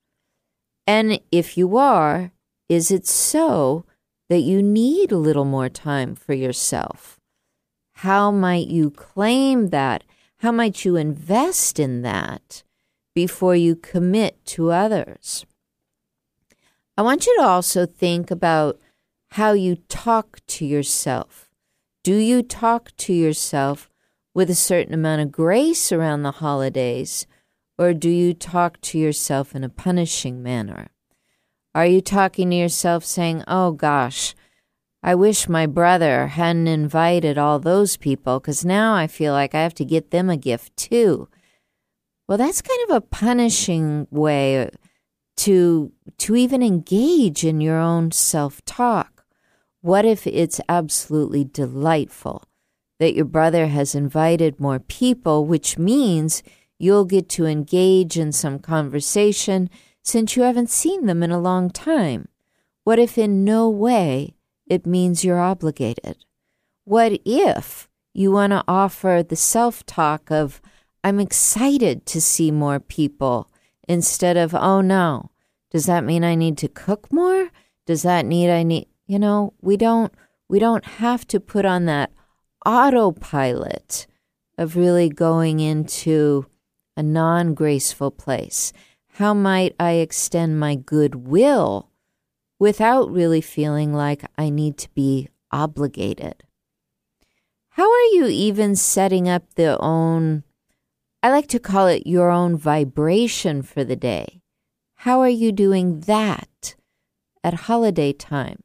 And 0.88 1.20
if 1.34 1.58
you 1.58 1.76
are, 1.76 2.32
is 2.70 2.92
it 2.92 3.06
so 3.06 3.84
that 4.30 4.42
you 4.42 4.62
need 4.62 5.12
a 5.12 5.18
little 5.18 5.46
more 5.46 5.70
time 5.70 6.16
for 6.16 6.34
yourself? 6.34 7.20
How 7.94 8.32
might 8.32 8.68
you 8.68 8.92
claim 8.92 9.70
that? 9.70 10.04
How 10.38 10.52
might 10.52 10.86
you 10.86 10.96
invest 10.96 11.80
in 11.80 12.02
that 12.04 12.64
before 13.14 13.56
you 13.56 13.76
commit 13.76 14.46
to 14.46 14.72
others? 14.72 15.46
I 16.98 17.02
want 17.02 17.26
you 17.26 17.36
to 17.38 17.44
also 17.44 17.86
think 17.86 18.32
about 18.32 18.80
how 19.32 19.54
you 19.54 19.78
talk 19.88 20.40
to 20.48 20.66
yourself. 20.66 21.50
Do 22.04 22.16
you 22.16 22.42
talk 22.42 22.92
to 22.98 23.14
yourself 23.14 23.90
with 24.34 24.50
a 24.50 24.56
certain 24.56 24.94
amount 24.94 25.22
of 25.22 25.32
grace 25.32 25.92
around 25.92 26.24
the 26.24 26.32
holidays, 26.32 27.28
or 27.78 27.94
do 27.94 28.10
you 28.10 28.34
talk 28.34 28.80
to 28.82 28.98
yourself 28.98 29.56
in 29.56 29.64
a 29.64 29.70
punishing 29.70 30.42
manner? 30.42 30.90
Are 31.80 31.86
you 31.86 32.02
talking 32.02 32.50
to 32.50 32.58
yourself 32.58 33.06
saying, 33.06 33.46
Oh 33.48 33.72
gosh, 33.72 34.36
I 35.02 35.16
wish 35.16 35.48
my 35.48 35.66
brother 35.66 36.28
hadn't 36.28 36.68
invited 36.68 37.38
all 37.38 37.58
those 37.58 37.96
people 37.96 38.42
because 38.42 38.66
now 38.66 38.96
I 38.96 39.08
feel 39.08 39.32
like 39.32 39.56
I 39.56 39.64
have 39.64 39.76
to 39.76 39.86
get 39.86 40.12
them 40.12 40.30
a 40.30 40.36
gift 40.36 40.76
too? 40.76 41.30
Well, 42.28 42.38
that's 42.38 42.62
kind 42.62 42.82
of 42.90 42.98
a 42.98 43.08
punishing 43.08 44.10
way 44.12 44.70
to 45.38 45.94
to 46.18 46.36
even 46.36 46.62
engage 46.62 47.46
in 47.46 47.62
your 47.62 47.80
own 47.80 48.12
self-talk. 48.12 49.24
What 49.80 50.04
if 50.04 50.28
it's 50.28 50.60
absolutely 50.68 51.46
delightful 51.46 52.44
that 53.00 53.16
your 53.16 53.24
brother 53.24 53.68
has 53.68 53.96
invited 53.96 54.60
more 54.60 54.80
people, 54.80 55.46
which 55.46 55.78
means 55.78 56.44
you'll 56.78 57.06
get 57.06 57.30
to 57.30 57.46
engage 57.46 58.18
in 58.18 58.34
some 58.34 58.60
conversation 58.60 59.70
since 60.04 60.36
you 60.36 60.44
haven't 60.44 60.70
seen 60.70 61.06
them 61.06 61.24
in 61.24 61.32
a 61.32 61.40
long 61.40 61.70
time? 61.70 62.28
What 62.84 63.00
if 63.00 63.18
in 63.18 63.44
no 63.44 63.70
way 63.70 64.36
it 64.68 64.86
means 64.86 65.24
you're 65.24 65.40
obligated? 65.40 66.18
What 66.86 67.20
if 67.26 67.90
you 68.14 68.32
want 68.32 68.52
to 68.52 68.64
offer 68.68 69.24
the 69.28 69.36
self 69.36 69.86
talk 69.86 70.32
of, 70.32 70.62
I'm 71.04 71.20
excited 71.20 72.06
to 72.08 72.22
see 72.22 72.52
more 72.52 72.80
people 72.80 73.50
instead 73.88 74.38
of, 74.38 74.54
oh 74.56 74.82
no, 74.82 75.32
does 75.72 75.86
that 75.86 76.04
mean 76.04 76.24
I 76.24 76.36
need 76.36 76.58
to 76.60 76.68
cook 76.68 77.12
more? 77.12 77.50
Does 77.86 78.02
that 78.04 78.26
need 78.26 78.50
I 78.50 78.64
need, 78.64 78.88
you 79.08 79.20
know, 79.20 79.54
we 79.62 79.78
don't 79.78 80.14
we 80.48 80.60
don't 80.60 80.86
have 80.86 81.28
to 81.28 81.40
put 81.40 81.64
on 81.64 81.86
that 81.86 82.12
autopilot 82.66 84.08
of 84.58 84.76
really 84.76 85.10
going 85.10 85.60
into 85.60 86.46
a 86.98 87.04
non-graceful 87.04 88.12
place. 88.12 88.74
How 89.20 89.34
might 89.34 89.76
I 89.78 89.96
extend 89.96 90.62
my 90.62 90.76
goodwill 90.76 91.90
without 92.58 93.12
really 93.12 93.42
feeling 93.42 93.94
like 93.94 94.24
I 94.38 94.50
need 94.50 94.78
to 94.78 94.90
be 94.92 95.28
obligated? 95.52 96.46
How 97.72 97.84
are 97.84 98.10
you 98.14 98.28
even 98.28 98.78
setting 98.78 99.28
up 99.28 99.44
the 99.56 99.78
own 99.82 100.46
I 101.22 101.32
like 101.32 101.48
to 101.48 101.60
call 101.60 101.88
it 101.88 102.08
your 102.08 102.30
own 102.30 102.56
vibration 102.56 103.62
for 103.62 103.84
the 103.84 103.98
day. 103.98 104.42
How 104.96 105.20
are 105.20 105.28
you 105.28 105.52
doing 105.52 106.00
that 106.08 106.76
at 107.44 107.66
holiday 107.68 108.14
time? 108.14 108.62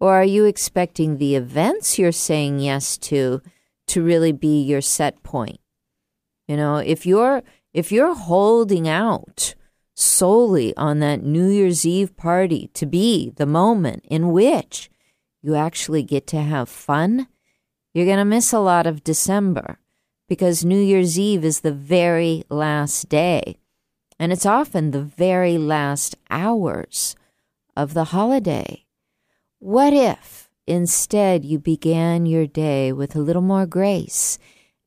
Or 0.00 0.12
are 0.12 0.24
you 0.24 0.44
expecting 0.44 1.18
the 1.18 1.36
events 1.36 2.00
you're 2.00 2.10
saying 2.10 2.58
yes 2.58 2.98
to 2.98 3.42
to 3.86 4.02
really 4.02 4.32
be 4.32 4.60
your 4.60 4.80
set 4.80 5.22
point? 5.22 5.60
You 6.48 6.56
know, 6.56 6.78
if 6.78 7.06
you're 7.06 7.44
if 7.72 7.92
you're 7.92 8.16
holding 8.16 8.88
out 8.88 9.54
solely 9.98 10.76
on 10.76 11.00
that 11.00 11.24
New 11.24 11.48
Year's 11.48 11.84
Eve 11.84 12.16
party 12.16 12.70
to 12.74 12.86
be 12.86 13.30
the 13.30 13.46
moment 13.46 14.04
in 14.08 14.30
which 14.30 14.90
you 15.42 15.56
actually 15.56 16.04
get 16.04 16.24
to 16.28 16.40
have 16.40 16.68
fun, 16.68 17.26
you're 17.92 18.06
going 18.06 18.18
to 18.18 18.24
miss 18.24 18.52
a 18.52 18.60
lot 18.60 18.86
of 18.86 19.02
December 19.02 19.80
because 20.28 20.64
New 20.64 20.80
Year's 20.80 21.18
Eve 21.18 21.44
is 21.44 21.60
the 21.60 21.72
very 21.72 22.44
last 22.48 23.08
day. 23.08 23.58
And 24.20 24.32
it's 24.32 24.46
often 24.46 24.92
the 24.92 25.02
very 25.02 25.58
last 25.58 26.14
hours 26.30 27.16
of 27.76 27.94
the 27.94 28.04
holiday. 28.04 28.84
What 29.58 29.92
if 29.92 30.48
instead 30.66 31.44
you 31.44 31.58
began 31.58 32.24
your 32.24 32.46
day 32.46 32.92
with 32.92 33.16
a 33.16 33.20
little 33.20 33.42
more 33.42 33.66
grace 33.66 34.38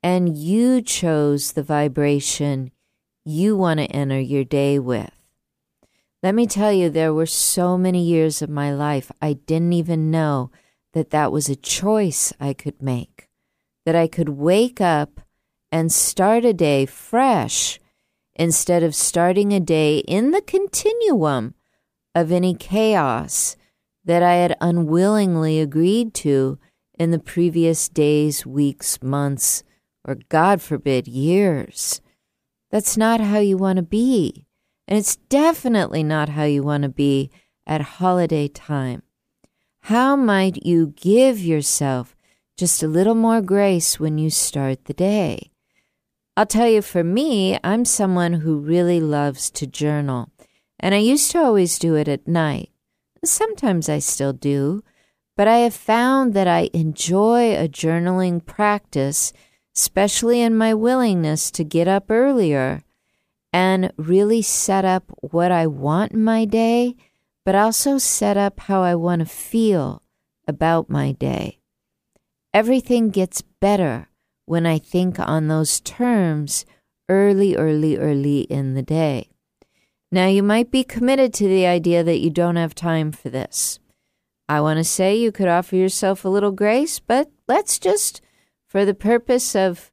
and 0.02 0.38
you 0.38 0.82
chose 0.82 1.52
the 1.52 1.64
vibration 1.64 2.72
you 3.24 3.56
want 3.56 3.80
to 3.80 3.86
enter 3.86 4.20
your 4.20 4.44
day 4.44 4.80
with? 4.80 5.12
Let 6.24 6.36
me 6.36 6.46
tell 6.46 6.72
you, 6.72 6.90
there 6.90 7.14
were 7.14 7.26
so 7.26 7.78
many 7.78 8.04
years 8.04 8.42
of 8.42 8.50
my 8.50 8.74
life 8.74 9.12
I 9.22 9.34
didn't 9.34 9.74
even 9.74 10.12
know 10.12 10.52
that 10.94 11.10
that 11.10 11.32
was 11.32 11.50
a 11.50 11.56
choice 11.56 12.32
I 12.40 12.54
could 12.54 12.82
make, 12.82 13.28
that 13.86 13.96
I 13.96 14.08
could 14.08 14.30
wake 14.30 14.80
up 14.80 15.22
and 15.72 15.92
start 15.92 16.46
a 16.46 16.54
day 16.54 16.86
fresh 16.86 17.80
instead 18.36 18.84
of 18.84 18.96
starting 18.96 19.52
a 19.52 19.60
day 19.60 20.00
in 20.00 20.32
the 20.32 20.42
continuum 20.42 21.56
of 22.14 22.32
any 22.32 22.54
chaos 22.54 23.56
that 24.04 24.24
I 24.24 24.36
had 24.36 24.58
unwillingly 24.60 25.60
agreed 25.60 26.14
to 26.16 26.60
in 27.00 27.12
the 27.12 27.20
previous 27.20 27.90
days, 27.90 28.46
weeks, 28.46 29.02
months, 29.02 29.64
or 30.06 30.18
God 30.30 30.62
forbid, 30.62 31.08
years. 31.08 32.02
That's 32.72 32.98
not 32.98 33.20
how 33.20 33.40
you 33.40 33.58
want 33.58 33.78
to 33.78 33.84
be. 33.84 34.48
And 34.88 34.98
it's 34.98 35.16
definitely 35.16 36.04
not 36.04 36.30
how 36.30 36.44
you 36.44 36.64
want 36.64 36.84
to 36.84 36.90
be 36.90 37.30
at 37.68 37.82
holiday 37.82 38.48
time. 38.48 39.04
How 39.82 40.16
might 40.16 40.66
you 40.66 40.94
give 40.96 41.40
yourself 41.40 42.16
just 42.58 42.82
a 42.82 42.88
little 42.88 43.16
more 43.16 43.42
grace 43.42 44.00
when 44.00 44.18
you 44.18 44.30
start 44.30 44.86
the 44.86 44.94
day? 44.94 45.52
I'll 46.38 46.46
tell 46.46 46.68
you, 46.68 46.82
for 46.82 47.04
me, 47.04 47.60
I'm 47.64 47.86
someone 47.86 48.34
who 48.34 48.58
really 48.58 49.00
loves 49.00 49.50
to 49.52 49.68
journal. 49.68 50.32
And 50.80 50.96
I 50.96 51.00
used 51.00 51.32
to 51.32 51.40
always 51.40 51.78
do 51.78 51.96
it 51.96 52.08
at 52.08 52.28
night. 52.28 52.72
Sometimes 53.24 53.90
I 53.90 54.00
still 54.00 54.34
do. 54.34 54.84
But 55.38 55.48
I 55.48 55.58
have 55.58 55.74
found 55.74 56.34
that 56.34 56.48
I 56.48 56.70
enjoy 56.74 57.56
a 57.56 57.68
journaling 57.68 58.46
practice, 58.46 59.34
especially 59.76 60.42
in 60.42 60.56
my 60.56 60.74
willingness 60.74 61.52
to 61.52 61.64
get 61.64 61.88
up 61.88 62.10
earlier 62.10 62.84
and 63.54 63.92
really 63.98 64.42
set 64.42 64.86
up 64.86 65.04
what 65.22 65.52
I 65.52 65.68
want 65.68 66.14
in 66.14 66.24
my 66.24 66.46
day, 66.46 66.96
but 67.46 67.56
also 67.56 67.98
set 67.98 68.38
up 68.38 68.62
how 68.62 68.82
I 68.82 68.96
want 68.96 69.20
to 69.20 69.26
feel 69.26 70.02
about 70.48 70.90
my 70.90 71.12
day. 71.12 71.60
Everything 72.54 73.10
gets 73.10 73.42
better 73.42 74.10
when 74.46 74.66
I 74.66 74.78
think 74.78 75.20
on 75.20 75.48
those 75.48 75.80
terms 75.80 76.66
early, 77.10 77.56
early, 77.56 77.98
early 77.98 78.42
in 78.42 78.74
the 78.74 78.82
day. 78.82 79.30
Now, 80.12 80.28
you 80.28 80.44
might 80.44 80.72
be 80.72 80.84
committed 80.84 81.34
to 81.36 81.48
the 81.48 81.66
idea 81.66 82.04
that 82.04 82.20
you 82.20 82.30
don't 82.30 82.58
have 82.58 82.76
time 82.76 83.14
for 83.14 83.30
this, 83.30 83.80
I 84.52 84.60
want 84.60 84.80
to 84.80 84.84
say 84.84 85.16
you 85.16 85.32
could 85.32 85.48
offer 85.48 85.78
yourself 85.78 86.26
a 86.26 86.30
little 86.30 86.52
grace, 86.52 87.00
but 87.00 87.32
let's 87.48 87.80
just, 87.80 88.20
for 88.72 88.86
the 88.86 88.94
purpose 88.94 89.54
of 89.54 89.92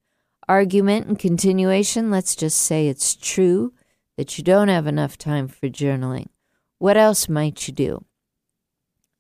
argument 0.49 1.09
and 1.09 1.19
continuation, 1.19 2.13
let's 2.13 2.37
just 2.37 2.59
say 2.59 2.87
it's 2.87 3.17
true 3.17 3.73
that 4.17 4.39
you 4.39 4.45
don't 4.45 4.69
have 4.69 4.87
enough 4.87 5.19
time 5.19 5.49
for 5.49 5.67
journaling. 5.69 6.27
What 6.79 6.97
else 6.97 7.29
might 7.29 7.67
you 7.67 7.75
do? 7.75 8.05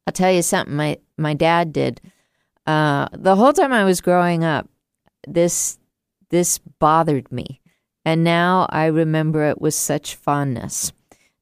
I'll 0.06 0.12
tell 0.12 0.30
you 0.30 0.42
something 0.42 0.76
my, 0.76 0.98
my 1.16 1.34
dad 1.34 1.72
did. 1.72 2.00
Uh, 2.68 3.08
the 3.12 3.34
whole 3.34 3.52
time 3.52 3.72
I 3.72 3.82
was 3.82 4.00
growing 4.00 4.44
up, 4.44 4.68
this 5.26 5.76
this 6.30 6.58
bothered 6.58 7.32
me. 7.32 7.60
And 8.04 8.22
now 8.22 8.68
I 8.70 8.86
remember 8.86 9.42
it 9.46 9.60
with 9.60 9.74
such 9.74 10.14
fondness. 10.14 10.92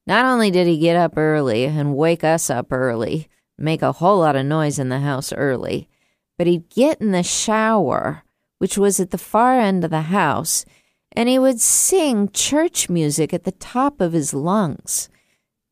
Not 0.06 0.24
only 0.24 0.50
did 0.50 0.66
he 0.66 0.78
get 0.78 0.96
up 0.96 1.18
early 1.18 1.64
and 1.64 1.94
wake 1.94 2.24
us 2.24 2.48
up 2.48 2.72
early, 2.72 3.28
make 3.58 3.82
a 3.82 3.92
whole 3.92 4.20
lot 4.20 4.36
of 4.36 4.46
noise 4.46 4.78
in 4.78 4.88
the 4.88 5.00
house 5.00 5.34
early, 5.34 5.90
but 6.38 6.46
he'd 6.46 6.68
get 6.68 7.00
in 7.00 7.12
the 7.12 7.22
shower, 7.22 8.24
which 8.58 8.76
was 8.78 9.00
at 9.00 9.10
the 9.10 9.18
far 9.18 9.58
end 9.58 9.84
of 9.84 9.90
the 9.90 10.02
house, 10.02 10.64
and 11.12 11.28
he 11.28 11.38
would 11.38 11.60
sing 11.60 12.28
church 12.30 12.88
music 12.88 13.32
at 13.32 13.44
the 13.44 13.52
top 13.52 14.00
of 14.00 14.12
his 14.12 14.34
lungs. 14.34 15.08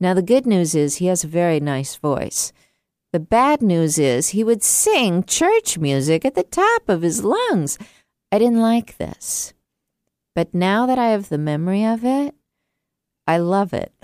Now, 0.01 0.15
the 0.15 0.23
good 0.23 0.47
news 0.47 0.75
is 0.75 0.97
he 0.97 1.07
has 1.07 1.25
a 1.25 1.29
very 1.29 1.61
nice 1.61 1.97
voice. 1.97 2.53
The 3.13 3.21
bad 3.21 3.63
news 3.63 3.99
is 3.99 4.31
he 4.31 4.43
would 4.43 4.63
sing 4.63 5.23
church 5.23 5.79
music 5.79 6.25
at 6.25 6.35
the 6.35 6.43
top 6.43 6.89
of 6.89 7.03
his 7.03 7.23
lungs. 7.25 7.79
I 8.33 8.39
didn't 8.39 8.61
like 8.61 8.97
this. 8.97 9.55
But 10.35 10.53
now 10.53 10.87
that 10.87 10.99
I 10.99 11.09
have 11.11 11.29
the 11.29 11.39
memory 11.39 11.85
of 11.85 12.05
it, 12.05 12.35
I 13.27 13.39
love 13.39 13.73
it. 13.73 13.93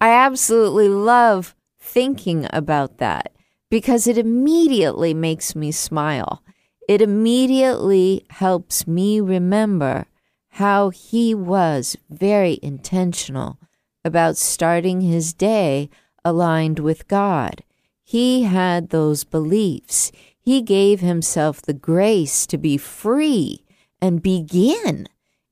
I 0.00 0.10
absolutely 0.10 0.88
love 0.88 1.56
thinking 1.80 2.46
about 2.50 2.98
that 2.98 3.32
because 3.74 4.06
it 4.06 4.16
immediately 4.16 5.12
makes 5.12 5.56
me 5.56 5.72
smile. 5.72 6.44
It 6.88 7.02
immediately 7.02 8.24
helps 8.30 8.86
me 8.86 9.18
remember 9.18 10.06
how 10.50 10.90
he 10.90 11.34
was 11.34 11.96
very 12.08 12.60
intentional 12.62 13.58
about 14.04 14.36
starting 14.36 15.00
his 15.00 15.32
day 15.32 15.90
aligned 16.24 16.78
with 16.78 17.08
God. 17.08 17.64
He 18.04 18.44
had 18.44 18.90
those 18.90 19.24
beliefs. 19.24 20.12
He 20.38 20.62
gave 20.62 21.00
himself 21.00 21.60
the 21.60 21.74
grace 21.74 22.46
to 22.46 22.56
be 22.56 22.76
free 22.76 23.64
and 24.00 24.22
begin 24.22 25.08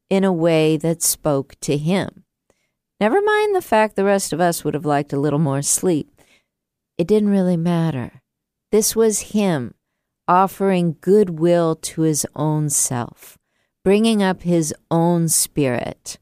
in 0.09 0.23
a 0.23 0.33
way 0.33 0.77
that 0.77 1.03
spoke 1.03 1.57
to 1.63 1.77
him. 1.77 2.23
Never 3.01 3.21
mind 3.21 3.57
the 3.57 3.63
fact 3.63 3.97
the 3.97 4.05
rest 4.05 4.33
of 4.33 4.41
us 4.41 4.63
would 4.63 4.75
have 4.75 4.87
liked 4.87 5.13
a 5.13 5.19
little 5.19 5.41
more 5.41 5.63
sleep. 5.63 6.12
It 7.03 7.09
didn't 7.09 7.31
really 7.31 7.57
matter. 7.57 8.23
This 8.71 8.95
was 8.95 9.33
him 9.33 9.75
offering 10.29 10.99
goodwill 11.01 11.75
to 11.75 12.03
his 12.03 12.25
own 12.37 12.71
self, 12.71 13.37
bringing 13.83 14.23
up 14.23 14.43
his 14.43 14.73
own 14.89 15.29
spirit. 15.29 16.21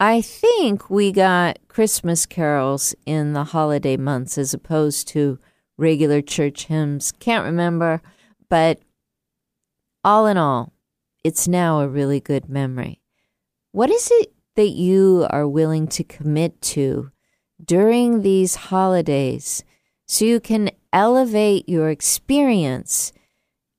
I 0.00 0.22
think 0.22 0.88
we 0.88 1.12
got 1.12 1.58
Christmas 1.68 2.24
carols 2.24 2.94
in 3.04 3.34
the 3.34 3.44
holiday 3.44 3.98
months 3.98 4.38
as 4.38 4.54
opposed 4.54 5.08
to 5.08 5.38
regular 5.76 6.22
church 6.22 6.64
hymns. 6.64 7.12
Can't 7.12 7.44
remember, 7.44 8.00
but 8.48 8.80
all 10.02 10.24
in 10.24 10.38
all, 10.38 10.72
it's 11.22 11.46
now 11.46 11.80
a 11.80 11.86
really 11.86 12.18
good 12.18 12.48
memory. 12.48 13.02
What 13.72 13.90
is 13.90 14.08
it 14.10 14.32
that 14.56 14.70
you 14.70 15.26
are 15.28 15.46
willing 15.46 15.86
to 15.88 16.02
commit 16.02 16.62
to 16.62 17.10
during 17.62 18.22
these 18.22 18.54
holidays 18.54 19.64
so 20.08 20.24
you 20.24 20.40
can 20.40 20.70
elevate 20.92 21.68
your 21.68 21.90
experience 21.90 23.12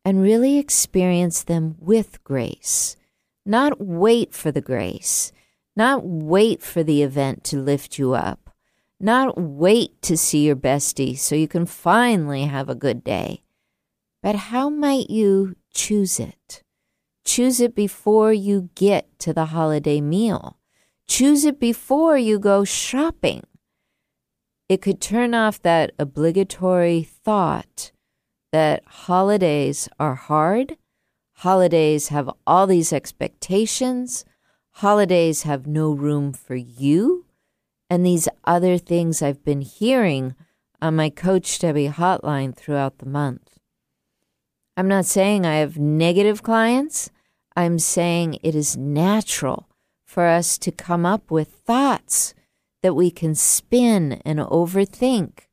and 0.05 0.21
really 0.21 0.57
experience 0.57 1.43
them 1.43 1.75
with 1.79 2.23
grace? 2.23 2.95
Not 3.45 3.81
wait 3.81 4.33
for 4.33 4.51
the 4.51 4.61
grace, 4.61 5.33
not 5.75 6.05
wait 6.05 6.63
for 6.63 6.83
the 6.83 7.03
event 7.03 7.43
to 7.45 7.59
lift 7.59 7.99
you 7.99 8.13
up 8.13 8.49
not 8.99 9.37
wait 9.37 10.01
to 10.01 10.17
see 10.17 10.45
your 10.45 10.55
bestie 10.55 11.17
so 11.17 11.35
you 11.35 11.47
can 11.47 11.65
finally 11.65 12.43
have 12.43 12.69
a 12.69 12.75
good 12.75 13.03
day. 13.03 13.43
But 14.21 14.35
how 14.35 14.69
might 14.69 15.09
you 15.09 15.55
choose 15.73 16.19
it? 16.19 16.63
Choose 17.23 17.61
it 17.61 17.73
before 17.75 18.33
you 18.33 18.69
get 18.75 19.07
to 19.19 19.31
the 19.31 19.45
holiday 19.45 20.01
meal. 20.01 20.57
Choose 21.07 21.45
it 21.45 21.59
before 21.59 22.17
you 22.17 22.39
go 22.39 22.65
shopping. 22.65 23.43
It 24.69 24.83
could 24.83 25.01
turn 25.01 25.33
off 25.33 25.59
that 25.63 25.91
obligatory 25.97 27.01
thought 27.01 27.91
that 28.51 28.83
holidays 28.85 29.89
are 29.99 30.13
hard, 30.13 30.77
holidays 31.37 32.09
have 32.09 32.29
all 32.45 32.67
these 32.67 32.93
expectations, 32.93 34.25
holidays 34.73 35.41
have 35.43 35.65
no 35.65 35.91
room 35.91 36.33
for 36.33 36.55
you 36.55 37.25
and 37.89 38.05
these 38.05 38.29
other 38.45 38.77
things 38.77 39.23
I've 39.23 39.43
been 39.43 39.61
hearing 39.61 40.35
on 40.79 40.95
my 40.95 41.09
Coach 41.09 41.57
Debby 41.57 41.89
hotline 41.89 42.55
throughout 42.55 42.99
the 42.99 43.07
month. 43.07 43.57
I'm 44.77 44.87
not 44.87 45.05
saying 45.05 45.45
I 45.45 45.55
have 45.55 45.79
negative 45.79 46.43
clients. 46.43 47.09
I'm 47.55 47.79
saying 47.79 48.37
it 48.43 48.53
is 48.53 48.77
natural 48.77 49.67
for 50.05 50.27
us 50.27 50.57
to 50.59 50.71
come 50.71 51.05
up 51.05 51.31
with 51.31 51.49
thoughts 51.49 52.35
that 52.81 52.93
we 52.93 53.11
can 53.11 53.35
spin 53.35 54.21
and 54.25 54.39
overthink 54.39 55.47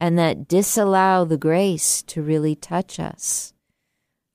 and 0.00 0.18
that 0.18 0.48
disallow 0.48 1.24
the 1.24 1.36
grace 1.36 2.02
to 2.02 2.22
really 2.22 2.56
touch 2.56 2.98
us. 2.98 3.52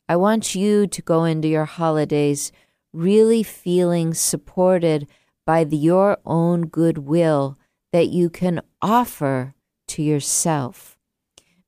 I 0.08 0.16
want 0.16 0.56
you 0.56 0.88
to 0.88 1.02
go 1.02 1.26
into 1.26 1.48
your 1.48 1.66
holidays 1.66 2.52
really 2.94 3.44
feeling 3.44 4.14
supported 4.14 5.08
by 5.46 5.64
the, 5.64 5.78
your 5.78 6.18
own 6.26 6.68
goodwill 6.68 7.58
that 7.92 8.08
you 8.08 8.30
can 8.30 8.62
offer 8.82 9.54
to 9.90 10.02
yourself. 10.02 10.98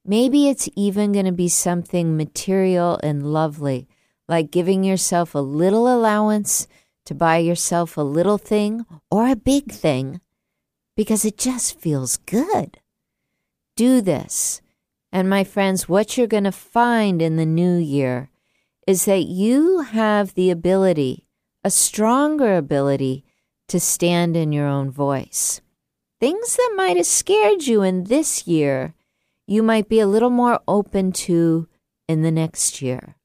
Maybe 0.05 0.47
it's 0.47 0.70
even 0.76 1.11
going 1.11 1.26
to 1.26 1.32
be 1.32 1.49
something 1.49 2.15
material 2.15 2.99
and 3.03 3.32
lovely, 3.34 3.88
like 4.28 4.51
giving 4.51 4.84
yourself 4.84 5.36
a 5.36 5.39
little 5.39 5.93
allowance 5.93 6.67
to 7.05 7.13
buy 7.13 7.38
yourself 7.38 7.97
a 7.97 8.01
little 8.01 8.38
thing 8.38 8.86
or 9.11 9.28
a 9.28 9.36
big 9.36 9.72
thing 9.72 10.22
because 11.00 11.24
it 11.24 11.38
just 11.38 11.80
feels 11.80 12.18
good. 12.18 12.78
Do 13.78 14.02
this. 14.02 14.62
And 15.14 15.30
my 15.30 15.45
friends, 15.45 15.88
what 15.88 16.18
you're 16.18 16.28
going 16.28 16.43
to 16.43 16.52
find 16.52 17.22
in 17.22 17.38
the 17.38 17.45
new 17.45 17.78
year 17.78 18.30
is 18.86 19.06
that 19.06 19.24
you 19.24 19.80
have 19.80 20.34
the 20.34 20.52
ability, 20.52 21.26
a 21.64 21.72
stronger 21.72 22.58
ability, 22.58 23.24
to 23.70 23.80
stand 23.80 24.36
in 24.36 24.52
your 24.52 24.68
own 24.68 24.91
voice. 24.91 25.62
Things 26.20 26.58
that 26.58 26.74
might 26.76 26.97
have 26.97 27.06
scared 27.06 27.66
you 27.66 27.82
in 27.82 28.04
this 28.04 28.45
year, 28.45 28.93
you 29.47 29.64
might 29.64 29.88
be 29.88 30.02
a 30.02 30.06
little 30.08 30.30
more 30.30 30.60
open 30.68 31.14
to 31.14 31.70
in 32.10 32.24
the 32.24 32.32
next 32.32 32.82
year. 32.82 33.16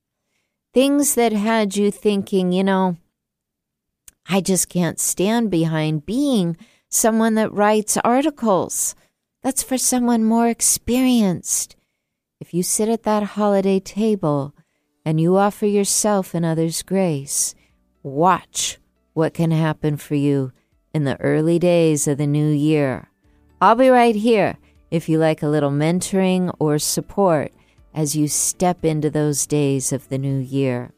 Things 0.72 1.16
that 1.16 1.32
had 1.32 1.74
you 1.74 1.90
thinking, 1.90 2.52
you 2.52 2.62
know, 2.62 2.98
I 4.28 4.40
just 4.40 4.68
can't 4.68 5.00
stand 5.00 5.50
behind 5.50 6.06
being 6.06 6.56
someone 6.94 7.34
that 7.34 7.52
writes 7.52 7.96
articles. 7.98 8.94
That's 9.42 9.62
for 9.62 9.76
someone 9.76 10.24
more 10.24 10.48
experienced. 10.48 11.76
If 12.40 12.54
you 12.54 12.62
sit 12.62 12.88
at 12.88 13.02
that 13.02 13.22
holiday 13.22 13.80
table 13.80 14.54
and 15.04 15.20
you 15.20 15.36
offer 15.36 15.66
yourself 15.66 16.34
and 16.34 16.44
others 16.44 16.82
grace, 16.82 17.54
watch 18.02 18.78
what 19.12 19.34
can 19.34 19.50
happen 19.50 19.96
for 19.96 20.14
you 20.14 20.52
in 20.94 21.04
the 21.04 21.20
early 21.20 21.58
days 21.58 22.06
of 22.06 22.18
the 22.18 22.26
new 22.26 22.48
year. 22.48 23.08
I'll 23.60 23.74
be 23.74 23.88
right 23.88 24.14
here 24.14 24.56
if 24.90 25.08
you 25.08 25.18
like 25.18 25.42
a 25.42 25.48
little 25.48 25.70
mentoring 25.70 26.54
or 26.58 26.78
support 26.78 27.52
as 27.92 28.14
you 28.14 28.28
step 28.28 28.84
into 28.84 29.10
those 29.10 29.46
days 29.46 29.92
of 29.92 30.08
the 30.08 30.18
new 30.18 30.38
year. 30.38 30.92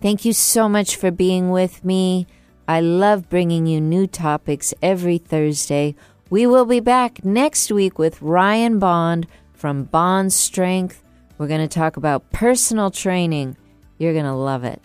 Thank 0.00 0.24
you 0.24 0.32
so 0.32 0.68
much 0.68 0.96
for 0.96 1.10
being 1.10 1.50
with 1.50 1.84
me. 1.84 2.26
I 2.66 2.80
love 2.80 3.28
bringing 3.28 3.66
you 3.66 3.80
new 3.80 4.06
topics 4.06 4.72
every 4.80 5.18
Thursday. 5.18 5.94
We 6.30 6.46
will 6.46 6.64
be 6.64 6.80
back 6.80 7.24
next 7.24 7.70
week 7.70 7.98
with 7.98 8.22
Ryan 8.22 8.78
Bond 8.78 9.26
from 9.52 9.84
Bond 9.84 10.32
Strength. 10.32 11.02
We're 11.36 11.48
going 11.48 11.60
to 11.60 11.68
talk 11.68 11.96
about 11.96 12.30
personal 12.32 12.90
training. 12.90 13.56
You're 13.98 14.14
going 14.14 14.24
to 14.24 14.32
love 14.32 14.64
it. 14.64 14.80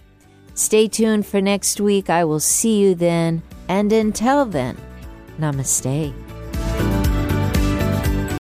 Stay 0.56 0.90
tuned 0.90 1.26
for 1.26 1.40
next 1.40 1.80
week. 1.80 2.10
I 2.10 2.26
will 2.26 2.42
see 2.42 2.80
you 2.80 2.96
then. 2.96 3.44
And 3.70 3.94
until 3.94 4.46
then, 4.46 4.78
namaste. 5.40 6.14